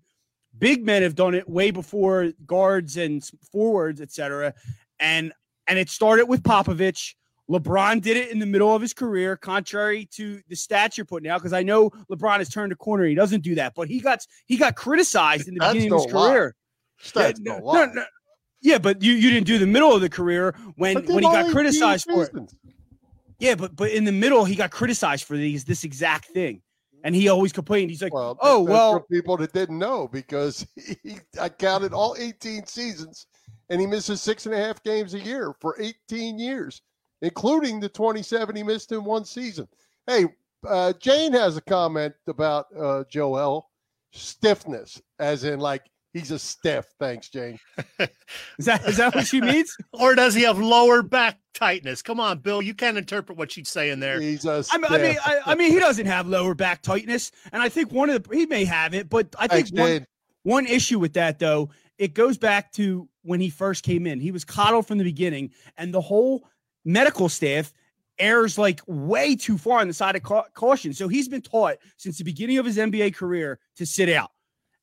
Big 0.57 0.85
men 0.85 1.01
have 1.01 1.15
done 1.15 1.33
it 1.33 1.49
way 1.49 1.71
before 1.71 2.31
guards 2.45 2.97
and 2.97 3.23
forwards, 3.51 4.01
etc. 4.01 4.53
And 4.99 5.33
and 5.67 5.79
it 5.79 5.89
started 5.89 6.25
with 6.25 6.43
Popovich 6.43 7.15
LeBron 7.51 8.01
did 8.01 8.15
it 8.15 8.29
in 8.29 8.39
the 8.39 8.45
middle 8.45 8.73
of 8.73 8.81
his 8.81 8.93
career, 8.93 9.35
contrary 9.35 10.07
to 10.13 10.41
the 10.47 10.55
stats 10.55 10.95
you're 10.95 11.05
putting 11.05 11.29
out. 11.29 11.39
Because 11.39 11.53
I 11.53 11.63
know 11.63 11.89
LeBron 12.09 12.37
has 12.37 12.49
turned 12.49 12.71
a 12.71 12.75
corner; 12.75 13.05
he 13.05 13.15
doesn't 13.15 13.41
do 13.41 13.55
that, 13.55 13.73
but 13.75 13.89
he 13.89 13.99
got 13.99 14.25
he 14.45 14.57
got 14.57 14.75
criticized 14.75 15.47
in 15.47 15.55
the 15.55 15.59
beginning 15.59 15.91
of 15.91 16.03
his 16.03 16.11
career. 16.11 16.55
Stats 17.03 17.39
yeah, 17.43 17.59
no, 17.59 17.73
no, 17.73 17.85
no, 17.85 18.05
yeah, 18.61 18.77
but 18.77 19.01
you, 19.01 19.13
you 19.13 19.29
didn't 19.29 19.47
do 19.47 19.57
the 19.57 19.67
middle 19.67 19.93
of 19.93 20.01
the 20.01 20.09
career 20.09 20.55
when 20.75 20.95
when 21.05 21.23
he 21.23 21.29
got 21.29 21.51
criticized 21.51 22.05
for 22.05 22.23
it. 22.23 22.31
Yeah, 23.39 23.55
but 23.55 23.75
but 23.75 23.91
in 23.91 24.05
the 24.05 24.11
middle 24.11 24.45
he 24.45 24.55
got 24.55 24.71
criticized 24.71 25.25
for 25.25 25.35
these 25.35 25.65
this 25.65 25.83
exact 25.83 26.27
thing, 26.27 26.61
and 27.03 27.15
he 27.15 27.29
always 27.29 27.51
complained. 27.51 27.89
He's 27.89 28.01
like, 28.01 28.13
well, 28.13 28.37
"Oh 28.41 28.61
well." 28.61 28.99
people 28.99 29.37
that 29.37 29.53
didn't 29.53 29.79
know 29.79 30.07
because 30.07 30.65
he, 31.03 31.19
I 31.39 31.49
counted 31.49 31.93
all 31.93 32.15
18 32.17 32.65
seasons, 32.65 33.27
and 33.69 33.79
he 33.81 33.87
misses 33.87 34.21
six 34.21 34.45
and 34.45 34.55
a 34.55 34.57
half 34.57 34.83
games 34.83 35.13
a 35.13 35.19
year 35.19 35.53
for 35.59 35.75
18 35.79 36.39
years 36.39 36.81
including 37.21 37.79
the 37.79 37.89
27 37.89 38.55
he 38.55 38.63
missed 38.63 38.91
in 38.91 39.03
one 39.03 39.25
season. 39.25 39.67
Hey, 40.07 40.25
uh, 40.67 40.93
Jane 40.99 41.33
has 41.33 41.57
a 41.57 41.61
comment 41.61 42.13
about 42.27 42.67
uh, 42.77 43.03
Joel 43.09 43.69
stiffness, 44.11 45.01
as 45.19 45.43
in 45.43 45.59
like 45.59 45.83
he's 46.13 46.31
a 46.31 46.39
stiff. 46.39 46.85
Thanks, 46.99 47.29
Jane. 47.29 47.59
is 47.99 48.65
that 48.65 48.85
is 48.87 48.97
that 48.97 49.15
what 49.15 49.27
she 49.27 49.41
means? 49.41 49.75
or 49.93 50.15
does 50.15 50.33
he 50.33 50.43
have 50.43 50.59
lower 50.59 51.01
back 51.01 51.39
tightness? 51.53 52.01
Come 52.01 52.19
on, 52.19 52.39
Bill, 52.39 52.61
you 52.61 52.73
can't 52.73 52.97
interpret 52.97 53.37
what 53.37 53.51
she's 53.51 53.69
saying 53.69 53.99
there. 53.99 54.19
He's 54.19 54.45
a 54.45 54.63
I 54.71 54.77
mean, 54.77 54.91
I 54.91 54.97
mean, 54.97 55.17
I, 55.25 55.39
I, 55.45 55.55
mean, 55.55 55.71
he 55.71 55.79
doesn't 55.79 56.05
have 56.05 56.27
lower 56.27 56.53
back 56.53 56.81
tightness, 56.81 57.31
and 57.51 57.61
I 57.61 57.69
think 57.69 57.91
one 57.91 58.09
of 58.09 58.23
the 58.23 58.35
he 58.35 58.45
may 58.45 58.65
have 58.65 58.93
it, 58.93 59.09
but 59.09 59.35
I 59.37 59.47
think 59.47 59.69
Thanks, 59.69 59.71
one, 59.71 60.07
one 60.43 60.65
issue 60.65 60.99
with 60.99 61.13
that 61.13 61.39
though, 61.39 61.69
it 61.97 62.13
goes 62.13 62.37
back 62.37 62.71
to 62.73 63.07
when 63.23 63.39
he 63.39 63.49
first 63.49 63.83
came 63.83 64.07
in. 64.07 64.19
He 64.19 64.31
was 64.31 64.45
coddled 64.45 64.87
from 64.87 64.97
the 64.97 65.03
beginning, 65.03 65.51
and 65.77 65.93
the 65.93 66.01
whole 66.01 66.47
medical 66.83 67.29
staff 67.29 67.73
errs 68.19 68.57
like 68.57 68.81
way 68.87 69.35
too 69.35 69.57
far 69.57 69.79
on 69.79 69.87
the 69.87 69.93
side 69.93 70.15
of 70.15 70.23
ca- 70.23 70.47
caution. 70.53 70.93
So 70.93 71.07
he's 71.07 71.27
been 71.27 71.41
taught 71.41 71.77
since 71.97 72.17
the 72.17 72.23
beginning 72.23 72.57
of 72.57 72.65
his 72.65 72.77
NBA 72.77 73.15
career 73.15 73.59
to 73.77 73.85
sit 73.85 74.09
out. 74.09 74.31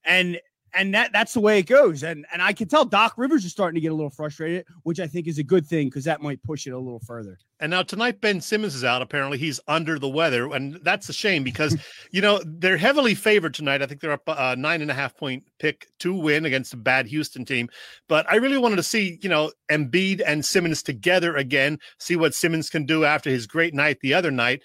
And 0.05 0.41
and 0.75 0.95
that 0.95 1.13
that's 1.13 1.35
the 1.35 1.41
way 1.41 1.59
it 1.59 1.67
goes. 1.67 2.03
And 2.03 2.27
and 2.33 2.43
I 2.43 2.53
can 2.53 2.69
tell 2.69 2.85
Doc 2.85 3.15
Rivers 3.17 3.45
is 3.45 3.53
starting 3.53 3.75
to 3.75 3.81
get 3.81 3.93
a 3.93 3.95
little 3.95 4.11
frustrated, 4.11 4.67
which 4.83 5.01
I 5.01 5.07
think 5.07 5.27
is 5.27 5.39
a 5.39 5.43
good 5.43 5.67
thing 5.67 5.89
because 5.89 6.05
that 6.05 6.21
might 6.21 6.43
push 6.43 6.67
it 6.67 6.71
a 6.71 6.79
little 6.79 7.01
further. 7.01 7.39
And 7.61 7.71
now 7.71 7.83
tonight, 7.83 8.21
Ben 8.21 8.41
Simmons 8.41 8.75
is 8.75 8.85
out. 8.85 9.03
Apparently, 9.03 9.39
he's 9.39 9.61
under 9.67 9.99
the 9.99 10.09
weather, 10.09 10.53
and 10.53 10.79
that's 10.83 11.09
a 11.09 11.13
shame 11.13 11.43
because 11.43 11.77
you 12.11 12.21
know 12.21 12.41
they're 12.45 12.77
heavily 12.77 13.15
favored 13.15 13.55
tonight. 13.55 13.83
I 13.83 13.87
think 13.87 14.01
they're 14.01 14.13
up 14.13 14.29
a 14.29 14.41
uh, 14.41 14.55
nine 14.57 14.83
and 14.83 14.91
a 14.91 14.95
half 14.95 15.17
point 15.17 15.45
pick 15.59 15.89
to 16.01 16.15
win 16.15 16.45
against 16.45 16.75
a 16.75 16.77
bad 16.77 17.07
Houston 17.07 17.45
team. 17.45 17.69
But 18.09 18.31
I 18.31 18.37
really 18.37 18.59
wanted 18.59 18.77
to 18.77 18.83
see 18.83 19.19
you 19.23 19.29
know 19.29 19.53
Embiid 19.71 20.23
and 20.25 20.45
Simmons 20.45 20.83
together 20.83 21.37
again, 21.37 21.79
see 21.99 22.17
what 22.17 22.35
Simmons 22.35 22.71
can 22.71 22.87
do 22.87 23.05
after 23.05 23.31
his 23.31 23.47
great 23.47 23.75
night 23.75 23.99
the 24.01 24.15
other 24.15 24.31
night. 24.31 24.63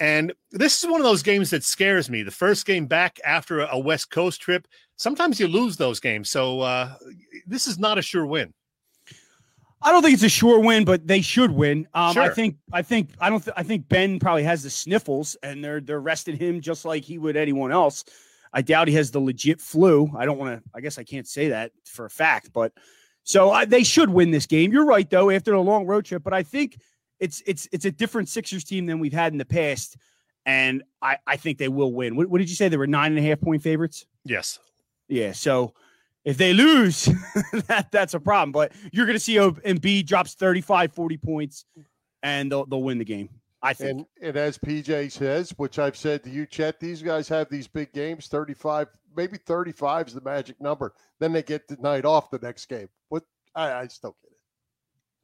And 0.00 0.32
this 0.50 0.82
is 0.82 0.90
one 0.90 1.00
of 1.00 1.04
those 1.04 1.22
games 1.22 1.50
that 1.50 1.62
scares 1.62 2.10
me. 2.10 2.22
The 2.22 2.30
first 2.30 2.66
game 2.66 2.86
back 2.86 3.20
after 3.24 3.60
a 3.60 3.78
West 3.78 4.10
Coast 4.10 4.40
trip, 4.40 4.66
sometimes 4.96 5.40
you 5.40 5.48
lose 5.48 5.76
those 5.76 6.00
games. 6.00 6.30
So 6.30 6.60
uh, 6.60 6.94
this 7.46 7.66
is 7.66 7.78
not 7.78 7.98
a 7.98 8.02
sure 8.02 8.26
win. 8.26 8.52
I 9.82 9.92
don't 9.92 10.02
think 10.02 10.14
it's 10.14 10.22
a 10.22 10.30
sure 10.30 10.60
win, 10.60 10.86
but 10.86 11.06
they 11.06 11.20
should 11.20 11.50
win. 11.50 11.86
Um, 11.92 12.14
sure. 12.14 12.22
I 12.22 12.30
think. 12.30 12.56
I 12.72 12.80
think. 12.80 13.10
I 13.20 13.28
don't. 13.28 13.44
Th- 13.44 13.54
I 13.56 13.62
think 13.62 13.86
Ben 13.88 14.18
probably 14.18 14.44
has 14.44 14.62
the 14.62 14.70
sniffles, 14.70 15.36
and 15.42 15.62
they're 15.62 15.80
they're 15.80 16.00
resting 16.00 16.38
him 16.38 16.62
just 16.62 16.86
like 16.86 17.04
he 17.04 17.18
would 17.18 17.36
anyone 17.36 17.70
else. 17.70 18.04
I 18.54 18.62
doubt 18.62 18.88
he 18.88 18.94
has 18.94 19.10
the 19.10 19.20
legit 19.20 19.60
flu. 19.60 20.10
I 20.16 20.24
don't 20.24 20.38
want 20.38 20.56
to. 20.56 20.70
I 20.74 20.80
guess 20.80 20.96
I 20.96 21.04
can't 21.04 21.28
say 21.28 21.48
that 21.48 21.72
for 21.84 22.06
a 22.06 22.10
fact, 22.10 22.50
but 22.54 22.72
so 23.24 23.50
I, 23.50 23.66
they 23.66 23.82
should 23.82 24.08
win 24.08 24.30
this 24.30 24.46
game. 24.46 24.72
You're 24.72 24.86
right, 24.86 25.08
though. 25.08 25.28
After 25.28 25.52
a 25.52 25.60
long 25.60 25.86
road 25.86 26.06
trip, 26.06 26.22
but 26.22 26.32
I 26.32 26.42
think 26.42 26.78
it's 27.20 27.42
it's 27.46 27.68
it's 27.70 27.84
a 27.84 27.90
different 27.90 28.30
Sixers 28.30 28.64
team 28.64 28.86
than 28.86 29.00
we've 29.00 29.12
had 29.12 29.32
in 29.32 29.38
the 29.38 29.44
past, 29.44 29.98
and 30.46 30.82
I 31.02 31.18
I 31.26 31.36
think 31.36 31.58
they 31.58 31.68
will 31.68 31.92
win. 31.92 32.16
What, 32.16 32.28
what 32.28 32.38
did 32.38 32.48
you 32.48 32.56
say? 32.56 32.70
They 32.70 32.78
were 32.78 32.86
nine 32.86 33.12
and 33.14 33.18
a 33.18 33.28
half 33.28 33.40
point 33.40 33.62
favorites. 33.62 34.06
Yes. 34.24 34.58
Yeah. 35.08 35.32
So 35.32 35.74
if 36.24 36.36
they 36.36 36.52
lose, 36.52 37.04
that 37.68 37.88
that's 37.90 38.14
a 38.14 38.20
problem. 38.20 38.52
But 38.52 38.72
you're 38.92 39.06
going 39.06 39.16
to 39.16 39.20
see 39.20 39.34
Embiid 39.34 40.06
drops 40.06 40.34
35, 40.34 40.92
40 40.92 41.16
points, 41.18 41.64
and 42.22 42.50
they'll 42.50 42.66
they'll 42.66 42.82
win 42.82 42.98
the 42.98 43.04
game. 43.04 43.28
I 43.64 43.72
think. 43.72 44.06
And, 44.20 44.28
and 44.28 44.36
as 44.36 44.58
PJ 44.58 45.10
says, 45.10 45.50
which 45.56 45.78
I've 45.78 45.96
said 45.96 46.22
to 46.24 46.30
you, 46.30 46.44
Chet, 46.44 46.78
these 46.78 47.00
guys 47.00 47.28
have 47.28 47.48
these 47.48 47.66
big 47.66 47.92
games. 47.94 48.28
35, 48.28 48.88
maybe 49.16 49.38
35 49.38 50.08
is 50.08 50.14
the 50.14 50.20
magic 50.20 50.60
number. 50.60 50.92
Then 51.18 51.32
they 51.32 51.42
get 51.42 51.66
the 51.66 51.76
night 51.76 52.04
off 52.04 52.30
the 52.30 52.38
next 52.40 52.66
game. 52.66 52.88
What 53.08 53.22
I, 53.54 53.72
I 53.72 53.86
still 53.86 54.16
get 54.22 54.32
it. 54.32 54.38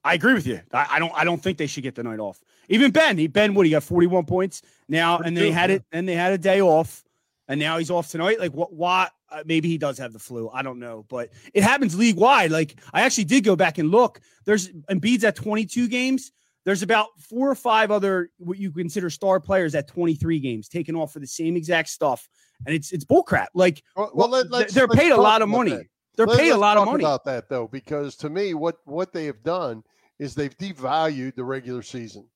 I 0.04 0.14
agree 0.14 0.32
with 0.32 0.46
you. 0.46 0.62
I, 0.72 0.86
I, 0.92 0.98
don't. 0.98 1.12
I 1.14 1.24
don't 1.24 1.42
think 1.42 1.58
they 1.58 1.66
should 1.66 1.82
get 1.82 1.94
the 1.94 2.02
night 2.02 2.18
off. 2.18 2.40
Even 2.70 2.90
Ben. 2.90 3.18
He 3.18 3.26
Ben. 3.26 3.52
What 3.52 3.66
he 3.66 3.72
got? 3.72 3.82
Forty 3.82 4.06
one 4.06 4.24
points 4.24 4.62
now, 4.88 5.18
and 5.18 5.36
they 5.36 5.50
had 5.50 5.70
it. 5.70 5.84
And 5.92 6.08
they 6.08 6.14
had 6.14 6.32
a 6.32 6.38
day 6.38 6.62
off, 6.62 7.04
and 7.50 7.60
now 7.60 7.76
he's 7.78 7.90
off 7.90 8.08
tonight. 8.08 8.38
Like 8.40 8.52
what? 8.52 8.72
Why? 8.72 9.08
Uh, 9.30 9.42
maybe 9.44 9.68
he 9.68 9.76
does 9.76 9.98
have 9.98 10.12
the 10.12 10.18
flu. 10.18 10.48
I 10.48 10.62
don't 10.62 10.78
know, 10.78 11.04
but 11.08 11.30
it 11.52 11.62
happens 11.62 11.96
league 11.98 12.16
wide. 12.16 12.50
Like 12.50 12.80
I 12.94 13.02
actually 13.02 13.24
did 13.24 13.44
go 13.44 13.56
back 13.56 13.78
and 13.78 13.90
look. 13.90 14.20
There's 14.46 14.68
Embiid's 14.90 15.24
at 15.24 15.36
twenty 15.36 15.66
two 15.66 15.88
games. 15.88 16.32
There's 16.64 16.82
about 16.82 17.08
four 17.18 17.50
or 17.50 17.54
five 17.54 17.90
other 17.90 18.30
what 18.38 18.58
you 18.58 18.70
consider 18.70 19.08
star 19.08 19.40
players 19.40 19.74
at 19.74 19.88
23 19.88 20.40
games 20.40 20.68
taking 20.68 20.94
off 20.94 21.10
for 21.10 21.18
the 21.18 21.26
same 21.26 21.56
exact 21.56 21.88
stuff, 21.88 22.28
and 22.66 22.74
it's 22.74 22.92
it's 22.92 23.04
bullcrap. 23.04 23.46
Like, 23.54 23.82
Well, 23.96 24.10
well, 24.14 24.28
let, 24.28 24.50
they're 24.50 24.60
let's, 24.60 24.74
they're 24.74 24.86
let's 24.86 25.00
paid 25.00 25.12
a 25.12 25.16
lot 25.20 25.40
of 25.42 25.48
money. 25.48 25.70
that. 25.70 25.86
They're 26.16 26.26
Let- 26.26 26.38
paid 26.38 26.50
a 26.50 26.56
lot 26.58 26.76
of 26.76 26.84
money. 26.84 27.02
about 27.02 27.24
that 27.24 27.48
though, 27.48 27.66
because 27.68 28.14
to 28.16 28.28
me, 28.28 28.52
what 28.54 28.76
what 28.84 29.12
they 29.12 29.24
have 29.24 29.42
done 29.42 29.82
is 30.18 30.34
they've 30.34 30.56
devalued 30.58 31.34
the 31.34 31.44
regular 31.44 31.80
season 31.82 32.28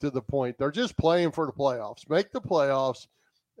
to 0.00 0.10
the 0.10 0.22
point 0.22 0.56
they're 0.58 0.70
just 0.70 0.96
playing 0.96 1.32
for 1.32 1.46
the 1.46 1.52
playoffs. 1.52 2.08
Make 2.08 2.30
the 2.30 2.40
playoffs, 2.40 3.08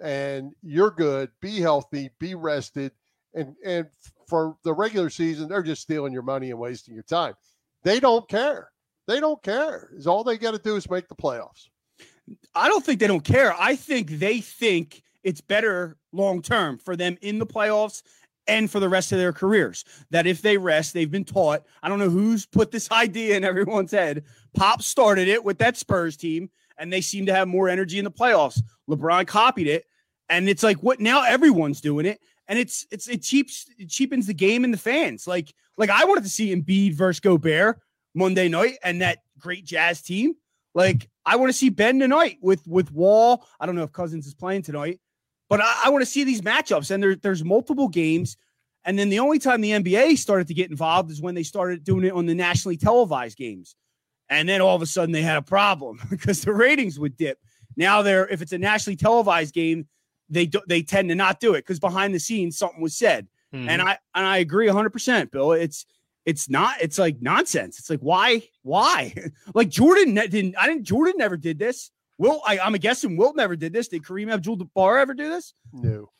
and 0.02 0.52
you're 0.62 0.90
good. 0.90 1.30
Be 1.40 1.60
healthy. 1.60 2.10
Be 2.18 2.34
rested. 2.34 2.92
And 3.34 3.54
and 3.64 3.86
for 4.26 4.56
the 4.64 4.74
regular 4.74 5.08
season, 5.08 5.48
they're 5.48 5.62
just 5.62 5.82
stealing 5.82 6.12
your 6.12 6.22
money 6.22 6.50
and 6.50 6.58
wasting 6.58 6.94
your 6.94 7.04
time. 7.04 7.34
They 7.82 8.00
don't 8.00 8.28
care. 8.28 8.70
They 9.06 9.20
don't 9.20 9.42
care. 9.42 9.90
Is 9.94 10.06
all 10.06 10.24
they 10.24 10.38
got 10.38 10.52
to 10.52 10.58
do 10.58 10.76
is 10.76 10.88
make 10.90 11.08
the 11.08 11.14
playoffs. 11.14 11.68
I 12.54 12.68
don't 12.68 12.84
think 12.84 13.00
they 13.00 13.06
don't 13.06 13.24
care. 13.24 13.54
I 13.58 13.76
think 13.76 14.10
they 14.10 14.40
think 14.40 15.02
it's 15.22 15.40
better 15.40 15.96
long 16.12 16.42
term 16.42 16.78
for 16.78 16.96
them 16.96 17.16
in 17.22 17.38
the 17.38 17.46
playoffs 17.46 18.02
and 18.46 18.70
for 18.70 18.80
the 18.80 18.88
rest 18.88 19.12
of 19.12 19.18
their 19.18 19.32
careers. 19.32 19.84
That 20.10 20.26
if 20.26 20.42
they 20.42 20.56
rest, 20.56 20.92
they've 20.92 21.10
been 21.10 21.24
taught. 21.24 21.64
I 21.82 21.88
don't 21.88 21.98
know 21.98 22.10
who's 22.10 22.46
put 22.46 22.70
this 22.70 22.90
idea 22.92 23.36
in 23.36 23.44
everyone's 23.44 23.92
head. 23.92 24.24
Pop 24.54 24.82
started 24.82 25.28
it 25.28 25.44
with 25.44 25.58
that 25.58 25.76
Spurs 25.76 26.16
team, 26.16 26.50
and 26.78 26.92
they 26.92 27.00
seem 27.00 27.26
to 27.26 27.34
have 27.34 27.48
more 27.48 27.68
energy 27.68 27.98
in 27.98 28.04
the 28.04 28.10
playoffs. 28.10 28.60
LeBron 28.88 29.26
copied 29.26 29.66
it, 29.66 29.86
and 30.32 30.48
it's 30.48 30.62
like 30.62 30.78
what 30.82 30.98
now 30.98 31.22
everyone's 31.22 31.80
doing 31.80 32.06
it, 32.06 32.20
and 32.48 32.58
it's 32.58 32.86
it's 32.90 33.06
it 33.06 33.22
cheaps 33.22 33.66
it 33.78 33.90
cheapens 33.90 34.26
the 34.26 34.34
game 34.34 34.64
and 34.64 34.72
the 34.72 34.78
fans. 34.78 35.26
Like 35.26 35.52
like 35.76 35.90
I 35.90 36.06
wanted 36.06 36.24
to 36.24 36.30
see 36.30 36.54
Embiid 36.54 36.94
versus 36.94 37.20
Gobert 37.20 37.78
Monday 38.14 38.48
night 38.48 38.78
and 38.82 39.02
that 39.02 39.18
great 39.38 39.64
Jazz 39.64 40.00
team. 40.00 40.34
Like 40.74 41.08
I 41.26 41.36
want 41.36 41.50
to 41.50 41.56
see 41.56 41.68
Ben 41.68 41.98
tonight 41.98 42.38
with 42.40 42.66
with 42.66 42.90
Wall. 42.90 43.46
I 43.60 43.66
don't 43.66 43.76
know 43.76 43.82
if 43.82 43.92
Cousins 43.92 44.26
is 44.26 44.34
playing 44.34 44.62
tonight, 44.62 45.00
but 45.50 45.60
I, 45.60 45.82
I 45.84 45.90
want 45.90 46.00
to 46.00 46.10
see 46.10 46.24
these 46.24 46.40
matchups. 46.40 46.90
And 46.90 47.02
there, 47.02 47.14
there's 47.14 47.44
multiple 47.44 47.88
games. 47.88 48.38
And 48.84 48.98
then 48.98 49.10
the 49.10 49.20
only 49.20 49.38
time 49.38 49.60
the 49.60 49.70
NBA 49.70 50.18
started 50.18 50.48
to 50.48 50.54
get 50.54 50.70
involved 50.70 51.10
is 51.10 51.22
when 51.22 51.36
they 51.36 51.44
started 51.44 51.84
doing 51.84 52.04
it 52.04 52.12
on 52.12 52.26
the 52.26 52.34
nationally 52.34 52.76
televised 52.76 53.36
games. 53.36 53.76
And 54.28 54.48
then 54.48 54.60
all 54.60 54.74
of 54.74 54.82
a 54.82 54.86
sudden 54.86 55.12
they 55.12 55.22
had 55.22 55.36
a 55.36 55.42
problem 55.42 56.00
because 56.10 56.40
the 56.40 56.54
ratings 56.54 56.98
would 56.98 57.18
dip. 57.18 57.38
Now 57.76 58.00
they're 58.00 58.26
if 58.28 58.40
it's 58.40 58.52
a 58.52 58.58
nationally 58.58 58.96
televised 58.96 59.52
game, 59.52 59.86
they 60.32 60.46
do, 60.46 60.60
they 60.66 60.82
tend 60.82 61.08
to 61.10 61.14
not 61.14 61.40
do 61.40 61.54
it 61.54 61.60
because 61.60 61.78
behind 61.78 62.14
the 62.14 62.20
scenes 62.20 62.58
something 62.58 62.80
was 62.80 62.96
said. 62.96 63.28
Mhm. 63.54 63.68
And 63.68 63.82
I 63.82 63.98
and 64.14 64.26
I 64.26 64.38
agree 64.38 64.66
100%, 64.66 65.30
Bill. 65.30 65.52
It's 65.52 65.86
it's 66.24 66.48
not 66.48 66.76
it's 66.80 66.98
like 66.98 67.20
nonsense. 67.20 67.78
It's 67.78 67.90
like 67.90 68.00
why 68.00 68.42
why? 68.62 69.14
like 69.54 69.68
Jordan 69.68 70.14
ne- 70.14 70.28
didn't 70.28 70.56
I 70.58 70.66
didn't 70.66 70.84
Jordan 70.84 71.14
never 71.18 71.36
did 71.36 71.58
this. 71.58 71.90
Will 72.18 72.40
I, 72.46 72.58
I'm 72.58 72.72
guessing 72.74 73.16
Wilt 73.16 73.36
never 73.36 73.56
did 73.56 73.72
this. 73.72 73.88
Did 73.88 74.02
Kareem 74.04 74.32
Abdul-Jabbar 74.32 75.00
ever 75.00 75.14
do 75.14 75.28
this? 75.28 75.54
No, 75.72 76.10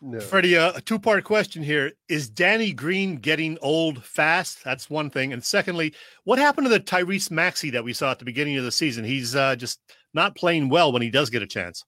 no. 0.00 0.20
Freddie, 0.20 0.56
uh, 0.56 0.72
a 0.74 0.80
two 0.80 0.98
part 0.98 1.24
question 1.24 1.62
here. 1.62 1.92
Is 2.08 2.28
Danny 2.28 2.72
Green 2.72 3.16
getting 3.16 3.58
old 3.62 4.04
fast? 4.04 4.62
That's 4.62 4.90
one 4.90 5.10
thing. 5.10 5.32
And 5.32 5.42
secondly, 5.42 5.94
what 6.24 6.38
happened 6.38 6.66
to 6.66 6.70
the 6.70 6.80
Tyrese 6.80 7.30
Maxey 7.30 7.70
that 7.70 7.82
we 7.82 7.92
saw 7.92 8.10
at 8.10 8.18
the 8.18 8.24
beginning 8.24 8.56
of 8.56 8.64
the 8.64 8.72
season? 8.72 9.04
He's 9.04 9.34
uh, 9.34 9.56
just 9.56 9.80
not 10.14 10.36
playing 10.36 10.68
well 10.68 10.92
when 10.92 11.02
he 11.02 11.10
does 11.10 11.30
get 11.30 11.42
a 11.42 11.46
chance. 11.46 11.84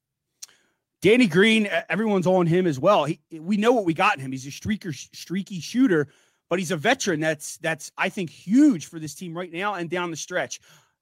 Danny 1.01 1.25
Green, 1.25 1.67
everyone's 1.89 2.27
on 2.27 2.45
him 2.45 2.67
as 2.67 2.79
well. 2.79 3.05
He, 3.05 3.19
we 3.31 3.57
know 3.57 3.71
what 3.71 3.85
we 3.85 3.93
got 3.93 4.15
in 4.15 4.23
him. 4.23 4.31
He's 4.31 4.45
a 4.45 4.51
streaker, 4.51 4.93
streaky 5.15 5.59
shooter, 5.59 6.07
but 6.49 6.59
he's 6.59 6.71
a 6.71 6.77
veteran. 6.77 7.19
That's 7.19 7.57
that's 7.57 7.91
I 7.97 8.09
think 8.09 8.29
huge 8.29 8.85
for 8.85 8.99
this 8.99 9.15
team 9.15 9.35
right 9.35 9.51
now 9.51 9.73
and 9.75 9.89
down 9.89 10.11
the 10.11 10.17
stretch. 10.17 10.59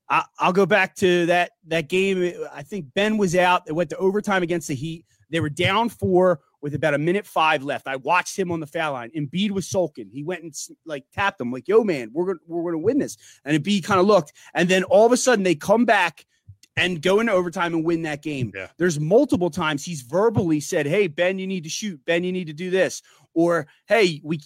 I, 0.09 0.23
I'll 0.39 0.53
go 0.53 0.65
back 0.65 0.95
to 0.97 1.25
that 1.25 1.51
that 1.67 1.89
game. 1.89 2.33
I 2.53 2.63
think 2.63 2.93
Ben 2.93 3.17
was 3.17 3.35
out. 3.35 3.65
They 3.65 3.73
went 3.73 3.89
to 3.89 3.97
overtime 3.97 4.41
against 4.41 4.69
the 4.69 4.75
Heat. 4.75 5.05
They 5.29 5.41
were 5.41 5.49
down 5.49 5.89
four 5.89 6.39
with 6.61 6.75
about 6.75 6.93
a 6.93 6.97
minute 6.97 7.25
five 7.25 7.63
left. 7.63 7.87
I 7.87 7.97
watched 7.97 8.37
him 8.37 8.51
on 8.51 8.59
the 8.59 8.67
foul 8.67 8.93
line. 8.93 9.11
Embiid 9.15 9.51
was 9.51 9.67
sulking. 9.67 10.09
He 10.11 10.23
went 10.23 10.43
and 10.43 10.53
like 10.85 11.05
tapped 11.13 11.41
him, 11.41 11.51
like, 11.51 11.67
"Yo, 11.67 11.83
man, 11.83 12.09
we're 12.13 12.25
gonna 12.25 12.39
we're 12.47 12.71
gonna 12.71 12.81
win 12.81 12.99
this." 12.99 13.17
And 13.43 13.61
Embiid 13.61 13.83
kind 13.83 13.99
of 13.99 14.05
looked, 14.05 14.31
and 14.53 14.69
then 14.69 14.83
all 14.83 15.05
of 15.05 15.11
a 15.11 15.17
sudden 15.17 15.43
they 15.43 15.55
come 15.55 15.83
back 15.83 16.25
and 16.79 17.01
go 17.01 17.19
into 17.19 17.33
overtime 17.33 17.73
and 17.73 17.83
win 17.83 18.03
that 18.03 18.21
game. 18.23 18.51
Yeah. 18.55 18.67
There's 18.77 18.99
multiple 18.99 19.49
times 19.49 19.83
he's 19.83 20.01
verbally 20.01 20.59
said, 20.59 20.85
"Hey 20.85 21.07
Ben, 21.07 21.37
you 21.37 21.47
need 21.47 21.63
to 21.63 21.69
shoot. 21.69 21.99
Ben, 22.05 22.23
you 22.23 22.31
need 22.31 22.47
to 22.47 22.53
do 22.53 22.69
this." 22.69 23.01
Or, 23.33 23.67
"Hey, 23.87 24.21
we 24.23 24.39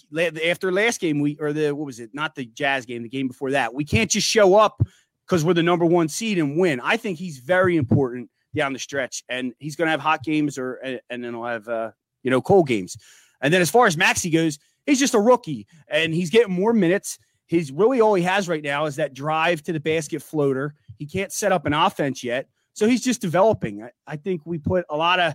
after 0.44 0.72
last 0.72 1.00
game 1.00 1.20
we 1.20 1.36
or 1.40 1.52
the 1.52 1.72
what 1.72 1.86
was 1.86 2.00
it? 2.00 2.10
Not 2.12 2.34
the 2.34 2.44
Jazz 2.44 2.84
game, 2.84 3.02
the 3.02 3.08
game 3.08 3.28
before 3.28 3.52
that. 3.52 3.72
We 3.72 3.84
can't 3.84 4.10
just 4.10 4.26
show 4.26 4.56
up 4.56 4.82
because 5.26 5.44
we're 5.44 5.54
the 5.54 5.62
number 5.62 5.86
one 5.86 6.08
seed 6.08 6.38
and 6.38 6.58
win." 6.58 6.80
I 6.80 6.96
think 6.96 7.18
he's 7.18 7.38
very 7.38 7.76
important 7.76 8.30
down 8.54 8.72
the 8.72 8.78
stretch, 8.78 9.24
and 9.28 9.52
he's 9.58 9.76
going 9.76 9.86
to 9.86 9.92
have 9.92 10.00
hot 10.00 10.22
games 10.24 10.58
or 10.58 10.74
and 10.74 11.00
and 11.10 11.24
then 11.24 11.34
he'll 11.34 11.44
have 11.44 11.68
uh, 11.68 11.90
you 12.22 12.30
know 12.30 12.42
cold 12.42 12.66
games. 12.66 12.96
And 13.40 13.52
then 13.52 13.60
as 13.60 13.70
far 13.70 13.86
as 13.86 13.96
Maxey 13.96 14.30
goes, 14.30 14.58
he's 14.86 14.98
just 14.98 15.14
a 15.14 15.20
rookie 15.20 15.66
and 15.88 16.14
he's 16.14 16.30
getting 16.30 16.52
more 16.52 16.72
minutes. 16.72 17.18
He's 17.46 17.70
really 17.70 18.00
all 18.00 18.14
he 18.14 18.22
has 18.22 18.48
right 18.48 18.62
now 18.62 18.86
is 18.86 18.96
that 18.96 19.14
drive 19.14 19.62
to 19.64 19.72
the 19.72 19.80
basket 19.80 20.22
floater. 20.22 20.74
He 20.98 21.06
can't 21.06 21.32
set 21.32 21.52
up 21.52 21.66
an 21.66 21.72
offense 21.74 22.24
yet. 22.24 22.48
So 22.72 22.88
he's 22.88 23.02
just 23.04 23.20
developing. 23.20 23.82
I, 23.82 23.90
I 24.06 24.16
think 24.16 24.42
we 24.44 24.58
put 24.58 24.84
a 24.88 24.96
lot 24.96 25.20
of 25.20 25.34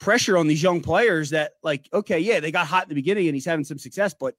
pressure 0.00 0.36
on 0.36 0.46
these 0.48 0.62
young 0.62 0.80
players 0.80 1.30
that, 1.30 1.52
like, 1.62 1.88
okay, 1.92 2.18
yeah, 2.18 2.40
they 2.40 2.50
got 2.50 2.66
hot 2.66 2.84
in 2.84 2.88
the 2.88 2.94
beginning 2.94 3.28
and 3.28 3.34
he's 3.36 3.44
having 3.44 3.64
some 3.64 3.78
success, 3.78 4.14
but 4.18 4.34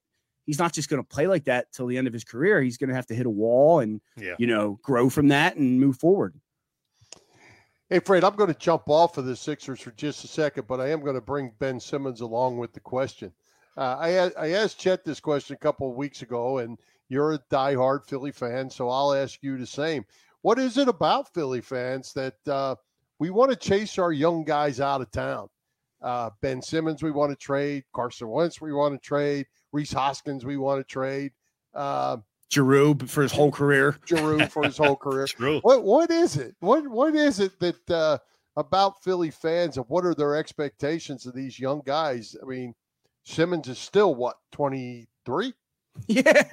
he's 0.45 0.59
not 0.59 0.73
just 0.73 0.89
going 0.89 1.01
to 1.01 1.07
play 1.07 1.27
like 1.27 1.45
that 1.45 1.71
till 1.71 1.87
the 1.87 1.97
end 1.97 2.07
of 2.07 2.11
his 2.13 2.23
career. 2.25 2.61
He's 2.61 2.77
going 2.77 2.89
to 2.89 2.95
have 2.95 3.05
to 3.07 3.15
hit 3.15 3.25
a 3.25 3.29
wall 3.29 3.79
and, 3.79 4.01
Yeah. 4.17 4.35
you 4.39 4.47
know, 4.47 4.77
grow 4.81 5.09
from 5.09 5.29
that 5.29 5.55
and 5.55 5.79
move 5.79 5.97
forward. 5.97 6.33
Hey, 7.89 7.99
Fred, 7.99 8.23
I'm 8.23 8.35
going 8.35 8.51
to 8.51 8.59
jump 8.59 8.83
off 8.89 9.17
of 9.17 9.25
the 9.25 9.35
Sixers 9.35 9.79
for 9.81 9.91
just 9.91 10.23
a 10.23 10.27
second, 10.27 10.67
but 10.67 10.81
I 10.81 10.89
am 10.89 11.01
going 11.01 11.15
to 11.15 11.21
bring 11.21 11.51
Ben 11.59 11.79
Simmons 11.79 12.21
along 12.21 12.57
with 12.57 12.73
the 12.73 12.79
question. 12.79 13.31
Uh, 13.77 13.97
I, 13.99 14.07
a- 14.09 14.31
I 14.37 14.49
asked 14.51 14.79
Chet 14.79 15.05
this 15.05 15.19
question 15.19 15.53
a 15.55 15.59
couple 15.59 15.89
of 15.89 15.95
weeks 15.95 16.21
ago, 16.23 16.57
and 16.59 16.79
you're 17.09 17.33
a 17.33 17.39
diehard 17.51 18.05
Philly 18.05 18.31
fan, 18.31 18.69
so 18.69 18.89
I'll 18.89 19.13
ask 19.13 19.39
you 19.41 19.57
the 19.57 19.67
same. 19.67 20.05
What 20.41 20.59
is 20.59 20.77
it 20.77 20.87
about 20.87 21.33
Philly 21.33 21.61
fans 21.61 22.13
that 22.13 22.35
uh, 22.47 22.75
we 23.19 23.29
want 23.29 23.51
to 23.51 23.57
chase 23.57 23.97
our 23.97 24.11
young 24.11 24.43
guys 24.43 24.79
out 24.79 25.01
of 25.01 25.11
town? 25.11 25.47
Uh, 26.01 26.29
ben 26.41 26.61
Simmons, 26.61 27.01
we 27.01 27.11
want 27.11 27.31
to 27.31 27.35
trade. 27.35 27.85
Carson 27.93 28.27
Wentz, 28.27 28.59
we 28.59 28.73
want 28.73 28.93
to 28.93 28.99
trade. 28.99 29.45
Rhys 29.71 29.93
Hoskins, 29.93 30.43
we 30.43 30.57
want 30.57 30.81
to 30.81 30.83
trade. 30.83 31.31
Uh, 31.73 32.17
Giroux 32.51 32.95
for 33.07 33.23
his 33.23 33.31
whole 33.31 33.51
career. 33.51 33.97
Giroux 34.05 34.45
for 34.47 34.63
his 34.63 34.77
whole 34.77 34.95
career. 34.95 35.27
What 35.61 35.83
what 35.83 36.11
is 36.11 36.37
it? 36.37 36.55
What 36.59 36.87
what 36.87 37.15
is 37.15 37.39
it 37.39 37.59
that 37.59 37.89
uh, 37.89 38.17
about 38.57 39.01
Philly 39.03 39.31
fans 39.31 39.77
and 39.77 39.85
what 39.87 40.05
are 40.05 40.13
their 40.13 40.35
expectations 40.35 41.25
of 41.25 41.33
these 41.33 41.57
young 41.57 41.81
guys? 41.85 42.35
I 42.41 42.45
mean, 42.45 42.75
Simmons 43.23 43.67
is 43.69 43.79
still 43.79 44.13
what 44.13 44.35
twenty 44.51 45.07
three, 45.25 45.53
Yeah. 46.07 46.43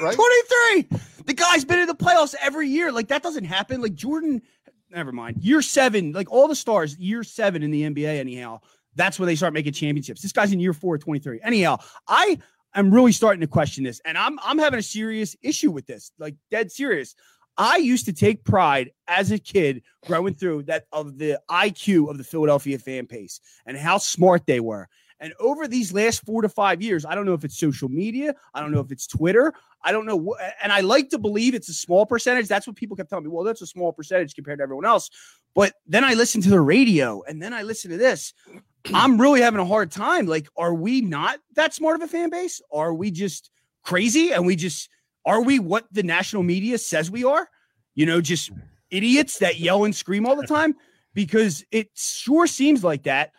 right? 0.00 0.14
23. 0.14 0.98
The 1.26 1.34
guy's 1.34 1.64
been 1.64 1.80
in 1.80 1.86
the 1.86 1.94
playoffs 1.94 2.34
every 2.40 2.68
year. 2.68 2.92
Like 2.92 3.08
that 3.08 3.22
doesn't 3.22 3.44
happen. 3.44 3.80
Like 3.80 3.94
Jordan, 3.94 4.42
never 4.90 5.12
mind. 5.12 5.38
Year 5.40 5.62
seven, 5.62 6.12
like 6.12 6.30
all 6.30 6.48
the 6.48 6.54
stars, 6.54 6.96
year 6.98 7.24
seven 7.24 7.62
in 7.62 7.70
the 7.70 7.82
NBA, 7.82 8.18
anyhow. 8.18 8.60
That's 8.96 9.18
when 9.18 9.26
they 9.26 9.36
start 9.36 9.52
making 9.52 9.72
championships. 9.72 10.20
This 10.20 10.32
guy's 10.32 10.52
in 10.52 10.60
year 10.60 10.72
four, 10.72 10.98
23. 10.98 11.40
Anyhow, 11.42 11.78
I 12.08 12.38
am 12.74 12.92
really 12.92 13.12
starting 13.12 13.40
to 13.40 13.46
question 13.46 13.84
this, 13.84 14.00
and 14.04 14.18
I'm 14.18 14.38
I'm 14.40 14.58
having 14.58 14.78
a 14.78 14.82
serious 14.82 15.36
issue 15.42 15.70
with 15.70 15.86
this, 15.86 16.12
like 16.18 16.34
dead 16.50 16.70
serious. 16.72 17.14
I 17.56 17.76
used 17.76 18.06
to 18.06 18.12
take 18.12 18.44
pride 18.44 18.90
as 19.06 19.30
a 19.32 19.38
kid 19.38 19.82
growing 20.06 20.34
through 20.34 20.64
that 20.64 20.86
of 20.92 21.18
the 21.18 21.40
IQ 21.50 22.10
of 22.10 22.18
the 22.18 22.24
Philadelphia 22.24 22.78
fan 22.78 23.04
base 23.04 23.40
and 23.66 23.76
how 23.76 23.98
smart 23.98 24.46
they 24.46 24.60
were. 24.60 24.88
And 25.20 25.34
over 25.38 25.68
these 25.68 25.92
last 25.92 26.24
four 26.24 26.42
to 26.42 26.48
five 26.48 26.80
years, 26.80 27.04
I 27.04 27.14
don't 27.14 27.26
know 27.26 27.34
if 27.34 27.44
it's 27.44 27.58
social 27.58 27.88
media, 27.88 28.34
I 28.54 28.60
don't 28.60 28.72
know 28.72 28.80
if 28.80 28.90
it's 28.90 29.06
Twitter, 29.06 29.52
I 29.84 29.92
don't 29.92 30.06
know. 30.06 30.34
And 30.62 30.72
I 30.72 30.80
like 30.80 31.10
to 31.10 31.18
believe 31.18 31.54
it's 31.54 31.68
a 31.68 31.74
small 31.74 32.06
percentage. 32.06 32.48
That's 32.48 32.66
what 32.66 32.76
people 32.76 32.96
kept 32.96 33.10
telling 33.10 33.24
me. 33.24 33.30
Well, 33.30 33.44
that's 33.44 33.62
a 33.62 33.66
small 33.66 33.92
percentage 33.92 34.34
compared 34.34 34.58
to 34.58 34.62
everyone 34.62 34.86
else. 34.86 35.10
But 35.54 35.74
then 35.86 36.04
I 36.04 36.14
listen 36.14 36.40
to 36.42 36.50
the 36.50 36.60
radio 36.60 37.22
and 37.22 37.42
then 37.42 37.52
I 37.52 37.62
listen 37.62 37.90
to 37.90 37.96
this. 37.96 38.32
I'm 38.94 39.20
really 39.20 39.42
having 39.42 39.60
a 39.60 39.66
hard 39.66 39.90
time. 39.90 40.26
Like, 40.26 40.48
are 40.56 40.74
we 40.74 41.02
not 41.02 41.38
that 41.54 41.74
smart 41.74 41.96
of 41.96 42.02
a 42.02 42.08
fan 42.08 42.30
base? 42.30 42.62
Are 42.72 42.94
we 42.94 43.10
just 43.10 43.50
crazy? 43.84 44.32
And 44.32 44.46
we 44.46 44.56
just, 44.56 44.88
are 45.26 45.42
we 45.42 45.58
what 45.58 45.86
the 45.92 46.02
national 46.02 46.42
media 46.42 46.78
says 46.78 47.10
we 47.10 47.24
are? 47.24 47.48
You 47.94 48.06
know, 48.06 48.22
just 48.22 48.50
idiots 48.90 49.38
that 49.38 49.58
yell 49.58 49.84
and 49.84 49.94
scream 49.94 50.26
all 50.26 50.36
the 50.36 50.46
time? 50.46 50.76
Because 51.12 51.64
it 51.70 51.90
sure 51.94 52.46
seems 52.46 52.82
like 52.82 53.02
that. 53.02 53.32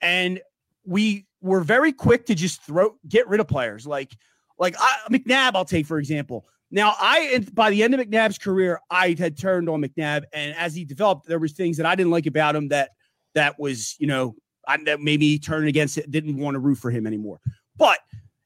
And 0.00 0.40
we 0.86 1.26
were 1.40 1.60
very 1.60 1.92
quick 1.92 2.26
to 2.26 2.34
just 2.34 2.62
throw, 2.62 2.96
get 3.08 3.28
rid 3.28 3.40
of 3.40 3.48
players. 3.48 3.86
Like, 3.86 4.16
like 4.58 4.74
I, 4.78 4.98
McNabb, 5.10 5.52
I'll 5.54 5.64
take 5.64 5.86
for 5.86 5.98
example. 5.98 6.46
Now, 6.70 6.94
I 6.98 7.44
by 7.52 7.70
the 7.70 7.82
end 7.82 7.94
of 7.94 8.00
McNabb's 8.00 8.38
career, 8.38 8.80
I 8.90 9.14
had 9.18 9.38
turned 9.38 9.68
on 9.68 9.82
McNabb, 9.82 10.24
and 10.32 10.54
as 10.56 10.74
he 10.74 10.84
developed, 10.84 11.26
there 11.26 11.38
was 11.38 11.52
things 11.52 11.76
that 11.76 11.86
I 11.86 11.94
didn't 11.94 12.10
like 12.10 12.26
about 12.26 12.56
him 12.56 12.68
that 12.68 12.90
that 13.34 13.58
was, 13.58 13.94
you 13.98 14.06
know, 14.06 14.34
I, 14.66 14.78
that 14.84 15.00
maybe 15.00 15.26
he 15.28 15.38
turned 15.38 15.68
against 15.68 15.98
it, 15.98 16.10
didn't 16.10 16.38
want 16.38 16.54
to 16.54 16.58
root 16.58 16.76
for 16.76 16.90
him 16.90 17.06
anymore. 17.06 17.38
But 17.76 17.98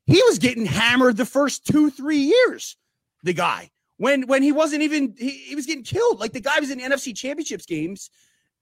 he 0.06 0.22
was 0.24 0.38
getting 0.38 0.66
hammered 0.66 1.16
the 1.16 1.24
first 1.24 1.66
two, 1.66 1.90
three 1.90 2.18
years. 2.18 2.76
The 3.22 3.32
guy 3.32 3.70
when 3.96 4.26
when 4.26 4.42
he 4.42 4.50
wasn't 4.50 4.82
even 4.82 5.14
he, 5.18 5.30
he 5.30 5.54
was 5.54 5.66
getting 5.66 5.84
killed. 5.84 6.20
Like 6.20 6.32
the 6.32 6.40
guy 6.40 6.58
was 6.58 6.70
in 6.70 6.80
NFC 6.80 7.14
championships 7.14 7.66
games 7.66 8.10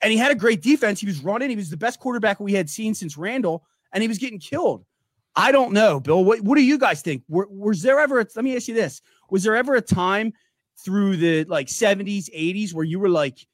and 0.03 0.13
he 0.13 0.19
had 0.19 0.31
a 0.31 0.35
great 0.35 0.63
defense. 0.63 1.01
He 1.01 1.07
was 1.07 1.21
running, 1.21 1.51
he 1.51 1.57
was 1.57 1.71
the 1.71 1.77
best 1.77 2.01
quarterback 2.01 2.41
we 2.41 2.53
had 2.53 2.71
seen 2.71 2.95
since 2.95 3.17
Randall, 3.17 3.65
and 3.93 4.03
he 4.03 4.09
was 4.09 4.19
getting 4.19 4.39
killed. 4.39 4.85
I 5.37 5.53
don't 5.53 5.73
know, 5.73 6.01
Bill. 6.01 6.25
What 6.25 6.41
what 6.41 6.57
do 6.57 6.65
you 6.65 6.79
guys 6.79 7.01
think? 7.01 7.23
Were, 7.29 7.47
was 7.49 7.83
there 7.83 8.01
ever? 8.01 8.21
A, 8.21 8.27
let 8.35 8.45
me 8.45 8.57
ask 8.57 8.69
you 8.69 8.75
this: 8.75 9.01
Was 9.31 9.45
there 9.45 9.57
ever 9.57 9.75
a 9.77 9.81
time 9.81 10.33
through 10.85 11.17
the 11.17 11.45
like 11.45 11.69
seventies, 11.69 12.29
eighties 12.33 12.75
where 12.75 12.85
you 12.85 12.99
were 12.99 13.09
like, 13.09 13.47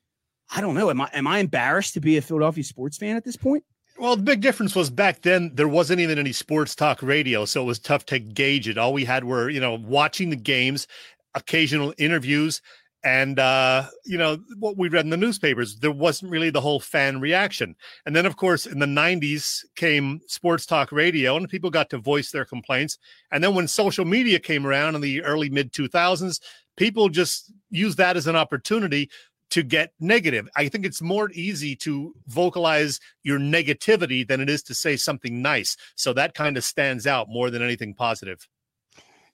I 0.55 0.61
don't 0.61 0.75
know, 0.75 0.91
am 0.91 1.01
I 1.01 1.11
am 1.13 1.27
I 1.27 1.39
embarrassed 1.39 1.95
to 1.95 2.01
be 2.01 2.17
a 2.17 2.23
Philadelphia 2.23 2.65
sports 2.65 2.97
fan 2.97 3.17
at 3.17 3.25
this 3.25 3.37
point? 3.37 3.65
Well, 3.99 4.17
the 4.17 4.23
big 4.23 4.41
difference 4.41 4.75
was 4.75 4.91
back 4.91 5.23
then 5.23 5.53
there 5.55 5.69
wasn't 5.69 6.01
even 6.01 6.19
any 6.19 6.33
sports 6.33 6.75
talk 6.75 7.03
radio, 7.03 7.45
so 7.45 7.63
it 7.63 7.67
was 7.67 7.79
tough 7.79 8.07
to 8.07 8.19
gauge 8.19 8.69
it. 8.69 8.79
All 8.79 8.93
we 8.93 9.05
had 9.05 9.25
were 9.25 9.51
you 9.51 9.61
know 9.61 9.75
watching 9.75 10.31
the 10.31 10.37
games, 10.37 10.87
occasional 11.35 11.95
interviews, 11.99 12.63
and 13.05 13.39
uh, 13.39 13.85
you 14.05 14.19
know 14.19 14.39
what 14.59 14.77
we 14.77 14.89
read 14.89 15.05
in 15.05 15.11
the 15.11 15.17
newspapers 15.17 15.77
there 15.77 15.93
wasn't 15.93 16.31
really 16.31 16.51
the 16.51 16.61
whole 16.61 16.81
fan 16.81 17.21
reaction. 17.21 17.77
And 18.07 18.17
then 18.17 18.27
of 18.27 18.37
course 18.37 18.67
in 18.67 18.79
the 18.79 18.87
90s 18.87 19.65
came 19.77 20.21
sports 20.27 20.67
talk 20.67 20.91
radio 20.91 21.37
and 21.37 21.49
people 21.49 21.71
got 21.71 21.91
to 21.91 21.99
voice 21.99 22.31
their 22.31 22.45
complaints. 22.45 22.99
And 23.31 23.45
then 23.45 23.55
when 23.55 23.69
social 23.69 24.05
media 24.05 24.39
came 24.39 24.67
around 24.67 24.95
in 24.95 25.01
the 25.01 25.23
early 25.23 25.51
mid 25.51 25.73
2000s 25.73 26.41
people 26.77 27.09
just 27.09 27.53
used 27.71 27.99
that 27.99 28.17
as 28.17 28.27
an 28.27 28.37
opportunity 28.37 29.11
to 29.51 29.63
get 29.63 29.93
negative. 30.01 30.49
I 30.57 30.69
think 30.69 30.85
it's 30.85 31.03
more 31.03 31.31
easy 31.33 31.77
to 31.77 32.13
vocalize 32.27 32.99
your 33.23 33.39
negativity 33.39 34.27
than 34.27 34.41
it 34.41 34.51
is 34.51 34.63
to 34.65 34.75
say 34.75 34.97
something 34.97 35.43
nice. 35.43 35.77
So 35.95 36.13
that 36.15 36.35
kind 36.35 36.57
of 36.57 36.65
stands 36.65 37.07
out 37.07 37.29
more 37.29 37.51
than 37.51 37.63
anything 37.63 37.95
positive 37.95 38.49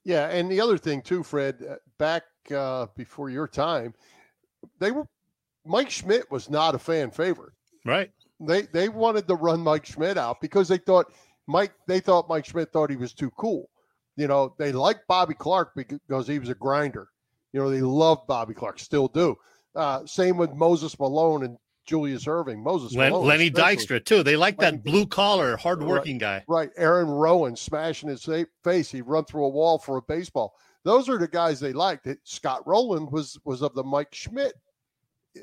yeah, 0.04 0.28
and 0.28 0.50
the 0.50 0.60
other 0.60 0.78
thing 0.78 1.02
too, 1.02 1.22
Fred, 1.22 1.62
uh, 1.68 1.76
back 1.98 2.22
uh, 2.54 2.86
before 2.96 3.30
your 3.30 3.48
time, 3.48 3.94
they 4.78 4.90
were 4.90 5.06
Mike 5.64 5.90
Schmidt 5.90 6.30
was 6.30 6.48
not 6.48 6.74
a 6.74 6.78
fan 6.78 7.10
favorite. 7.10 7.52
Right. 7.84 8.10
They 8.40 8.62
they 8.62 8.88
wanted 8.88 9.28
to 9.28 9.34
run 9.34 9.60
Mike 9.60 9.86
Schmidt 9.86 10.16
out 10.16 10.40
because 10.40 10.68
they 10.68 10.78
thought 10.78 11.12
Mike 11.46 11.72
they 11.86 12.00
thought 12.00 12.28
Mike 12.28 12.46
Schmidt 12.46 12.72
thought 12.72 12.90
he 12.90 12.96
was 12.96 13.12
too 13.12 13.30
cool. 13.32 13.68
You 14.16 14.26
know, 14.26 14.54
they 14.58 14.72
liked 14.72 15.06
Bobby 15.06 15.34
Clarke 15.34 15.72
because 15.74 16.26
he 16.26 16.38
was 16.38 16.48
a 16.48 16.54
grinder. 16.54 17.08
You 17.52 17.60
know, 17.60 17.70
they 17.70 17.80
loved 17.80 18.26
Bobby 18.26 18.54
Clarke, 18.54 18.78
still 18.78 19.08
do. 19.08 19.36
Uh, 19.74 20.04
same 20.06 20.36
with 20.36 20.52
Moses 20.52 20.98
Malone 20.98 21.44
and 21.44 21.56
Julius 21.90 22.24
Erving, 22.26 22.62
Moses 22.62 22.94
Len, 22.94 23.10
Malone, 23.10 23.26
Lenny 23.26 23.48
especially. 23.48 23.98
Dykstra 23.98 24.04
too. 24.04 24.22
They 24.22 24.36
like 24.36 24.56
that 24.58 24.84
blue 24.84 25.06
collar, 25.06 25.56
hardworking 25.56 26.18
guy. 26.18 26.44
Right. 26.46 26.70
Aaron 26.76 27.08
Rowand 27.08 27.58
smashing 27.58 28.08
his 28.08 28.28
face. 28.62 28.92
He'd 28.92 29.02
run 29.02 29.24
through 29.24 29.46
a 29.46 29.48
wall 29.48 29.76
for 29.76 29.96
a 29.96 30.02
baseball. 30.02 30.54
Those 30.84 31.08
are 31.08 31.18
the 31.18 31.26
guys 31.26 31.58
they 31.58 31.72
liked. 31.72 32.06
Scott 32.22 32.64
Rolen 32.64 33.10
was 33.10 33.36
was 33.44 33.60
of 33.60 33.74
the 33.74 33.82
Mike 33.82 34.14
Schmidt 34.14 34.54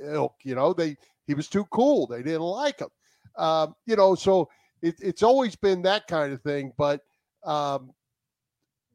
ilk. 0.02 0.36
You 0.46 0.56
know, 0.56 0.72
they 0.72 0.96
he 1.26 1.34
was 1.34 1.50
too 1.50 1.66
cool. 1.66 2.08
They 2.08 2.24
didn't 2.24 2.40
like 2.40 2.80
him. 2.80 2.88
Um, 3.36 3.76
you 3.86 3.98
know, 3.98 4.16
so 4.16 4.48
it, 4.82 4.96
it's 5.02 5.24
always 5.24 5.58
been 5.58 5.82
that 5.82 6.08
kind 6.08 6.32
of 6.32 6.42
thing. 6.44 6.72
But 6.78 7.02
um, 7.44 7.92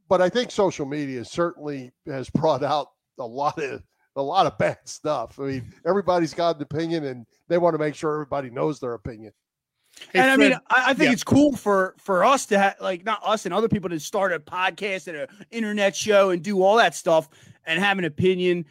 but 0.08 0.22
I 0.22 0.30
think 0.30 0.50
social 0.50 0.86
media 0.86 1.22
certainly 1.26 1.92
has 2.06 2.30
brought 2.34 2.64
out 2.64 2.88
a 3.18 3.26
lot 3.26 3.58
of 3.62 3.82
a 4.16 4.22
lot 4.22 4.46
of 4.46 4.58
bad 4.58 4.78
stuff. 4.84 5.38
I 5.38 5.42
mean, 5.42 5.74
everybody's 5.86 6.34
got 6.34 6.56
an 6.56 6.62
opinion, 6.62 7.04
and 7.04 7.26
they 7.48 7.58
want 7.58 7.74
to 7.74 7.78
make 7.78 7.94
sure 7.94 8.12
everybody 8.12 8.50
knows 8.50 8.80
their 8.80 8.94
opinion. 8.94 9.32
Hey, 10.12 10.20
and 10.20 10.30
I 10.30 10.36
mean, 10.36 10.54
I, 10.70 10.84
I 10.90 10.94
think 10.94 11.08
yeah. 11.08 11.12
it's 11.12 11.24
cool 11.24 11.54
for 11.54 11.94
for 11.98 12.24
us 12.24 12.46
to 12.46 12.58
have 12.58 12.76
like 12.80 13.04
not 13.04 13.20
us 13.24 13.44
and 13.44 13.54
other 13.54 13.68
people 13.68 13.90
to 13.90 14.00
start 14.00 14.32
a 14.32 14.40
podcast 14.40 15.06
and 15.06 15.16
an 15.16 15.28
internet 15.50 15.94
show 15.94 16.30
and 16.30 16.42
do 16.42 16.62
all 16.62 16.76
that 16.76 16.94
stuff 16.94 17.28
and 17.66 17.78
have 17.78 17.98
an 17.98 18.04
opinion. 18.04 18.64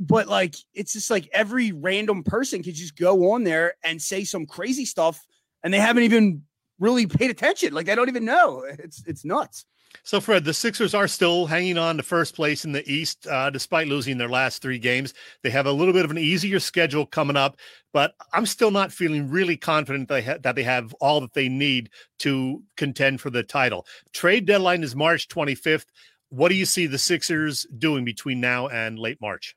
But 0.00 0.28
like, 0.28 0.54
it's 0.74 0.92
just 0.92 1.10
like 1.10 1.28
every 1.32 1.72
random 1.72 2.22
person 2.22 2.62
could 2.62 2.74
just 2.74 2.96
go 2.96 3.32
on 3.32 3.44
there 3.44 3.74
and 3.82 4.00
say 4.00 4.24
some 4.24 4.46
crazy 4.46 4.84
stuff, 4.84 5.24
and 5.62 5.72
they 5.72 5.78
haven't 5.78 6.04
even 6.04 6.42
really 6.78 7.06
paid 7.06 7.30
attention. 7.30 7.72
Like 7.72 7.86
they 7.86 7.94
don't 7.94 8.08
even 8.08 8.24
know. 8.24 8.64
It's 8.66 9.02
it's 9.06 9.24
nuts. 9.24 9.64
So, 10.02 10.20
Fred, 10.20 10.44
the 10.44 10.54
Sixers 10.54 10.94
are 10.94 11.08
still 11.08 11.46
hanging 11.46 11.78
on 11.78 11.96
to 11.96 12.02
first 12.02 12.34
place 12.34 12.64
in 12.64 12.72
the 12.72 12.88
East, 12.90 13.26
uh, 13.26 13.50
despite 13.50 13.88
losing 13.88 14.18
their 14.18 14.28
last 14.28 14.62
three 14.62 14.78
games. 14.78 15.14
They 15.42 15.50
have 15.50 15.66
a 15.66 15.72
little 15.72 15.92
bit 15.92 16.04
of 16.04 16.10
an 16.10 16.18
easier 16.18 16.60
schedule 16.60 17.06
coming 17.06 17.36
up, 17.36 17.58
but 17.92 18.14
I'm 18.32 18.46
still 18.46 18.70
not 18.70 18.92
feeling 18.92 19.28
really 19.28 19.56
confident 19.56 20.08
they 20.08 20.22
ha- 20.22 20.38
that 20.42 20.56
they 20.56 20.62
have 20.62 20.94
all 20.94 21.20
that 21.20 21.34
they 21.34 21.48
need 21.48 21.90
to 22.20 22.62
contend 22.76 23.20
for 23.20 23.30
the 23.30 23.42
title. 23.42 23.86
Trade 24.12 24.46
deadline 24.46 24.82
is 24.82 24.94
March 24.94 25.28
25th. 25.28 25.86
What 26.30 26.48
do 26.50 26.54
you 26.54 26.66
see 26.66 26.86
the 26.86 26.98
Sixers 26.98 27.66
doing 27.78 28.04
between 28.04 28.40
now 28.40 28.68
and 28.68 28.98
late 28.98 29.20
March? 29.20 29.56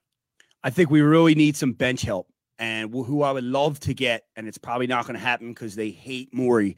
I 0.64 0.70
think 0.70 0.90
we 0.90 1.02
really 1.02 1.36
need 1.36 1.58
some 1.58 1.74
bench 1.74 2.02
help. 2.02 2.28
And 2.60 2.94
who 2.94 3.24
I 3.24 3.32
would 3.32 3.44
love 3.44 3.80
to 3.82 3.94
get, 3.94 4.24
and 4.36 4.48
it's 4.48 4.60
probably 4.60 4.86
not 4.86 5.08
going 5.08 5.16
to 5.16 5.26
happen 5.26 5.50
because 5.50 5.76
they 5.76 5.90
hate 5.90 6.32
Morey, 6.32 6.78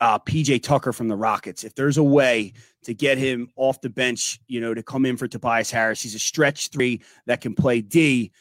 uh, 0.00 0.18
PJ 0.18 0.62
Tucker 0.62 0.92
from 0.92 1.08
the 1.08 1.16
Rockets. 1.16 1.64
If 1.64 1.74
there's 1.74 1.98
a 1.98 2.02
way 2.02 2.52
to 2.82 2.94
get 2.94 3.18
him 3.18 3.48
off 3.56 3.80
the 3.80 3.90
bench, 3.90 4.40
you 4.46 4.60
know, 4.60 4.74
to 4.74 4.82
come 4.82 5.06
in 5.06 5.16
for 5.16 5.28
Tobias 5.28 5.70
Harris, 5.70 6.02
he's 6.02 6.14
a 6.14 6.18
stretch 6.18 6.68
three 6.68 7.02
that 7.26 7.40
can 7.40 7.54
play 7.54 7.80
D. 7.80 8.32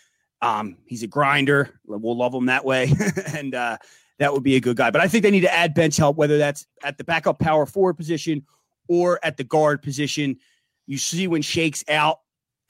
Um, 0.42 0.78
he's 0.86 1.04
a 1.04 1.08
grinder. 1.08 1.80
We'll 1.86 2.18
love 2.18 2.34
him 2.34 2.48
that 2.48 2.66
way. 2.66 2.92
and 3.34 3.56
uh, 3.56 3.78
that 4.20 4.34
would 4.34 4.44
be 4.44 4.56
a 4.56 4.60
good 4.60 4.78
guy. 4.78 4.92
But 4.92 5.02
I 5.02 5.08
think 5.08 5.24
they 5.24 5.32
need 5.32 5.42
to 5.42 5.54
add 5.54 5.74
bench 5.74 5.98
help, 5.98 6.18
whether 6.18 6.38
that's 6.38 6.66
at 6.84 6.98
the 6.98 7.04
backup 7.04 7.40
power 7.40 7.66
forward 7.66 7.96
position 7.96 8.46
or 8.88 9.20
at 9.24 9.38
the 9.38 9.44
guard 9.44 9.82
position. 9.82 10.38
You 10.86 10.98
see 10.98 11.28
when 11.28 11.42
Shake's 11.42 11.84
out, 11.88 12.20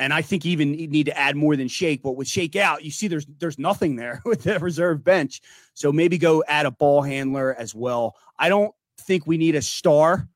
and 0.03 0.13
I 0.13 0.21
think 0.21 0.45
even 0.45 0.73
need 0.73 1.05
to 1.05 1.17
add 1.17 1.37
more 1.37 1.55
than 1.55 1.69
Shake. 1.69 2.03
But 2.03 2.17
with 2.17 2.27
Shake 2.27 2.57
out, 2.57 2.83
you 2.83 2.91
see 2.91 3.07
there's 3.07 3.25
there's 3.39 3.57
nothing 3.57 3.95
there 3.95 4.21
with 4.25 4.43
the 4.43 4.59
reserve 4.59 5.03
bench. 5.03 5.41
So 5.73 5.93
maybe 5.93 6.17
go 6.17 6.43
add 6.47 6.65
a 6.65 6.71
ball 6.71 7.01
handler 7.01 7.55
as 7.57 7.73
well. 7.73 8.15
I 8.37 8.49
don't 8.49 8.75
think 8.99 9.25
we 9.25 9.37
need 9.37 9.55
a 9.55 9.61
star. 9.61 10.27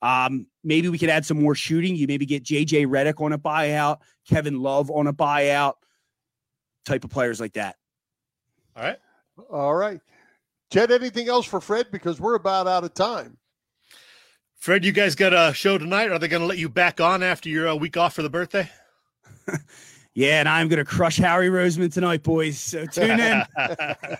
Um, 0.00 0.46
maybe 0.62 0.88
we 0.88 0.98
could 0.98 1.10
add 1.10 1.26
some 1.26 1.42
more 1.42 1.56
shooting. 1.56 1.96
You 1.96 2.06
maybe 2.06 2.26
get 2.26 2.44
JJ 2.44 2.86
Redick 2.86 3.20
on 3.20 3.32
a 3.32 3.38
buyout, 3.38 3.98
Kevin 4.28 4.60
Love 4.60 4.88
on 4.88 5.08
a 5.08 5.12
buyout, 5.12 5.74
type 6.86 7.02
of 7.02 7.10
players 7.10 7.40
like 7.40 7.54
that. 7.54 7.74
All 8.76 8.84
right. 8.84 8.98
All 9.50 9.74
right. 9.74 10.00
Chet, 10.72 10.92
anything 10.92 11.28
else 11.28 11.46
for 11.46 11.60
Fred? 11.60 11.88
Because 11.90 12.20
we're 12.20 12.36
about 12.36 12.68
out 12.68 12.84
of 12.84 12.94
time. 12.94 13.36
Fred, 14.54 14.84
you 14.84 14.92
guys 14.92 15.16
got 15.16 15.32
a 15.32 15.52
show 15.54 15.78
tonight. 15.78 16.12
Are 16.12 16.18
they 16.20 16.28
going 16.28 16.42
to 16.42 16.46
let 16.46 16.58
you 16.58 16.68
back 16.68 17.00
on 17.00 17.24
after 17.24 17.48
your 17.48 17.68
uh, 17.68 17.74
week 17.74 17.96
off 17.96 18.14
for 18.14 18.22
the 18.22 18.30
birthday? 18.30 18.70
Yeah, 20.14 20.40
and 20.40 20.48
I'm 20.48 20.66
gonna 20.66 20.84
crush 20.84 21.18
Harry 21.18 21.48
Roseman 21.48 21.94
tonight, 21.94 22.24
boys. 22.24 22.58
So 22.58 22.86
tune 22.86 23.20
in. 23.20 23.42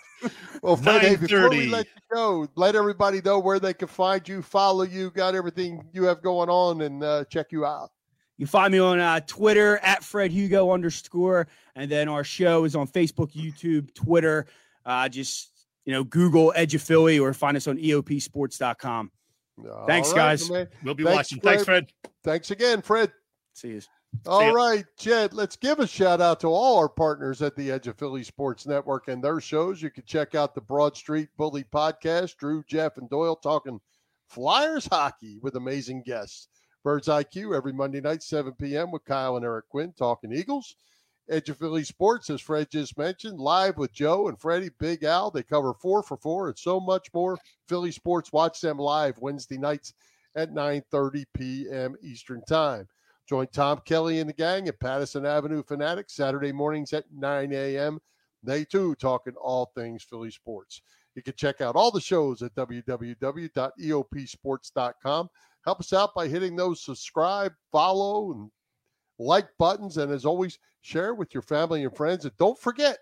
Well, 0.62 0.76
Fred, 0.76 1.20
before 1.20 1.50
we 1.50 1.68
let 1.68 1.86
you 1.86 2.02
go, 2.12 2.48
let 2.56 2.74
everybody 2.74 3.20
know 3.20 3.38
where 3.38 3.60
they 3.60 3.72
can 3.72 3.86
find 3.86 4.26
you, 4.28 4.42
follow 4.42 4.82
you, 4.82 5.10
got 5.10 5.36
everything 5.36 5.84
you 5.92 6.04
have 6.04 6.22
going 6.22 6.48
on, 6.48 6.80
and 6.80 7.02
uh, 7.02 7.24
check 7.26 7.52
you 7.52 7.64
out. 7.64 7.90
You 8.36 8.46
find 8.46 8.72
me 8.72 8.80
on 8.80 8.98
uh, 8.98 9.20
Twitter 9.26 9.78
at 9.78 10.02
Fred 10.02 10.32
Hugo 10.32 10.72
underscore, 10.72 11.46
and 11.76 11.88
then 11.88 12.08
our 12.08 12.24
show 12.24 12.64
is 12.64 12.74
on 12.74 12.88
Facebook, 12.88 13.32
YouTube, 13.32 13.94
Twitter. 13.94 14.46
Uh, 14.84 15.08
just 15.08 15.50
you 15.84 15.92
know, 15.92 16.04
Google 16.04 16.52
Edge 16.54 16.74
of 16.74 16.82
Philly 16.82 17.18
or 17.18 17.32
find 17.32 17.56
us 17.56 17.66
on 17.66 17.76
EOPSports.com. 17.76 19.10
Thanks, 19.86 20.10
All 20.10 20.16
right, 20.16 20.20
guys. 20.20 20.50
man. 20.50 20.68
We'll 20.84 20.94
be 20.94 21.04
Thanks, 21.04 21.16
watching. 21.16 21.40
Thanks, 21.40 21.64
Fred. 21.64 21.86
Thanks 22.24 22.50
again, 22.50 22.82
Fred. 22.82 23.12
See 23.54 23.68
you. 23.68 23.80
All 24.26 24.76
ya. 24.76 24.82
Chet, 24.98 25.32
let's 25.32 25.56
give 25.56 25.78
a 25.78 25.86
shout 25.86 26.20
out 26.20 26.40
to 26.40 26.48
all 26.48 26.78
our 26.78 26.88
partners 26.88 27.40
at 27.40 27.56
the 27.56 27.70
Edge 27.70 27.86
of 27.86 27.96
Philly 27.96 28.22
Sports 28.22 28.66
Network 28.66 29.08
and 29.08 29.22
their 29.22 29.40
shows. 29.40 29.80
You 29.80 29.90
can 29.90 30.04
check 30.04 30.34
out 30.34 30.54
the 30.54 30.60
Broad 30.60 30.96
Street 30.96 31.28
Bully 31.36 31.64
podcast, 31.64 32.36
Drew, 32.36 32.62
Jeff, 32.66 32.98
and 32.98 33.08
Doyle 33.08 33.36
talking 33.36 33.80
Flyers 34.28 34.86
hockey 34.86 35.38
with 35.40 35.56
amazing 35.56 36.02
guests. 36.02 36.48
Birds 36.84 37.08
IQ 37.08 37.56
every 37.56 37.72
Monday 37.72 38.00
night, 38.00 38.22
7 38.22 38.52
p.m. 38.54 38.90
with 38.90 39.04
Kyle 39.04 39.36
and 39.36 39.44
Eric 39.44 39.68
Quinn 39.68 39.92
talking 39.96 40.32
Eagles. 40.32 40.76
Edge 41.30 41.50
of 41.50 41.58
Philly 41.58 41.84
Sports, 41.84 42.30
as 42.30 42.40
Fred 42.40 42.70
just 42.70 42.96
mentioned, 42.96 43.38
live 43.38 43.76
with 43.76 43.92
Joe 43.92 44.28
and 44.28 44.40
Freddie, 44.40 44.70
Big 44.78 45.04
Al. 45.04 45.30
They 45.30 45.42
cover 45.42 45.74
four 45.74 46.02
for 46.02 46.16
four 46.16 46.48
and 46.48 46.58
so 46.58 46.80
much 46.80 47.12
more. 47.12 47.38
Philly 47.66 47.92
Sports, 47.92 48.32
watch 48.32 48.60
them 48.60 48.78
live 48.78 49.18
Wednesday 49.18 49.58
nights 49.58 49.92
at 50.34 50.52
9.30 50.52 51.24
p.m. 51.34 51.96
Eastern 52.02 52.42
Time. 52.48 52.88
Join 53.28 53.46
Tom 53.48 53.82
Kelly 53.84 54.20
and 54.20 54.28
the 54.28 54.34
gang 54.34 54.68
at 54.68 54.78
Pattison 54.80 55.26
Avenue 55.26 55.62
Fanatics 55.62 56.16
Saturday 56.16 56.50
mornings 56.50 56.94
at 56.94 57.04
9 57.12 57.52
a.m. 57.52 58.00
They 58.42 58.64
too 58.64 58.94
talking 58.94 59.34
all 59.34 59.70
things 59.74 60.02
Philly 60.02 60.30
sports. 60.30 60.80
You 61.14 61.22
can 61.22 61.34
check 61.34 61.60
out 61.60 61.76
all 61.76 61.90
the 61.90 62.00
shows 62.00 62.40
at 62.42 62.54
www.eopsports.com. 62.54 65.30
Help 65.64 65.80
us 65.80 65.92
out 65.92 66.14
by 66.14 66.28
hitting 66.28 66.56
those 66.56 66.82
subscribe, 66.82 67.52
follow, 67.70 68.32
and 68.32 68.50
like 69.18 69.48
buttons. 69.58 69.98
And 69.98 70.10
as 70.10 70.24
always, 70.24 70.58
share 70.80 71.14
with 71.14 71.34
your 71.34 71.42
family 71.42 71.84
and 71.84 71.94
friends. 71.94 72.24
And 72.24 72.34
don't 72.38 72.58
forget 72.58 72.96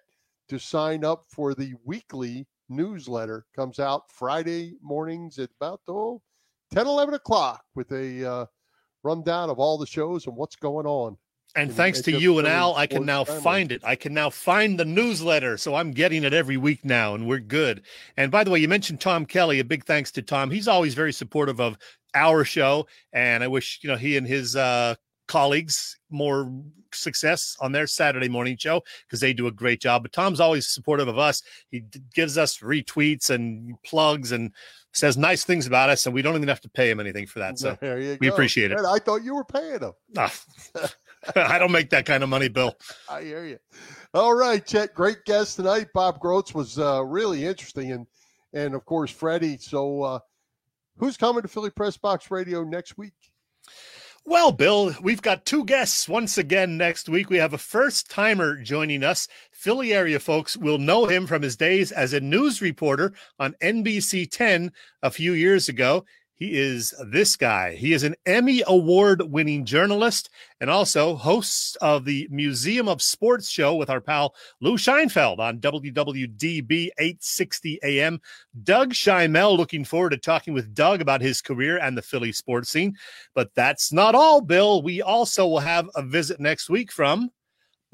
to 0.49 0.59
sign 0.59 1.05
up 1.05 1.27
for 1.29 1.55
the 1.55 1.75
weekly 1.85 2.49
newsletter. 2.69 3.47
Comes 3.55 3.79
out 3.79 4.11
Friday 4.11 4.75
mornings 4.83 5.39
at 5.39 5.51
about 5.61 5.83
oh, 5.87 6.21
10, 6.73 6.85
11 6.87 7.15
o'clock 7.15 7.63
with 7.77 7.93
a 7.93 8.29
uh, 8.29 8.47
rundown 9.07 9.51
of 9.51 9.59
all 9.59 9.79
the 9.79 9.87
shows 9.87 10.27
and 10.27 10.37
what's 10.37 10.57
going 10.57 10.87
on. 10.87 11.17
And 11.55 11.73
thanks 11.73 12.03
to 12.03 12.13
you 12.13 12.39
and 12.39 12.47
Al, 12.47 12.75
I 12.75 12.87
can 12.87 13.07
now 13.07 13.25
family. 13.25 13.43
find 13.43 13.73
it. 13.73 13.83
I 13.83 13.97
can 13.97 14.13
now 14.13 14.29
find 14.29 14.79
the 14.79 14.85
newsletter. 14.85 15.57
So 15.57 15.75
I'm 15.75 15.93
getting 15.93 16.23
it 16.23 16.35
every 16.35 16.59
week 16.59 16.85
now, 16.85 17.15
and 17.15 17.27
we're 17.27 17.39
good. 17.39 17.83
And 18.19 18.31
by 18.31 18.45
the 18.45 18.51
way, 18.51 18.59
you 18.59 18.69
mentioned 18.69 19.01
Tom 19.01 19.25
Kelly. 19.25 19.59
A 19.59 19.65
big 19.65 19.87
thanks 19.87 20.11
to 20.13 20.23
Tom. 20.23 20.51
He's 20.51 20.69
always 20.69 20.93
very 20.93 21.15
supportive 21.15 21.59
of 21.59 21.79
our 22.15 22.45
show. 22.45 22.87
And 23.13 23.43
I 23.43 23.49
wish, 23.49 23.79
you 23.83 23.89
know, 23.89 23.97
he 23.97 24.19
and 24.19 24.27
his 24.27 24.55
uh, 24.55 24.97
colleagues 25.29 25.99
more 26.11 26.53
success 26.93 27.57
on 27.61 27.73
their 27.73 27.87
Saturday 27.87 28.29
morning 28.29 28.57
show 28.59 28.83
because 29.07 29.21
they 29.21 29.33
do 29.33 29.47
a 29.47 29.53
great 29.53 29.81
job. 29.81 30.03
But 30.03 30.13
Tom's 30.13 30.41
always 30.41 30.69
supportive 30.69 31.09
of 31.09 31.19
us. 31.19 31.43
He 31.71 31.81
d- 31.81 32.03
gives 32.15 32.37
us 32.37 32.59
retweets 32.59 33.31
and 33.31 33.75
plugs 33.83 34.31
and 34.31 34.53
says 34.97 35.17
nice 35.17 35.45
things 35.45 35.67
about 35.67 35.91
us, 35.91 36.07
and 36.07 36.15
we 36.15 36.23
don't 36.23 36.37
even 36.37 36.49
have 36.49 36.61
to 36.63 36.69
pay 36.69 36.91
him 36.91 37.01
anything 37.01 37.27
for 37.27 37.41
that. 37.41 37.59
So 37.59 37.77
we 37.83 38.17
go. 38.17 38.33
appreciate 38.33 38.71
it. 38.73 38.79
And 38.79 38.87
I 38.87 38.99
thought 38.99 39.23
you 39.23 39.35
were 39.35 39.45
paying 39.45 39.81
him. 39.81 39.93
I 41.37 41.59
don't 41.59 41.73
make 41.73 41.91
that 41.91 42.07
kind 42.07 42.23
of 42.23 42.29
money, 42.29 42.49
Bill. 42.49 42.75
I 43.11 43.23
hear 43.23 43.45
you. 43.45 43.59
All 44.15 44.35
right, 44.35 44.65
Chet. 44.65 44.95
Great 44.95 45.25
guest 45.25 45.57
tonight. 45.57 45.89
Bob 45.93 46.21
Grotz 46.21 46.55
was 46.55 46.79
uh, 46.79 47.05
really 47.05 47.45
interesting, 47.45 47.93
and 47.93 48.07
and 48.53 48.75
of 48.75 48.85
course 48.85 49.11
Freddie. 49.11 49.59
So, 49.59 50.03
uh, 50.03 50.19
who's 50.99 51.17
coming 51.17 51.43
to 51.43 51.49
Philly 51.49 51.71
Press 51.71 51.97
Box 51.97 52.31
Radio 52.31 52.63
next 52.65 52.97
week? 52.97 53.15
Well, 54.29 54.51
Bill, 54.51 54.93
we've 55.01 55.23
got 55.23 55.45
two 55.45 55.65
guests 55.65 56.09
once 56.09 56.37
again 56.37 56.77
next 56.77 57.09
week. 57.09 57.31
We 57.31 57.37
have 57.37 57.53
a 57.53 57.59
first 57.59 58.11
timer 58.11 58.61
joining 58.61 59.05
us. 59.05 59.29
Philly 59.53 59.95
area 59.95 60.19
folks 60.19 60.57
will 60.57 60.79
know 60.79 61.07
him 61.07 61.29
from 61.29 61.43
his 61.43 61.57
days 61.57 61.93
as 61.93 62.13
a 62.13 62.19
news 62.19 62.61
reporter 62.61 63.13
on 63.39 63.55
NBC 63.63 64.29
10 64.29 64.73
a 65.05 65.13
few 65.13 65.33
years 65.33 65.69
ago. 65.69 66.05
He 66.37 66.59
is 66.59 66.95
this 67.07 67.35
guy. 67.35 67.75
He 67.75 67.95
is 67.95 68.03
an 68.03 68.15
Emmy 68.27 68.63
Award 68.67 69.23
winning 69.23 69.65
journalist 69.65 70.29
and 70.61 70.69
also 70.69 71.17
host 71.17 71.79
of 71.81 72.05
the 72.05 72.29
Museum 72.31 72.89
of 72.89 73.01
Sports 73.01 73.49
show 73.49 73.75
with 73.75 73.89
our 73.89 74.03
pal 74.03 74.35
Lou 74.61 74.77
Scheinfeld 74.77 75.39
on 75.39 75.61
WWDB 75.61 76.91
860 76.99 77.79
AM. 77.83 78.21
Doug 78.65 78.93
Shimell, 78.93 79.57
looking 79.57 79.83
forward 79.83 80.11
to 80.11 80.19
talking 80.19 80.53
with 80.53 80.75
Doug 80.75 81.01
about 81.01 81.23
his 81.23 81.41
career 81.41 81.79
and 81.79 81.97
the 81.97 82.03
Philly 82.03 82.33
sports 82.33 82.69
scene. 82.69 82.95
But 83.35 83.55
that's 83.55 83.91
not 83.91 84.15
all, 84.15 84.43
Bill. 84.43 84.83
We 84.83 85.01
also 85.01 85.47
will 85.47 85.61
have 85.61 85.89
a 85.95 86.03
visit 86.03 86.39
next 86.39 86.69
week 86.69 86.93
from 86.93 87.31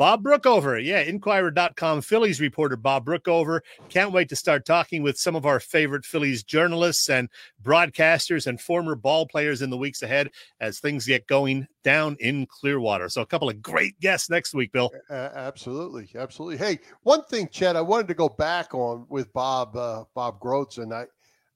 Bob 0.02 0.24
Brookover. 0.24 0.84
Yeah, 0.84 0.98
Inquirer.com 0.98 2.00
Phillies 2.02 2.40
reporter 2.40 2.74
Bob 2.74 3.06
Brookover. 3.06 3.60
Can't 3.88 4.10
wait 4.10 4.28
to 4.30 4.34
start 4.34 4.66
talking 4.66 5.04
with 5.04 5.16
some 5.16 5.36
of 5.36 5.46
our 5.46 5.60
favorite 5.60 6.04
Phillies 6.04 6.42
journalists 6.42 7.08
and 7.08 7.28
broadcasters 7.62 8.48
and 8.48 8.60
former 8.60 8.96
ball 8.96 9.28
players 9.28 9.62
in 9.62 9.70
the 9.70 9.76
weeks 9.76 10.02
ahead 10.02 10.30
as 10.58 10.80
things 10.80 11.06
get 11.06 11.28
going 11.28 11.68
down 11.84 12.16
in 12.18 12.46
Clearwater. 12.46 13.10
So, 13.10 13.22
a 13.22 13.26
couple 13.26 13.48
of 13.48 13.62
great 13.62 14.00
guests 14.00 14.28
next 14.28 14.54
week, 14.54 14.72
Bill. 14.72 14.90
Uh, 15.08 15.28
absolutely, 15.34 16.10
absolutely. 16.16 16.56
Hey, 16.56 16.80
one 17.04 17.22
thing, 17.22 17.48
Chet, 17.52 17.76
I 17.76 17.80
wanted 17.80 18.08
to 18.08 18.14
go 18.14 18.28
back 18.28 18.74
on 18.74 19.06
with 19.08 19.32
Bob 19.32 19.76
uh, 19.76 20.02
Bob 20.16 20.40
Grotz, 20.40 20.78
and 20.78 20.92
I 20.92 21.04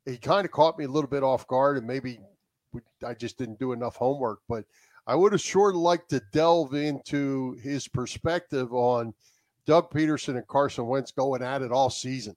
he 0.04 0.18
kind 0.18 0.44
of 0.44 0.52
caught 0.52 0.78
me 0.78 0.84
a 0.84 0.88
little 0.88 1.10
bit 1.10 1.24
off 1.24 1.48
guard, 1.48 1.78
and 1.78 1.86
maybe 1.86 2.20
I 3.04 3.14
just 3.14 3.38
didn't 3.38 3.58
do 3.58 3.72
enough 3.72 3.96
homework, 3.96 4.38
but 4.48 4.64
I 5.06 5.14
would 5.14 5.32
have 5.32 5.40
sure 5.40 5.72
liked 5.72 6.10
to 6.10 6.22
delve 6.32 6.74
into 6.74 7.52
his 7.62 7.86
perspective 7.86 8.72
on 8.72 9.14
Doug 9.66 9.90
Pederson 9.90 10.36
and 10.36 10.46
Carson 10.46 10.86
Wentz 10.86 11.12
going 11.12 11.42
at 11.42 11.62
it 11.62 11.72
all 11.72 11.90
season. 11.90 12.34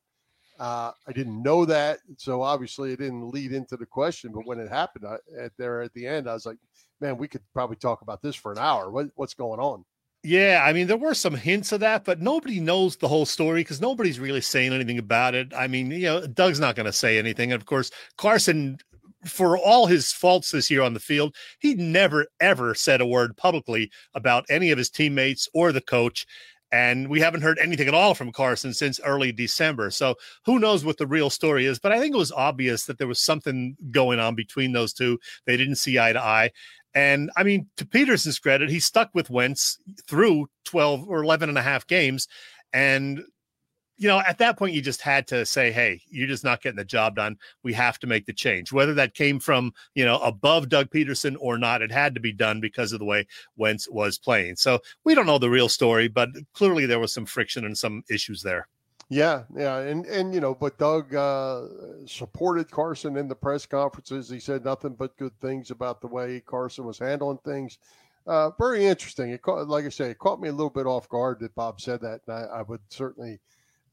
Uh, 0.59 0.91
I 1.07 1.13
didn't 1.13 1.41
know 1.41 1.63
that, 1.65 1.99
so 2.17 2.41
obviously 2.41 2.91
it 2.91 2.99
didn't 2.99 3.29
lead 3.29 3.53
into 3.53 3.77
the 3.77 3.85
question. 3.85 4.31
But 4.33 4.45
when 4.45 4.59
it 4.59 4.69
happened 4.69 5.05
I, 5.05 5.17
at 5.39 5.53
there 5.57 5.81
at 5.81 5.93
the 5.93 6.05
end, 6.05 6.29
I 6.29 6.33
was 6.33 6.45
like, 6.45 6.57
"Man, 6.99 7.17
we 7.17 7.29
could 7.29 7.41
probably 7.53 7.77
talk 7.77 8.01
about 8.01 8.21
this 8.21 8.35
for 8.35 8.51
an 8.51 8.57
hour. 8.57 8.91
What, 8.91 9.07
what's 9.15 9.33
going 9.33 9.61
on?" 9.61 9.85
Yeah, 10.21 10.61
I 10.65 10.73
mean, 10.73 10.87
there 10.87 10.97
were 10.97 11.13
some 11.13 11.35
hints 11.35 11.71
of 11.71 11.79
that, 11.79 12.03
but 12.03 12.19
nobody 12.19 12.59
knows 12.59 12.97
the 12.97 13.07
whole 13.07 13.25
story 13.25 13.61
because 13.61 13.79
nobody's 13.79 14.19
really 14.19 14.41
saying 14.41 14.73
anything 14.73 14.97
about 14.97 15.33
it. 15.33 15.53
I 15.55 15.67
mean, 15.67 15.91
you 15.91 16.01
know, 16.01 16.27
Doug's 16.27 16.59
not 16.59 16.75
going 16.75 16.87
to 16.87 16.91
say 16.91 17.17
anything. 17.17 17.53
And 17.53 17.61
of 17.61 17.65
course, 17.65 17.89
Carson, 18.17 18.79
for 19.25 19.57
all 19.57 19.85
his 19.85 20.11
faults 20.11 20.51
this 20.51 20.71
year 20.71 20.81
on 20.81 20.93
the 20.93 20.99
field, 20.99 21.35
he 21.59 21.73
never, 21.75 22.27
ever 22.39 22.73
said 22.73 23.01
a 23.01 23.07
word 23.07 23.35
publicly 23.37 23.91
about 24.13 24.45
any 24.49 24.71
of 24.71 24.77
his 24.77 24.89
teammates 24.89 25.49
or 25.53 25.71
the 25.71 25.81
coach. 25.81 26.25
And 26.71 27.09
we 27.09 27.19
haven't 27.19 27.41
heard 27.41 27.57
anything 27.57 27.87
at 27.87 27.95
all 27.95 28.13
from 28.13 28.31
Carson 28.31 28.73
since 28.73 28.99
early 29.03 29.31
December. 29.31 29.89
So 29.89 30.15
who 30.45 30.59
knows 30.59 30.85
what 30.85 30.97
the 30.97 31.07
real 31.07 31.31
story 31.31 31.65
is? 31.65 31.79
But 31.79 31.91
I 31.91 31.99
think 31.99 32.13
it 32.13 32.19
was 32.19 32.31
obvious 32.31 32.85
that 32.85 32.99
there 32.99 33.07
was 33.07 33.19
something 33.19 33.75
going 33.89 34.19
on 34.19 34.35
between 34.35 34.71
those 34.71 34.93
two. 34.93 35.19
They 35.45 35.57
didn't 35.57 35.77
see 35.77 35.97
eye 35.97 36.13
to 36.13 36.23
eye. 36.23 36.51
And 36.93 37.31
I 37.35 37.43
mean, 37.43 37.67
to 37.77 37.85
Pederson's 37.85 38.39
credit, 38.39 38.69
he 38.69 38.79
stuck 38.79 39.09
with 39.13 39.29
Wentz 39.29 39.79
through 40.07 40.49
12 40.65 41.07
or 41.07 41.23
11 41.23 41.49
and 41.49 41.57
a 41.57 41.63
half 41.63 41.87
games. 41.87 42.27
And, 42.71 43.23
you 43.99 44.07
know, 44.07 44.19
at 44.19 44.37
that 44.37 44.57
point, 44.57 44.73
you 44.73 44.81
just 44.81 45.01
had 45.01 45.27
to 45.27 45.45
say, 45.45 45.73
hey, 45.73 46.01
you're 46.09 46.27
just 46.27 46.45
not 46.45 46.61
getting 46.61 46.77
the 46.77 46.85
job 46.85 47.17
done. 47.17 47.37
We 47.63 47.73
have 47.73 47.99
to 47.99 48.07
make 48.07 48.25
the 48.25 48.33
change. 48.33 48.71
Whether 48.71 48.93
that 48.93 49.13
came 49.13 49.41
from, 49.41 49.73
you 49.93 50.05
know, 50.05 50.17
above 50.19 50.69
Doug 50.69 50.89
Pederson 50.89 51.35
or 51.37 51.57
not, 51.57 51.81
it 51.81 51.91
had 51.91 52.15
to 52.15 52.21
be 52.21 52.31
done 52.31 52.61
because 52.61 52.93
of 52.93 52.99
the 52.99 53.05
way 53.05 53.27
Wentz 53.57 53.89
was 53.89 54.17
playing. 54.17 54.55
So 54.55 54.79
we 55.03 55.15
don't 55.15 55.25
know 55.25 55.37
the 55.37 55.49
real 55.49 55.67
story, 55.67 56.07
but 56.07 56.29
clearly 56.53 56.85
there 56.85 56.99
was 56.99 57.11
some 57.11 57.25
friction 57.25 57.65
and 57.65 57.77
some 57.77 58.03
issues 58.09 58.41
there. 58.41 58.69
Yeah, 59.09 59.43
yeah, 59.55 59.79
and 59.79 60.05
and 60.05 60.35
you 60.35 60.39
know, 60.39 60.53
but 60.53 60.77
Doug 60.77 61.13
uh, 61.15 61.63
supported 62.05 62.69
Carson 62.69 63.17
in 63.17 63.27
the 63.27 63.35
press 63.35 63.65
conferences. 63.65 64.29
He 64.29 64.39
said 64.39 64.63
nothing 64.63 64.93
but 64.93 65.17
good 65.17 65.33
things 65.41 65.71
about 65.71 65.99
the 65.99 66.07
way 66.07 66.39
Carson 66.45 66.85
was 66.85 66.99
handling 66.99 67.39
things. 67.43 67.79
Uh, 68.27 68.51
very 68.59 68.85
interesting. 68.85 69.31
It 69.31 69.41
caught, 69.41 69.67
like 69.67 69.85
I 69.85 69.89
say, 69.89 70.11
it 70.11 70.19
caught 70.19 70.39
me 70.39 70.49
a 70.49 70.53
little 70.53 70.69
bit 70.69 70.85
off 70.85 71.09
guard 71.09 71.39
that 71.39 71.55
Bob 71.55 71.81
said 71.81 72.01
that, 72.01 72.21
and 72.27 72.37
I, 72.37 72.59
I 72.59 72.61
would 72.61 72.81
certainly 72.89 73.39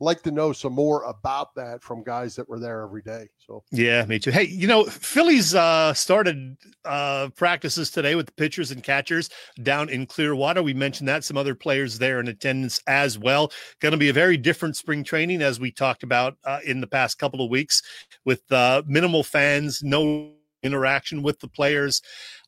like 0.01 0.23
to 0.23 0.31
know 0.31 0.53
some 0.53 0.73
more 0.73 1.03
about 1.05 1.55
that 1.55 1.83
from 1.83 2.03
guys 2.03 2.37
that 2.37 2.49
were 2.49 2.59
there 2.59 2.83
every 2.83 3.03
day. 3.03 3.29
So 3.39 3.65
Yeah, 3.71 4.05
me 4.07 4.19
too. 4.19 4.31
Hey, 4.31 4.45
you 4.45 4.67
know, 4.67 4.85
Phillies 4.85 5.55
uh 5.55 5.95
started 5.95 6.57
uh 6.85 7.29
practices 7.37 7.91
today 7.91 8.15
with 8.15 8.27
the 8.27 8.33
pitchers 8.33 8.71
and 8.71 8.83
catchers 8.83 9.31
down 9.63 9.89
in 9.89 10.07
Clearwater. 10.07 10.63
We 10.63 10.75
mentioned 10.75 11.09
that 11.09 11.25
some 11.25 11.37
other 11.37 11.55
players 11.55 11.99
there 11.99 12.21
in 12.21 12.29
attendance 12.29 12.81
as 12.87 13.19
well. 13.19 13.53
Going 13.81 13.93
to 13.93 13.99
be 13.99 14.09
a 14.09 14.15
very 14.15 14.37
different 14.37 14.77
spring 14.77 15.05
training 15.05 15.43
as 15.43 15.61
we 15.61 15.71
talked 15.71 16.03
about 16.03 16.37
uh, 16.45 16.61
in 16.65 16.81
the 16.81 16.87
past 16.87 17.19
couple 17.19 17.43
of 17.43 17.51
weeks 17.51 17.83
with 18.25 18.51
uh 18.53 18.83
minimal 18.87 19.23
fans, 19.23 19.83
no 19.83 20.33
interaction 20.63 21.23
with 21.23 21.41
the 21.41 21.49
players. 21.49 22.03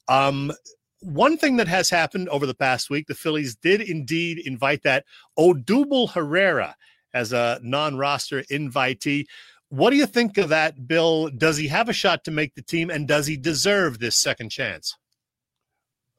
Um 0.09 0.53
one 1.01 1.37
thing 1.37 1.57
that 1.57 1.69
has 1.69 1.89
happened 1.89 2.29
over 2.29 2.45
the 2.45 2.55
past 2.55 2.91
week, 2.91 3.07
the 3.07 3.15
Phillies 3.15 3.55
did 3.55 3.81
indeed 3.81 4.41
invite 4.45 4.83
that 4.83 5.05
Odubel 5.39 6.11
Herrera 6.11 6.75
as 7.15 7.33
a 7.33 7.61
non-roster 7.63 8.43
invitee. 8.45 9.27
What 9.71 9.91
do 9.91 9.97
you 9.97 10.07
think 10.07 10.39
of 10.39 10.49
that, 10.49 10.87
Bill? 10.87 11.29
Does 11.29 11.57
he 11.57 11.69
have 11.69 11.89
a 11.89 11.93
shot 11.93 12.25
to 12.25 12.31
make 12.31 12.55
the 12.55 12.63
team, 12.63 12.91
and 12.91 13.07
does 13.07 13.27
he 13.27 13.37
deserve 13.37 13.99
this 13.99 14.17
second 14.17 14.51
chance? 14.51 14.97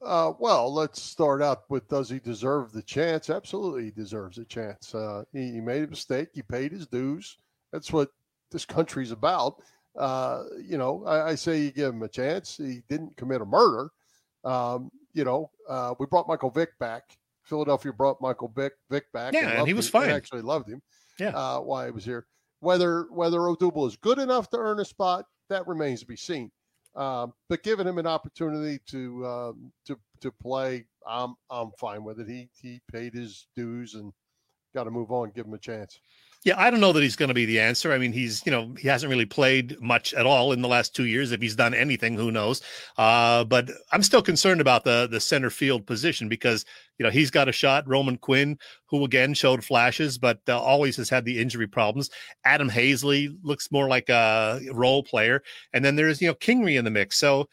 Uh, 0.02 0.32
well, 0.38 0.72
let's 0.72 1.02
start 1.02 1.42
out 1.42 1.64
with 1.68 1.86
does 1.88 2.08
he 2.08 2.18
deserve 2.20 2.72
the 2.72 2.82
chance? 2.82 3.28
Absolutely, 3.28 3.84
he 3.84 3.90
deserves 3.90 4.38
a 4.38 4.44
chance. 4.44 4.94
Uh, 4.94 5.24
he, 5.32 5.52
he 5.52 5.60
made 5.60 5.82
a 5.84 5.88
mistake. 5.88 6.28
He 6.32 6.42
paid 6.42 6.72
his 6.72 6.86
dues. 6.86 7.36
That's 7.72 7.92
what 7.92 8.10
this 8.50 8.64
country's 8.64 9.10
about. 9.10 9.62
Uh, 9.96 10.44
you 10.62 10.78
know, 10.78 11.04
I, 11.04 11.30
I, 11.30 11.34
say 11.34 11.60
you 11.60 11.70
give 11.72 11.92
him 11.92 12.02
a 12.02 12.08
chance. 12.08 12.56
He 12.56 12.82
didn't 12.88 13.16
commit 13.16 13.42
a 13.42 13.44
murder. 13.44 13.90
Um, 14.44 14.90
you 15.12 15.24
know, 15.24 15.50
uh, 15.68 15.94
we 15.98 16.06
brought 16.06 16.28
Michael 16.28 16.50
Vick 16.50 16.78
back. 16.78 17.18
Philadelphia 17.50 17.92
brought 17.92 18.20
Michael 18.22 18.52
Vick, 18.54 18.74
Vick 18.88 19.12
back. 19.12 19.34
Yeah, 19.34 19.50
and 19.50 19.66
he 19.66 19.72
him. 19.72 19.76
was 19.76 19.90
fine. 19.90 20.08
They 20.08 20.14
actually 20.14 20.42
loved 20.42 20.68
him. 20.68 20.80
Yeah. 21.18 21.30
Uh, 21.30 21.58
while 21.58 21.84
he 21.84 21.90
was 21.90 22.04
here. 22.04 22.26
Whether 22.60 23.06
whether 23.10 23.40
Odubel 23.40 23.86
is 23.86 23.96
good 23.96 24.18
enough 24.18 24.48
to 24.50 24.58
earn 24.58 24.78
a 24.78 24.84
spot, 24.84 25.26
that 25.48 25.66
remains 25.66 26.00
to 26.00 26.06
be 26.06 26.16
seen. 26.16 26.50
Um, 26.94 27.32
but 27.48 27.62
giving 27.62 27.86
him 27.86 27.98
an 27.98 28.06
opportunity 28.06 28.80
to 28.86 29.26
um, 29.26 29.72
to 29.86 29.98
to 30.20 30.30
play, 30.30 30.86
I'm 31.06 31.34
I'm 31.50 31.72
fine 31.78 32.04
with 32.04 32.20
it. 32.20 32.28
He 32.28 32.48
he 32.60 32.80
paid 32.90 33.12
his 33.12 33.48
dues 33.56 33.94
and 33.94 34.12
got 34.74 34.84
to 34.84 34.90
move 34.90 35.10
on. 35.10 35.32
Give 35.34 35.46
him 35.46 35.54
a 35.54 35.58
chance. 35.58 35.98
Yeah, 36.42 36.54
I 36.58 36.70
don't 36.70 36.80
know 36.80 36.94
that 36.94 37.02
he's 37.02 37.16
going 37.16 37.28
to 37.28 37.34
be 37.34 37.44
the 37.44 37.60
answer. 37.60 37.92
I 37.92 37.98
mean, 37.98 38.14
he's 38.14 38.44
you 38.46 38.52
know 38.52 38.74
he 38.78 38.88
hasn't 38.88 39.10
really 39.10 39.26
played 39.26 39.78
much 39.78 40.14
at 40.14 40.24
all 40.24 40.52
in 40.52 40.62
the 40.62 40.68
last 40.68 40.94
two 40.94 41.04
years. 41.04 41.32
If 41.32 41.42
he's 41.42 41.54
done 41.54 41.74
anything, 41.74 42.14
who 42.14 42.30
knows? 42.30 42.62
Uh, 42.96 43.44
but 43.44 43.70
I'm 43.92 44.02
still 44.02 44.22
concerned 44.22 44.62
about 44.62 44.84
the 44.84 45.06
the 45.10 45.20
center 45.20 45.50
field 45.50 45.86
position 45.86 46.30
because 46.30 46.64
you 46.98 47.04
know 47.04 47.10
he's 47.10 47.30
got 47.30 47.50
a 47.50 47.52
shot. 47.52 47.86
Roman 47.86 48.16
Quinn, 48.16 48.58
who 48.86 49.04
again 49.04 49.34
showed 49.34 49.62
flashes, 49.62 50.16
but 50.16 50.40
uh, 50.48 50.58
always 50.58 50.96
has 50.96 51.10
had 51.10 51.26
the 51.26 51.38
injury 51.38 51.66
problems. 51.66 52.08
Adam 52.46 52.70
Haseley 52.70 53.36
looks 53.42 53.70
more 53.70 53.88
like 53.88 54.08
a 54.08 54.60
role 54.72 55.02
player, 55.02 55.42
and 55.74 55.84
then 55.84 55.94
there's 55.94 56.22
you 56.22 56.28
know 56.28 56.34
Kingery 56.34 56.78
in 56.78 56.86
the 56.86 56.90
mix. 56.90 57.18
So 57.18 57.50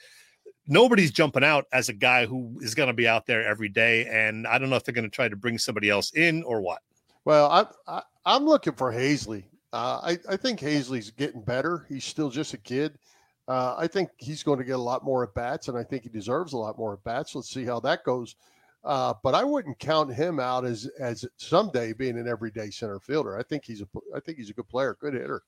nobody's 0.66 1.12
jumping 1.12 1.44
out 1.44 1.66
as 1.74 1.90
a 1.90 1.94
guy 1.94 2.26
who 2.26 2.58
is 2.62 2.74
going 2.74 2.88
to 2.88 2.94
be 2.94 3.08
out 3.08 3.26
there 3.26 3.46
every 3.46 3.70
day. 3.70 4.06
And 4.06 4.48
I 4.48 4.58
don't 4.58 4.70
know 4.70 4.76
if 4.76 4.86
they're 4.86 4.94
going 4.94 5.10
to 5.10 5.10
try 5.10 5.28
to 5.28 5.36
bring 5.36 5.58
somebody 5.58 5.90
else 5.90 6.14
in 6.14 6.44
or 6.44 6.62
what. 6.62 6.80
Well, 7.26 7.70
I 7.88 8.04
I'm 8.28 8.46
looking 8.46 8.74
for 8.74 8.92
Haseley. 8.92 9.46
Uh, 9.72 10.00
I 10.04 10.18
I 10.34 10.38
think 10.38 10.60
Haseley's 10.60 11.12
getting 11.12 11.42
better. 11.42 11.86
He's 11.90 12.06
still 12.06 12.30
just 12.30 12.54
a 12.54 12.58
kid. 12.58 13.00
Uh, 13.48 13.76
I 13.78 13.88
think 13.88 14.10
he's 14.18 14.44
going 14.44 14.60
to 14.60 14.66
get 14.66 14.76
a 14.76 14.82
lot 14.82 15.06
more 15.06 15.24
at 15.24 15.34
bats, 15.34 15.70
and 15.70 15.78
I 15.78 15.84
think 15.84 16.04
he 16.04 16.10
deserves 16.10 16.52
a 16.52 16.58
lot 16.58 16.78
more 16.78 16.94
at 16.94 17.04
bats. 17.06 17.34
Let's 17.34 17.50
see 17.50 17.64
how 17.64 17.80
that 17.80 18.04
goes. 18.04 18.36
Uh, 18.84 19.14
but 19.24 19.34
I 19.34 19.46
wouldn't 19.46 19.80
count 19.80 20.14
him 20.14 20.40
out 20.40 20.66
as 20.66 20.90
as 21.00 21.26
someday 21.38 21.94
being 21.94 22.18
an 22.18 22.28
everyday 22.28 22.70
center 22.70 23.00
fielder. 23.00 23.38
I 23.38 23.44
think 23.44 23.64
he's 23.64 23.82
a 23.82 23.88
I 24.14 24.20
think 24.20 24.38
he's 24.38 24.50
a 24.50 24.54
good 24.54 24.68
player, 24.68 24.98
good 25.00 25.14
hitter. 25.14 25.44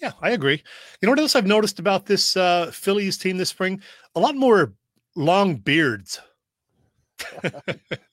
Yeah, 0.00 0.12
I 0.22 0.30
agree. 0.30 0.62
You 1.00 1.06
know 1.06 1.12
what 1.12 1.20
else 1.20 1.36
I've 1.36 1.46
noticed 1.46 1.78
about 1.78 2.06
this 2.06 2.36
uh, 2.36 2.70
Phillies 2.72 3.18
team 3.18 3.36
this 3.36 3.50
spring? 3.50 3.82
A 4.16 4.20
lot 4.20 4.34
more 4.34 4.72
long 5.14 5.56
beards. 5.56 6.20
I 7.44 7.60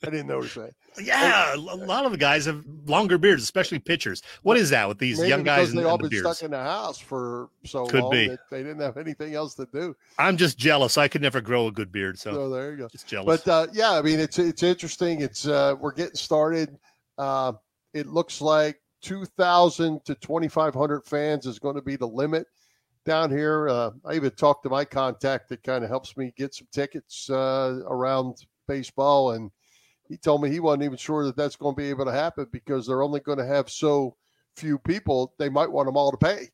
didn't 0.04 0.28
notice 0.28 0.54
that. 0.56 0.72
Yeah, 1.02 1.56
a 1.56 1.58
lot 1.58 2.06
of 2.06 2.12
the 2.12 2.18
guys 2.18 2.45
have 2.45 2.64
longer 2.86 3.18
beards, 3.18 3.43
especially 3.43 3.80
pitchers. 3.80 4.22
What 4.43 4.58
is 4.58 4.70
that 4.70 4.88
with 4.88 4.99
these 4.99 5.20
young 5.20 5.43
guys? 5.43 5.72
they 5.72 5.80
and, 5.80 5.88
all 5.88 5.95
and 5.95 6.04
the 6.06 6.10
been 6.10 6.22
beards? 6.22 6.38
stuck 6.38 6.45
in 6.45 6.52
the 6.52 6.62
house 6.64 6.97
for 6.99 7.49
so 7.66 7.86
Could 7.88 8.02
long 8.02 8.12
be. 8.12 8.28
that 8.28 8.49
they 8.49 8.64
didn't 8.64 8.82
have 8.82 8.97
anything 8.97 9.34
else 9.34 9.56
to 9.56 9.68
do. 9.74 9.95
I'm 10.18 10.38
just 10.38 10.58
jealous. 10.58 10.97
I 10.97 11.08
could 11.08 11.22
never 11.22 11.41
grow 11.41 11.68
a 11.68 11.72
good 11.72 11.91
beard, 11.91 12.20
so 12.20 12.34
So 12.34 12.49
there 12.49 12.72
you 12.72 12.78
go. 12.78 12.88
just 12.89 13.08
jealous. 13.08 13.41
But 13.43 13.52
uh, 13.52 13.68
yeah, 13.74 13.91
I 13.91 14.02
mean, 14.02 14.20
it's 14.20 14.38
it's 14.39 14.64
interesting. 14.64 15.22
It's 15.22 15.47
uh, 15.47 15.76
we're 15.80 15.93
getting 15.93 16.16
started. 16.16 16.78
Uh, 17.18 17.54
it 17.93 18.08
looks 18.08 18.41
like 18.41 18.82
2,000 19.02 20.04
to 20.06 20.16
2,500 20.16 21.06
fans 21.06 21.45
is 21.45 21.60
going 21.60 21.76
to 21.76 21.82
be 21.82 21.95
the 21.95 22.08
limit 22.08 22.47
down 23.06 23.32
here. 23.32 23.68
Uh, 23.68 23.91
I 24.06 24.14
even 24.14 24.32
talked 24.32 24.64
to 24.64 24.70
my 24.70 24.86
contact 24.86 25.49
that 25.49 25.64
kind 25.64 25.84
of 25.84 25.89
helps 25.89 26.16
me 26.18 26.34
get 26.38 26.54
some 26.54 26.68
tickets 26.72 27.30
uh, 27.30 27.80
around 27.88 28.45
baseball, 28.76 29.32
and 29.32 29.52
he 30.08 30.18
told 30.18 30.42
me 30.42 30.50
he 30.50 30.60
wasn't 30.60 30.84
even 30.84 30.98
sure 30.98 31.26
that 31.26 31.36
that's 31.36 31.56
going 31.56 31.76
to 31.76 31.82
be 31.82 31.90
able 31.90 32.06
to 32.06 32.12
happen 32.12 32.46
because 32.52 32.86
they're 32.86 33.02
only 33.04 33.20
going 33.20 33.38
to 33.38 33.46
have 33.46 33.70
so 33.70 34.16
few 34.56 34.78
people. 34.78 35.34
They 35.38 35.50
might 35.50 35.72
want 35.72 35.88
them 35.88 35.98
all 35.98 36.12
to 36.12 36.18
pay. 36.18 36.50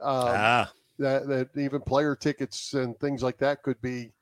Um, 0.00 0.34
ah, 0.36 0.72
that, 0.98 1.26
that 1.28 1.48
even 1.56 1.80
player 1.80 2.14
tickets 2.16 2.74
and 2.74 2.98
things 2.98 3.22
like 3.22 3.38
that 3.38 3.62
could 3.62 3.80
be 3.82 4.12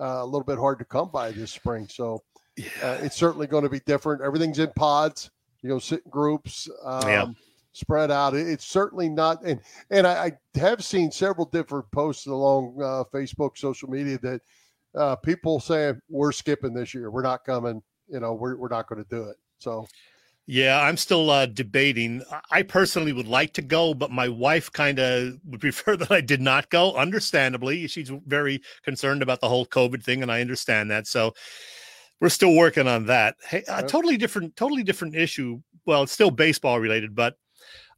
uh, 0.00 0.20
a 0.22 0.24
little 0.24 0.44
bit 0.44 0.58
hard 0.58 0.78
to 0.78 0.84
come 0.84 1.10
by 1.10 1.30
this 1.32 1.50
spring. 1.52 1.88
So 1.88 2.22
uh, 2.82 2.98
it's 3.02 3.16
certainly 3.16 3.46
going 3.46 3.64
to 3.64 3.70
be 3.70 3.80
different. 3.80 4.22
Everything's 4.22 4.58
in 4.58 4.70
pods, 4.76 5.30
you 5.62 5.68
know, 5.68 5.78
sit 5.78 6.02
in 6.04 6.10
groups, 6.10 6.68
um, 6.84 7.08
Yeah. 7.08 7.26
spread 7.72 8.10
out. 8.10 8.34
It- 8.34 8.48
It's 8.48 8.66
certainly 8.66 9.08
not, 9.08 9.42
and 9.44 9.60
and 9.90 10.06
I, 10.06 10.26
I 10.26 10.58
have 10.58 10.84
seen 10.84 11.10
several 11.10 11.46
different 11.46 11.90
posts 11.90 12.26
along 12.26 12.76
uh, 12.82 13.04
Facebook, 13.12 13.58
social 13.58 13.90
media 13.90 14.18
that 14.22 14.40
uh, 14.96 15.16
people 15.16 15.60
saying 15.60 16.00
we're 16.08 16.32
skipping 16.32 16.74
this 16.74 16.94
year, 16.94 17.10
we're 17.10 17.22
not 17.22 17.44
coming. 17.44 17.82
You 18.08 18.20
know, 18.20 18.34
we're 18.34 18.56
we're 18.56 18.68
not 18.68 18.88
going 18.88 19.02
to 19.02 19.08
do 19.10 19.24
it. 19.24 19.36
So 19.58 19.86
yeah. 20.46 20.80
I'm 20.80 20.96
still 20.96 21.30
uh, 21.30 21.46
debating. 21.46 22.22
I- 22.50 22.62
personally 22.62 23.12
would 23.12 23.26
like 23.26 23.52
to 23.54 23.62
go, 23.62 23.94
but 23.94 24.10
my 24.10 24.28
wife 24.28 24.70
kind 24.70 24.98
of 24.98 25.38
would 25.44 25.60
prefer 25.60 25.96
that 25.96 26.10
I 26.10 26.20
did 26.20 26.40
not 26.40 26.70
go. 26.70 26.94
Understandably, 26.94 27.86
she's 27.88 28.10
very 28.26 28.62
concerned 28.84 29.22
about 29.22 29.40
the 29.40 29.48
whole 29.48 29.66
COVID 29.66 30.02
thing, 30.02 30.22
and 30.22 30.30
I 30.30 30.40
understand 30.40 30.90
that. 30.90 31.06
So 31.06 31.34
we're 32.20 32.28
still 32.28 32.54
working 32.54 32.86
on 32.86 33.06
that. 33.06 33.36
Hey, 33.46 33.64
a 33.68 33.82
totally 33.82 34.16
different, 34.16 34.56
totally 34.56 34.82
different 34.82 35.16
issue. 35.16 35.60
Well, 35.84 36.04
it's 36.04 36.12
still 36.12 36.30
baseball 36.30 36.80
related, 36.80 37.14
but 37.14 37.36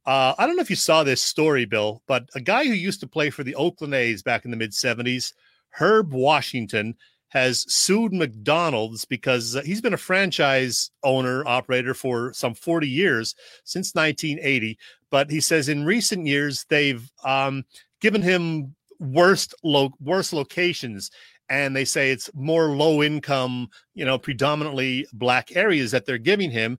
uh, 0.07 0.35
I 0.39 0.47
don't 0.47 0.57
know 0.57 0.63
if 0.63 0.71
you 0.71 0.77
saw 0.77 1.05
this 1.05 1.23
story, 1.23 1.67
Bill, 1.67 2.03
but 2.07 2.29
a 2.35 2.41
guy 2.41 2.65
who 2.65 2.73
used 2.73 3.01
to 3.01 3.07
play 3.07 3.31
for 3.31 3.45
the 3.45 3.55
Oakland 3.55 3.95
A's 3.95 4.23
back 4.23 4.45
in 4.45 4.51
the 4.51 4.57
mid 4.57 4.73
70s, 4.73 5.33
Herb 5.71 6.13
Washington, 6.13 6.97
has 7.29 7.71
sued 7.73 8.13
McDonald's 8.13 9.05
because 9.05 9.55
uh, 9.55 9.63
he's 9.63 9.81
been 9.81 9.95
a 9.95 9.99
franchise 9.99 10.91
owner 11.03 11.47
operator 11.47 11.95
for 11.95 12.33
some 12.33 12.55
40 12.55 12.89
years 12.89 13.35
since 13.65 13.95
1980. 13.95 14.79
But 15.11 15.31
he 15.31 15.41
says 15.41 15.69
in 15.69 15.85
recent 15.85 16.27
years, 16.27 16.65
they've 16.69 17.09
um, 17.25 17.65
given 18.01 18.23
him 18.23 18.75
worst 18.99 19.55
lo- 19.63 19.95
worst 20.01 20.33
locations 20.33 21.11
and 21.49 21.75
they 21.75 21.85
say 21.85 22.11
it's 22.11 22.29
more 22.35 22.71
low 22.71 23.01
income 23.01 23.69
you 23.95 24.05
know 24.05 24.19
predominantly 24.19 25.07
black 25.13 25.55
areas 25.55 25.93
that 25.93 26.05
they're 26.05 26.19
giving 26.19 26.51
him 26.51 26.77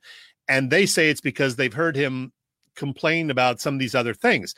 and 0.49 0.69
they 0.69 0.85
say 0.85 1.09
it's 1.09 1.21
because 1.21 1.55
they've 1.55 1.73
heard 1.73 1.95
him 1.95 2.33
complain 2.75 3.31
about 3.31 3.61
some 3.61 3.73
of 3.73 3.79
these 3.79 3.95
other 3.95 4.13
things 4.13 4.53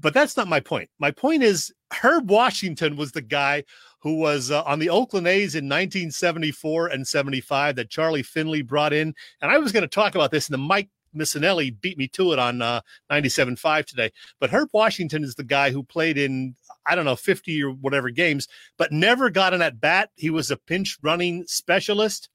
but 0.00 0.14
that's 0.14 0.36
not 0.36 0.48
my 0.48 0.60
point 0.60 0.88
my 0.98 1.10
point 1.10 1.42
is 1.42 1.72
herb 2.02 2.30
washington 2.30 2.96
was 2.96 3.12
the 3.12 3.22
guy 3.22 3.62
who 4.00 4.16
was 4.16 4.50
uh, 4.50 4.62
on 4.64 4.78
the 4.78 4.90
oakland 4.90 5.26
a's 5.26 5.54
in 5.54 5.64
1974 5.64 6.88
and 6.88 7.06
75 7.06 7.76
that 7.76 7.90
charlie 7.90 8.22
finley 8.22 8.62
brought 8.62 8.92
in 8.92 9.14
and 9.40 9.50
i 9.50 9.58
was 9.58 9.72
going 9.72 9.82
to 9.82 9.88
talk 9.88 10.14
about 10.14 10.30
this 10.30 10.48
and 10.48 10.54
the 10.54 10.58
mike 10.58 10.88
missanelli 11.14 11.70
beat 11.80 11.98
me 11.98 12.06
to 12.06 12.32
it 12.32 12.38
on 12.38 12.62
uh, 12.62 12.80
97.5 13.10 13.84
today 13.84 14.10
but 14.38 14.50
herb 14.50 14.68
washington 14.72 15.24
is 15.24 15.34
the 15.34 15.42
guy 15.42 15.70
who 15.70 15.82
played 15.82 16.16
in 16.16 16.54
I 16.86 16.94
don't 16.94 17.04
know, 17.04 17.16
50 17.16 17.62
or 17.62 17.70
whatever 17.70 18.10
games, 18.10 18.48
but 18.76 18.92
never 18.92 19.30
got 19.30 19.54
an 19.54 19.62
at 19.62 19.80
bat. 19.80 20.10
He 20.16 20.30
was 20.30 20.50
a 20.50 20.56
pinch 20.56 20.98
running 21.02 21.44
specialist. 21.46 22.28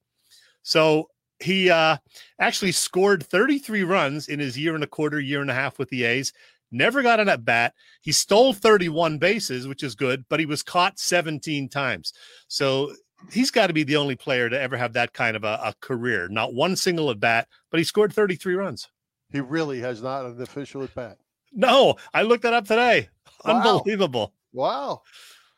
So 0.63 1.09
he 1.39 1.69
uh, 1.69 1.97
actually 2.39 2.71
scored 2.71 3.23
33 3.23 3.83
runs 3.83 4.27
in 4.29 4.39
his 4.39 4.57
year 4.57 4.75
and 4.75 4.83
a 4.83 4.87
quarter, 4.87 5.19
year 5.19 5.41
and 5.41 5.51
a 5.51 5.53
half 5.53 5.77
with 5.77 5.89
the 5.89 6.03
A's. 6.05 6.31
Never 6.75 7.01
got 7.01 7.19
an 7.19 7.29
at 7.29 7.45
bat. 7.45 7.73
He 8.01 8.11
stole 8.11 8.53
31 8.53 9.17
bases, 9.17 9.67
which 9.67 9.81
is 9.83 9.95
good, 9.95 10.25
but 10.29 10.39
he 10.39 10.45
was 10.45 10.61
caught 10.61 10.99
17 10.99 11.69
times. 11.69 12.11
So 12.47 12.93
he's 13.31 13.49
got 13.51 13.67
to 13.67 13.73
be 13.73 13.83
the 13.83 13.95
only 13.95 14.15
player 14.15 14.49
to 14.49 14.59
ever 14.59 14.75
have 14.77 14.93
that 14.93 15.13
kind 15.13 15.35
of 15.37 15.43
a, 15.43 15.59
a 15.63 15.73
career. 15.81 16.27
Not 16.27 16.53
one 16.53 16.75
single 16.75 17.09
at 17.09 17.19
bat, 17.19 17.47
but 17.71 17.79
he 17.79 17.83
scored 17.83 18.13
33 18.13 18.55
runs. 18.55 18.89
he 19.31 19.39
really 19.39 19.79
has 19.79 20.01
not 20.01 20.25
an 20.25 20.41
official 20.41 20.83
at 20.83 20.93
bat. 20.93 21.17
No, 21.53 21.95
I 22.13 22.23
looked 22.23 22.43
that 22.43 22.53
up 22.53 22.65
today. 22.67 23.07
Wow. 23.45 23.61
Unbelievable. 23.77 24.33
Wow. 24.53 25.01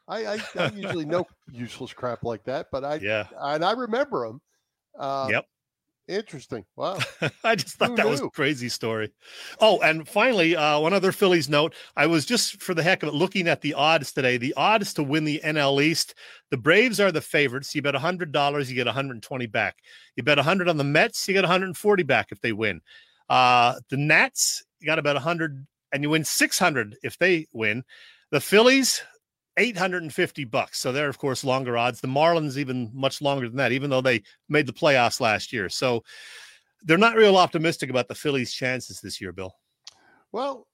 I, 0.08 0.26
I, 0.36 0.40
I 0.58 0.70
usually 0.70 1.06
know 1.06 1.26
useless 1.52 1.92
crap 1.94 2.24
like 2.24 2.44
that, 2.46 2.68
but 2.72 2.84
I 2.86 2.96
Yeah. 2.96 3.26
and 3.40 3.66
I 3.66 3.72
remember 3.74 4.26
him. 4.26 4.42
Uh, 4.98 5.28
Yep. 5.32 5.46
Interesting. 6.08 6.64
Wow. 6.78 7.00
I 7.44 7.56
just 7.56 7.76
thought 7.76 7.90
Who 7.90 7.96
that 7.98 8.08
was 8.08 8.22
a 8.22 8.30
crazy 8.30 8.70
story. 8.70 9.12
Oh, 9.60 9.80
and 9.82 10.08
finally, 10.08 10.56
uh, 10.56 10.80
one 10.80 10.94
other 10.94 11.12
Phillies 11.12 11.50
note. 11.50 11.76
I 11.98 12.08
was 12.08 12.26
just 12.26 12.62
for 12.62 12.74
the 12.74 12.84
heck 12.84 13.04
of 13.04 13.10
it 13.10 13.16
looking 13.16 13.48
at 13.50 13.60
the 13.62 13.74
odds 13.74 14.14
today. 14.14 14.38
The 14.38 14.54
odds 14.56 14.94
to 14.94 15.04
win 15.04 15.26
the 15.26 15.42
NL 15.44 15.84
East. 15.84 16.16
The 16.50 16.58
Braves 16.58 17.02
are 17.02 17.12
the 17.12 17.20
favorites. 17.20 17.76
You 17.76 17.82
bet 17.82 17.96
hundred 17.96 18.32
dollars, 18.32 18.70
you 18.70 18.76
get 18.76 18.86
120 18.86 19.46
back. 19.48 19.76
You 20.16 20.24
bet 20.24 20.38
100 20.38 20.70
on 20.70 20.78
the 20.78 20.84
Mets, 20.86 21.28
you 21.28 21.34
get 21.34 21.44
140 21.44 22.04
back 22.04 22.28
if 22.32 22.40
they 22.40 22.54
win. 22.54 22.82
Uh, 23.30 23.76
the 23.90 23.98
Nats, 23.98 24.64
you 24.80 24.86
got 24.86 25.00
about 25.00 25.16
100, 25.16 25.68
and 25.92 26.04
you 26.04 26.10
win 26.10 26.24
600 26.24 26.96
if 27.04 27.18
they 27.18 27.48
win. 27.52 27.84
The 28.32 28.40
Phillies, 28.40 29.02
850 29.58 30.44
bucks. 30.46 30.80
So 30.80 30.92
they're 30.92 31.10
of 31.10 31.18
course 31.18 31.44
longer 31.44 31.78
odds. 31.78 32.00
The 32.00 32.08
Marlins 32.08 32.58
even 32.58 32.92
much 32.94 33.22
longer 33.22 33.48
than 33.48 33.58
that, 33.58 33.72
even 33.72 33.90
though 33.90 34.02
they 34.02 34.24
made 34.50 34.68
the 34.68 34.74
playoffs 34.74 35.20
last 35.20 35.52
year. 35.52 35.68
So 35.70 36.04
they're 36.84 36.98
not 36.98 37.16
real 37.16 37.38
optimistic 37.38 37.90
about 37.90 38.08
the 38.08 38.16
Phillies' 38.16 38.54
chances 38.54 39.02
this 39.02 39.20
year, 39.20 39.32
Bill. 39.34 39.56
Well, 40.32 40.68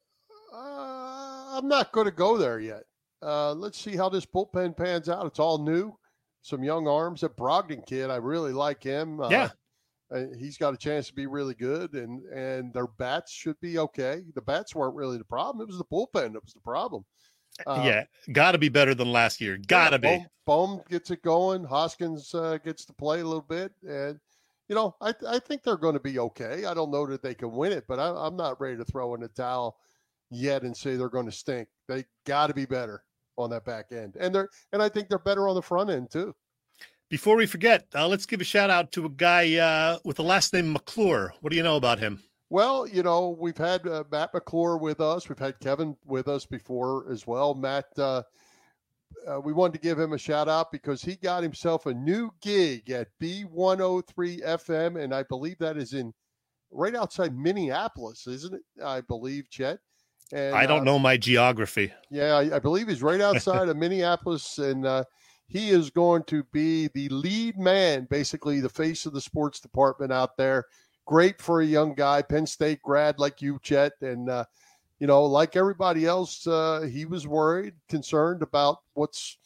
uh, 0.54 1.58
I'm 1.58 1.68
not 1.68 1.92
going 1.92 2.06
to 2.06 2.12
go 2.12 2.38
there 2.38 2.60
yet. 2.60 2.84
Uh, 3.22 3.54
let's 3.54 3.80
see 3.80 3.96
how 3.96 4.10
this 4.10 4.26
bullpen 4.26 4.76
pans 4.76 5.08
out. 5.08 5.26
It's 5.26 5.40
all 5.40 5.58
new. 5.58 5.98
Some 6.42 6.64
young 6.64 6.88
arms. 6.88 7.22
That 7.22 7.38
Brogdon 7.38 7.86
kid, 7.86 8.10
I 8.10 8.18
really 8.18 8.52
like 8.52 8.84
him. 8.84 9.22
Uh, 9.22 9.30
Yeah. 9.30 9.50
uh, 10.14 10.26
he's 10.38 10.58
got 10.58 10.74
a 10.74 10.78
chance 10.78 11.08
to 11.08 11.14
be 11.14 11.26
really 11.26 11.54
good, 11.54 11.94
and 11.94 12.22
and 12.26 12.74
their 12.74 12.88
bats 12.88 13.32
should 13.32 13.58
be 13.62 13.80
okay. 13.80 14.24
The 14.36 14.42
bats 14.42 14.76
weren't 14.76 14.96
really 14.96 15.18
the 15.18 15.24
problem; 15.24 15.64
it 15.64 15.68
was 15.70 15.78
the 15.78 15.86
bullpen 15.86 16.34
that 16.34 16.44
was 16.44 16.54
the 16.54 16.60
problem. 16.60 17.06
Uh, 17.66 17.84
yeah, 17.86 18.04
got 18.32 18.54
to 18.54 18.58
be 18.58 18.70
better 18.70 18.95
than 18.95 19.12
last 19.12 19.39
year. 19.39 19.58
Got 19.58 19.89
to 19.89 19.99
yeah, 20.04 20.18
be. 20.18 20.26
Bohm, 20.45 20.78
Bohm 20.78 20.82
gets 20.89 21.12
it 21.12 21.22
going. 21.22 21.64
Hoskins 21.64 22.34
uh, 22.34 22.58
gets 22.64 22.86
to 22.86 22.93
play 22.93 23.22
a 23.22 23.26
little 23.26 23.45
bit, 23.47 23.72
and 23.88 24.20
you 24.68 24.76
know, 24.76 24.95
I 25.01 25.14
I 25.28 25.39
think 25.39 25.64
they're 25.64 25.78
going 25.78 25.93
to 25.93 25.99
be 25.99 26.20
okay. 26.20 26.66
I 26.66 26.74
don't 26.74 26.91
know 26.91 27.06
that 27.08 27.22
they 27.22 27.36
can 27.36 27.51
win 27.51 27.72
it, 27.72 27.86
but 27.88 27.99
I, 27.99 28.10
I'm 28.10 28.36
not 28.36 28.60
ready 28.60 28.78
to 28.78 28.86
throw 28.86 29.14
in 29.16 29.22
the 29.22 29.28
towel 29.28 29.78
yet 30.32 30.64
and 30.64 30.76
say 30.76 30.95
they're 30.95 31.10
going 31.10 31.28
to 31.28 31.32
stink. 31.32 31.68
They 31.88 32.06
got 32.26 32.47
to 32.47 32.54
be 32.54 32.66
better 32.66 33.04
on 33.38 33.49
that 33.51 33.66
back 33.66 33.91
end, 33.91 34.16
and 34.20 34.34
they're 34.34 34.49
and 34.72 34.82
I 34.82 34.89
think 34.89 35.10
they're 35.10 35.20
better 35.20 35.47
on 35.47 35.56
the 35.56 35.62
front 35.62 35.89
end 35.89 36.10
too. 36.12 36.34
Before 37.10 37.36
we 37.36 37.45
forget, 37.45 37.86
uh, 37.93 38.08
let's 38.08 38.26
give 38.26 38.41
a 38.41 38.43
shout 38.43 38.72
out 38.72 38.91
to 38.93 39.06
a 39.06 39.10
guy 39.10 39.58
uh, 39.58 39.99
with 40.04 40.18
the 40.18 40.24
last 40.24 40.54
name 40.54 40.74
McClure. 40.74 41.34
What 41.41 41.51
do 41.51 41.58
you 41.58 41.62
know 41.62 41.76
about 41.76 41.99
him? 41.99 42.24
Well, 42.54 42.86
you 42.86 43.01
know, 43.01 43.36
we've 43.39 43.58
had 43.58 43.88
uh, 43.88 44.04
Matt 44.12 44.32
McClure 44.32 44.78
with 44.78 45.01
us. 45.01 45.28
We've 45.28 45.39
had 45.39 45.60
Kevin 45.60 45.97
with 46.06 46.28
us 46.28 46.45
before 46.45 47.12
as 47.12 47.26
well. 47.26 47.56
Matt, 47.56 47.86
uh, 47.97 48.22
uh, 49.28 49.39
we 49.39 49.51
wanted 49.51 49.74
to 49.74 49.80
give 49.80 49.97
him 49.97 50.14
a 50.14 50.20
shout 50.20 50.47
out 50.47 50.72
because 50.72 51.01
he 51.01 51.16
got 51.16 51.41
himself 51.41 51.88
a 51.88 51.93
new 51.95 52.30
gig 52.43 52.91
at 52.91 53.08
B103 53.20 54.45
FM, 54.45 55.01
and 55.01 55.16
I 55.16 55.24
believe 55.24 55.58
that 55.58 55.78
is 55.78 55.93
in 55.93 56.14
right 56.70 56.93
outside 56.93 57.36
Minneapolis, 57.36 58.28
isn't 58.28 58.54
it? 58.54 58.62
I 58.86 59.01
believe, 59.01 59.49
Chet. 59.49 59.80
And 60.32 60.54
I 60.54 60.68
don't 60.68 60.82
uh, 60.82 60.84
know 60.84 60.99
my 60.99 61.18
geography. 61.18 61.91
yeah, 62.12 62.36
I, 62.36 62.58
I 62.58 62.60
believe 62.60 62.88
he's 62.88 63.01
right 63.01 63.20
outside 63.20 63.68
of 63.68 63.78
Minneapolis, 63.78 64.60
and 64.60 64.86
uh, 64.86 65.06
he 65.47 65.72
is 65.72 65.89
going 65.89 66.22
to 66.26 66.43
be 66.54 66.88
the 66.89 67.10
lead 67.10 67.58
man, 67.58 68.06
basically 68.12 68.60
the 68.60 68.70
face 68.70 69.08
of 69.08 69.14
the 69.14 69.22
sports 69.22 69.60
department 69.60 70.12
out 70.12 70.38
there. 70.38 70.66
Great 71.06 71.41
for 71.41 71.62
a 71.62 71.66
young 71.66 71.93
guy, 71.93 72.22
Penn 72.22 72.45
State 72.45 72.82
grad 72.82 73.20
like 73.20 73.41
you, 73.41 73.60
Chet, 73.62 73.93
and 74.01 74.30
uh, 74.30 74.45
you 74.99 75.08
know, 75.08 75.26
like 75.26 75.56
everybody 75.56 76.06
else, 76.06 76.47
uh, 76.47 76.88
he 76.89 77.06
was 77.06 77.28
worried, 77.28 77.74
concerned 77.89 78.41
about 78.41 78.78
what's 78.93 79.38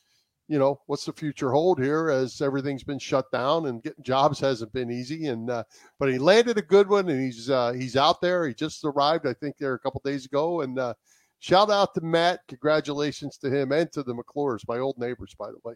you 0.47 0.57
know, 0.57 0.79
what's 0.85 1.05
the 1.05 1.13
future 1.13 1.51
hold 1.51 1.79
here 1.79 2.09
as 2.09 2.41
everything's 2.41 2.83
been 2.83 2.99
shut 2.99 3.29
down 3.31 3.65
and 3.65 3.83
getting 3.83 4.03
jobs 4.03 4.39
hasn't 4.39 4.71
been 4.71 4.89
easy. 4.89 5.27
And 5.27 5.49
uh, 5.49 5.63
but 5.99 6.09
he 6.09 6.17
landed 6.17 6.57
a 6.57 6.61
good 6.61 6.87
one, 6.87 7.09
and 7.09 7.21
he's 7.21 7.49
uh, 7.49 7.73
he's 7.73 7.97
out 7.97 8.21
there. 8.21 8.47
He 8.47 8.53
just 8.53 8.83
arrived, 8.85 9.27
I 9.27 9.33
think, 9.33 9.57
there 9.57 9.73
a 9.73 9.79
couple 9.79 10.01
days 10.05 10.25
ago. 10.25 10.61
And 10.61 10.79
uh, 10.79 10.93
shout 11.39 11.69
out 11.69 11.93
to 11.95 12.01
Matt, 12.01 12.39
congratulations 12.47 13.37
to 13.39 13.49
him 13.49 13.71
and 13.71 13.91
to 13.91 14.03
the 14.03 14.13
McClures, 14.13 14.63
my 14.67 14.79
old 14.79 14.97
neighbors, 14.97 15.35
by 15.37 15.47
the 15.47 15.59
way. 15.63 15.73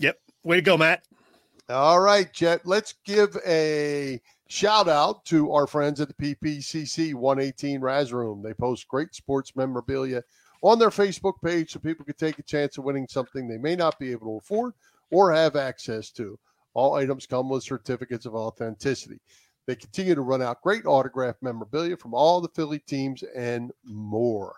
Yep, 0.00 0.18
way 0.42 0.56
to 0.56 0.62
go, 0.62 0.76
Matt. 0.76 1.04
All 1.70 2.00
right, 2.00 2.32
Chet. 2.32 2.66
Let's 2.66 2.94
give 3.04 3.36
a 3.46 4.20
shout 4.48 4.88
out 4.88 5.24
to 5.26 5.52
our 5.52 5.68
friends 5.68 6.00
at 6.00 6.08
the 6.08 6.34
PPCC 6.34 7.14
118 7.14 7.80
Raz 7.80 8.12
Room. 8.12 8.42
They 8.42 8.54
post 8.54 8.88
great 8.88 9.14
sports 9.14 9.54
memorabilia 9.54 10.24
on 10.62 10.80
their 10.80 10.90
Facebook 10.90 11.34
page 11.44 11.70
so 11.70 11.78
people 11.78 12.04
can 12.04 12.16
take 12.16 12.40
a 12.40 12.42
chance 12.42 12.76
of 12.76 12.82
winning 12.82 13.06
something 13.08 13.46
they 13.46 13.56
may 13.56 13.76
not 13.76 14.00
be 14.00 14.10
able 14.10 14.26
to 14.26 14.44
afford 14.44 14.72
or 15.12 15.32
have 15.32 15.54
access 15.54 16.10
to. 16.10 16.36
All 16.74 16.96
items 16.96 17.26
come 17.26 17.48
with 17.48 17.62
certificates 17.62 18.26
of 18.26 18.34
authenticity. 18.34 19.20
They 19.68 19.76
continue 19.76 20.16
to 20.16 20.22
run 20.22 20.42
out 20.42 20.62
great 20.62 20.86
autograph 20.86 21.36
memorabilia 21.40 21.96
from 21.96 22.14
all 22.14 22.40
the 22.40 22.48
Philly 22.48 22.80
teams 22.80 23.22
and 23.36 23.70
more. 23.84 24.56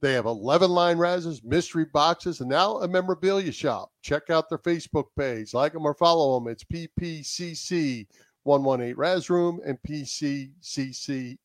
They 0.00 0.12
have 0.12 0.26
11 0.26 0.70
line 0.70 0.96
razes, 0.96 1.42
mystery 1.42 1.86
boxes, 1.92 2.40
and 2.40 2.48
now 2.48 2.76
a 2.78 2.88
memorabilia 2.88 3.50
shop. 3.50 3.90
Check 4.02 4.30
out 4.30 4.48
their 4.48 4.58
Facebook 4.58 5.06
page, 5.18 5.54
like 5.54 5.72
them 5.72 5.84
or 5.86 5.94
follow 5.94 6.38
them. 6.38 6.48
It's 6.48 6.64
PPCC 6.64 8.06
118 8.44 8.96
Raz 8.96 9.28
Room 9.28 9.60
and 9.66 9.78
PCCC 9.86 11.36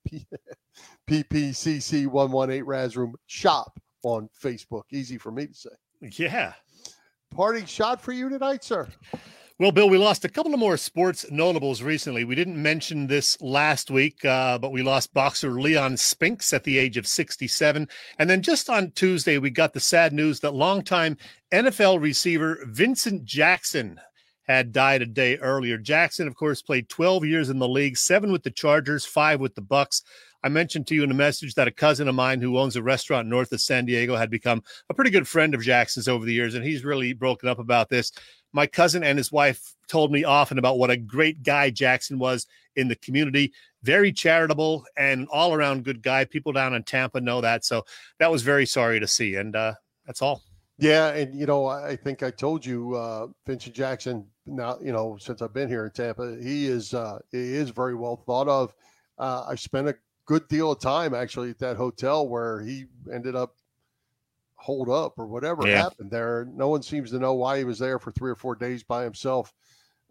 PPCC 1.10 2.08
118 2.12 2.64
Raz 2.64 2.96
Room 2.96 3.16
shop 3.26 3.80
on 4.04 4.30
Facebook. 4.42 4.84
Easy 4.92 5.18
for 5.18 5.32
me 5.32 5.48
to 5.48 5.54
say. 5.54 5.70
Yeah. 6.02 6.54
Party 7.32 7.66
shot 7.66 8.02
for 8.02 8.12
you 8.12 8.30
tonight, 8.30 8.64
sir. 8.64 8.88
Well, 9.60 9.72
Bill, 9.72 9.88
we 9.88 10.00
lost 10.00 10.26
a 10.26 10.30
couple 10.30 10.52
of 10.52 10.60
more 10.60 10.78
sports 10.78 11.28
notables 11.30 11.84
recently. 11.84 12.24
We 12.24 12.34
didn't 12.34 12.60
mention 12.60 13.06
this 13.06 13.40
last 13.40 13.92
week, 13.92 14.26
uh, 14.26 14.58
but 14.58 14.72
we 14.72 14.82
lost 14.82 15.14
boxer 15.14 15.52
Leon 15.52 15.96
Spinks 15.98 16.54
at 16.54 16.64
the 16.64 16.80
age 16.80 16.98
of 16.98 17.06
67. 17.06 17.88
And 18.18 18.30
then 18.30 18.42
just 18.42 18.68
on 18.68 18.90
Tuesday, 18.92 19.38
we 19.38 19.52
got 19.52 19.72
the 19.72 19.80
sad 19.80 20.12
news 20.12 20.40
that 20.40 20.56
longtime 20.56 21.18
NFL 21.54 22.02
receiver 22.02 22.66
Vincent 22.66 23.26
Jackson 23.26 24.00
had 24.48 24.72
died 24.72 25.04
a 25.04 25.06
day 25.06 25.38
earlier. 25.38 25.78
Jackson, 25.78 26.28
of 26.28 26.36
course, 26.36 26.64
played 26.64 26.90
12 26.90 27.24
years 27.24 27.52
in 27.52 27.60
the 27.60 27.70
league, 27.70 27.96
seven 27.96 28.32
with 28.32 28.42
the 28.42 28.50
Chargers, 28.50 29.06
five 29.06 29.40
with 29.40 29.54
the 29.54 29.62
Bucs. 29.62 30.02
I 30.44 30.50
mentioned 30.50 30.88
to 30.88 30.96
you 30.96 31.04
in 31.04 31.12
a 31.12 31.16
message 31.16 31.56
that 31.56 31.68
a 31.68 31.72
cousin 31.72 32.08
of 32.08 32.16
mine 32.16 32.42
who 32.42 32.58
owns 32.58 32.76
a 32.76 32.84
restaurant 32.84 33.28
north 33.28 33.52
of 33.52 33.62
San 33.62 33.86
Diego 33.86 34.16
had 34.16 34.30
become 34.30 34.62
a 34.90 34.94
pretty 34.94 35.12
good 35.12 35.28
friend 35.28 35.56
of 35.56 35.62
Jackson's 35.62 36.08
over 36.08 36.26
the 36.26 36.34
years, 36.34 36.56
and 36.56 36.66
he's 36.66 36.84
really 36.84 37.14
broken 37.14 37.48
up 37.48 37.60
about 37.60 37.90
this 37.90 38.12
my 38.54 38.68
cousin 38.68 39.04
and 39.04 39.18
his 39.18 39.32
wife 39.32 39.74
told 39.88 40.12
me 40.12 40.24
often 40.24 40.58
about 40.60 40.78
what 40.78 40.92
a 40.92 40.98
great 40.98 41.44
guy 41.44 41.72
Jackson 41.72 42.20
was 42.20 42.46
in 42.76 42.88
the 42.88 42.96
community. 42.96 43.52
Very 43.82 44.12
charitable 44.12 44.86
and 44.96 45.28
all 45.30 45.54
around 45.54 45.84
good 45.84 46.02
guy. 46.02 46.24
People 46.24 46.54
down 46.54 46.74
in 46.74 46.84
Tampa 46.84 47.20
know 47.20 47.42
that. 47.42 47.66
So 47.66 47.84
that 48.20 48.32
was 48.32 48.44
very 48.44 48.66
sorry 48.66 49.00
to 49.00 49.08
see. 49.08 49.36
And 49.36 49.56
uh, 49.56 49.74
that's 50.06 50.22
all. 50.22 50.42
Yeah, 50.78 51.10
and 51.10 51.38
you 51.38 51.46
know, 51.46 51.68
I 51.68 51.96
think 51.96 52.24
I 52.24 52.32
told 52.32 52.66
you, 52.66 52.96
uh, 52.96 53.28
Vincent 53.46 53.76
Jackson. 53.76 54.26
Now, 54.46 54.78
you 54.82 54.92
know, 54.92 55.18
since 55.20 55.42
I've 55.42 55.54
been 55.54 55.70
here 55.70 55.86
in 55.86 55.92
Tampa, 55.92 56.36
he 56.42 56.66
is 56.66 56.94
uh, 56.94 57.20
he 57.32 57.38
is 57.38 57.70
very 57.70 57.94
well 57.94 58.18
thought 58.26 58.48
of. 58.48 58.74
Uh, 59.20 59.46
I 59.48 59.56
spent 59.56 59.88
a 59.88 59.96
good 60.26 60.48
deal 60.48 60.72
of 60.72 60.80
time 60.80 61.14
actually 61.14 61.50
at 61.50 61.60
that 61.60 61.78
hotel 61.78 62.28
where 62.28 62.62
he 62.62 62.86
ended 63.12 63.36
up 63.36 63.56
hold 64.56 64.90
up 64.90 65.14
or 65.18 65.26
whatever 65.26 65.68
yeah. 65.68 65.84
happened 65.84 66.10
there. 66.10 66.48
No 66.54 66.70
one 66.70 66.82
seems 66.82 67.12
to 67.12 67.20
know 67.20 67.34
why 67.34 67.58
he 67.58 67.66
was 67.66 67.80
there 67.80 68.00
for 68.00 68.12
three 68.12 68.32
or 68.32 68.36
four 68.36 68.56
days 68.56 68.82
by 68.82 69.04
himself. 69.04 69.54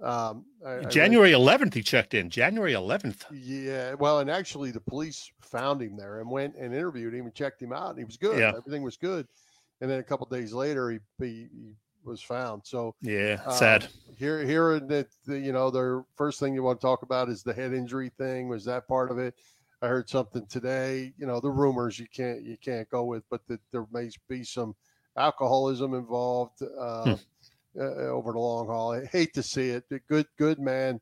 Um, 0.02 0.44
I, 0.66 0.80
January 0.84 1.34
I 1.34 1.38
11th, 1.38 1.74
he 1.74 1.82
checked 1.82 2.12
in. 2.12 2.28
January 2.28 2.72
11th. 2.72 3.24
Yeah. 3.32 3.94
Well, 3.94 4.18
and 4.18 4.30
actually, 4.30 4.70
the 4.70 4.80
police 4.80 5.30
found 5.40 5.80
him 5.80 5.96
there 5.96 6.20
and 6.20 6.30
went 6.30 6.56
and 6.56 6.74
interviewed 6.74 7.14
him 7.14 7.24
and 7.24 7.34
checked 7.34 7.62
him 7.62 7.72
out. 7.72 7.90
And 7.90 7.98
he 7.98 8.04
was 8.04 8.16
good. 8.16 8.38
Yeah. 8.38 8.52
Everything 8.56 8.82
was 8.82 8.96
good. 8.96 9.26
And 9.80 9.90
then 9.90 10.00
a 10.00 10.02
couple 10.02 10.26
days 10.26 10.52
later, 10.52 10.90
he, 10.90 10.98
he, 11.18 11.48
he, 11.52 11.74
was 12.04 12.20
found. 12.20 12.62
So 12.64 12.96
yeah, 13.00 13.38
um, 13.46 13.54
sad. 13.54 13.86
Here, 14.18 14.44
here, 14.44 14.80
that 14.80 15.06
the, 15.24 15.38
you 15.38 15.52
know, 15.52 15.70
the 15.70 16.04
first 16.16 16.40
thing 16.40 16.52
you 16.52 16.62
want 16.62 16.80
to 16.80 16.84
talk 16.84 17.02
about 17.02 17.28
is 17.28 17.44
the 17.44 17.54
head 17.54 17.72
injury 17.72 18.10
thing. 18.18 18.48
Was 18.48 18.64
that 18.64 18.88
part 18.88 19.12
of 19.12 19.18
it? 19.18 19.36
I 19.82 19.88
heard 19.88 20.08
something 20.08 20.46
today. 20.46 21.12
You 21.18 21.26
know, 21.26 21.40
the 21.40 21.50
rumors 21.50 21.98
you 21.98 22.06
can't 22.06 22.42
you 22.42 22.56
can't 22.56 22.88
go 22.88 23.04
with, 23.04 23.24
but 23.28 23.46
that 23.48 23.60
there 23.72 23.86
may 23.92 24.10
be 24.28 24.44
some 24.44 24.76
alcoholism 25.16 25.94
involved 25.94 26.62
uh, 26.62 27.04
hmm. 27.04 27.80
uh, 27.80 27.82
over 27.82 28.32
the 28.32 28.38
long 28.38 28.68
haul. 28.68 28.92
I 28.92 29.04
hate 29.06 29.34
to 29.34 29.42
see 29.42 29.70
it. 29.70 29.84
Good, 30.08 30.26
good 30.38 30.60
man. 30.60 31.00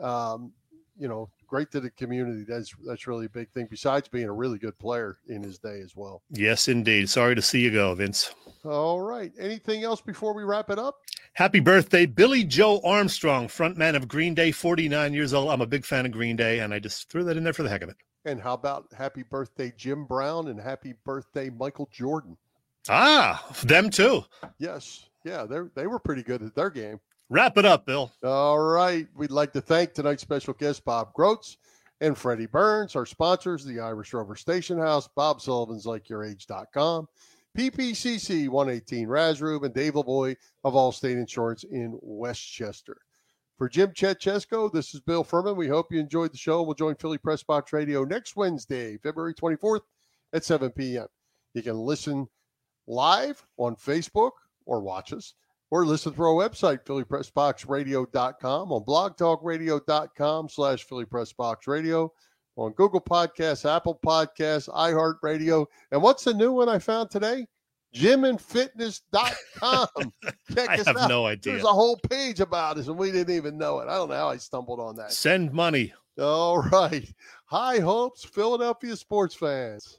Um, 0.00 0.52
you 0.96 1.08
know, 1.08 1.28
great 1.48 1.72
to 1.72 1.80
the 1.80 1.90
community. 1.90 2.44
That's 2.46 2.72
that's 2.86 3.08
really 3.08 3.26
a 3.26 3.30
big 3.30 3.50
thing. 3.50 3.66
Besides 3.68 4.06
being 4.06 4.26
a 4.26 4.32
really 4.32 4.58
good 4.58 4.78
player 4.78 5.18
in 5.28 5.42
his 5.42 5.58
day 5.58 5.80
as 5.80 5.96
well. 5.96 6.22
Yes, 6.30 6.68
indeed. 6.68 7.10
Sorry 7.10 7.34
to 7.34 7.42
see 7.42 7.60
you 7.60 7.72
go, 7.72 7.94
Vince. 7.94 8.32
All 8.64 9.00
right. 9.00 9.32
Anything 9.40 9.82
else 9.82 10.00
before 10.00 10.34
we 10.34 10.44
wrap 10.44 10.70
it 10.70 10.78
up? 10.78 10.98
Happy 11.32 11.60
birthday, 11.60 12.06
Billie 12.06 12.44
Joe 12.44 12.80
Armstrong, 12.84 13.48
frontman 13.48 13.96
of 13.96 14.08
Green 14.08 14.34
Day, 14.34 14.52
49 14.52 15.14
years 15.14 15.32
old. 15.32 15.50
I'm 15.50 15.60
a 15.60 15.66
big 15.66 15.84
fan 15.84 16.04
of 16.04 16.12
Green 16.12 16.36
Day, 16.36 16.58
and 16.58 16.74
I 16.74 16.78
just 16.78 17.08
threw 17.08 17.24
that 17.24 17.36
in 17.36 17.44
there 17.44 17.52
for 17.52 17.62
the 17.62 17.70
heck 17.70 17.82
of 17.82 17.88
it. 17.88 17.96
And 18.24 18.40
how 18.40 18.54
about 18.54 18.86
happy 18.96 19.22
birthday, 19.22 19.72
Jim 19.76 20.04
Brown, 20.04 20.48
and 20.48 20.60
happy 20.60 20.94
birthday, 21.04 21.50
Michael 21.50 21.88
Jordan? 21.92 22.36
Ah, 22.88 23.44
them 23.64 23.90
too. 23.90 24.24
Yes. 24.58 25.08
Yeah, 25.24 25.44
they 25.44 25.58
they 25.74 25.86
were 25.86 25.98
pretty 25.98 26.22
good 26.22 26.42
at 26.42 26.54
their 26.54 26.70
game. 26.70 27.00
Wrap 27.28 27.56
it 27.58 27.64
up, 27.64 27.86
Bill. 27.86 28.10
All 28.24 28.58
right. 28.58 29.06
We'd 29.14 29.30
like 29.30 29.52
to 29.52 29.60
thank 29.60 29.92
tonight's 29.92 30.22
special 30.22 30.54
guest, 30.54 30.84
Bob 30.84 31.12
Grotz 31.14 31.56
and 32.00 32.16
Freddy 32.16 32.46
Burns, 32.46 32.96
our 32.96 33.06
sponsors, 33.06 33.64
the 33.64 33.80
Irish 33.80 34.12
Rover 34.12 34.34
Station 34.34 34.78
House, 34.78 35.08
Bob 35.14 35.40
Sullivan's 35.40 35.86
LikeYourAge.com, 35.86 37.06
PPCC 37.56 38.48
118 38.48 39.06
Razrube, 39.06 39.64
and 39.64 39.74
Dave 39.74 39.94
Lavoy 39.94 40.34
of 40.64 40.74
Allstate 40.74 41.18
Insurance 41.18 41.64
in 41.64 41.98
Westchester. 42.00 42.96
For 43.60 43.68
Jim 43.68 43.90
Chetchesko, 43.90 44.72
this 44.72 44.94
is 44.94 45.00
Bill 45.00 45.22
Furman. 45.22 45.54
We 45.54 45.68
hope 45.68 45.92
you 45.92 46.00
enjoyed 46.00 46.32
the 46.32 46.38
show. 46.38 46.62
We'll 46.62 46.74
join 46.74 46.94
Philly 46.94 47.18
Press 47.18 47.42
Box 47.42 47.74
Radio 47.74 48.04
next 48.04 48.34
Wednesday, 48.34 48.96
February 48.96 49.34
24th 49.34 49.82
at 50.32 50.46
7 50.46 50.70
p.m. 50.70 51.06
You 51.52 51.62
can 51.62 51.76
listen 51.76 52.26
live 52.86 53.44
on 53.58 53.76
Facebook 53.76 54.30
or 54.64 54.80
watch 54.80 55.12
us 55.12 55.34
or 55.70 55.84
listen 55.84 56.14
through 56.14 56.38
our 56.38 56.48
website, 56.48 56.86
phillypressboxradio.com, 56.86 58.72
on 58.72 58.82
blogtalkradio.com 58.82 60.48
slash 60.48 60.88
phillypressboxradio, 60.88 62.08
on 62.56 62.72
Google 62.72 63.02
Podcasts, 63.02 63.70
Apple 63.70 64.00
Podcasts, 64.02 64.70
iHeartRadio. 64.70 65.66
And 65.92 66.00
what's 66.00 66.24
the 66.24 66.32
new 66.32 66.52
one 66.52 66.70
I 66.70 66.78
found 66.78 67.10
today? 67.10 67.46
gymandfitness.com. 67.94 70.12
Check 70.54 70.68
I 70.68 70.76
have 70.76 70.96
out. 70.96 71.08
no 71.08 71.26
idea. 71.26 71.52
There's 71.52 71.64
a 71.64 71.68
whole 71.68 71.96
page 72.08 72.40
about 72.40 72.78
us, 72.78 72.88
and 72.88 72.96
we 72.96 73.12
didn't 73.12 73.34
even 73.34 73.58
know 73.58 73.80
it. 73.80 73.88
I 73.88 73.94
don't 73.94 74.08
know 74.08 74.16
how 74.16 74.28
I 74.28 74.36
stumbled 74.36 74.80
on 74.80 74.96
that. 74.96 75.12
Send 75.12 75.52
money. 75.52 75.92
All 76.18 76.62
right. 76.62 77.08
High 77.46 77.78
hopes, 77.78 78.24
Philadelphia 78.24 78.96
sports 78.96 79.34
fans. 79.34 79.98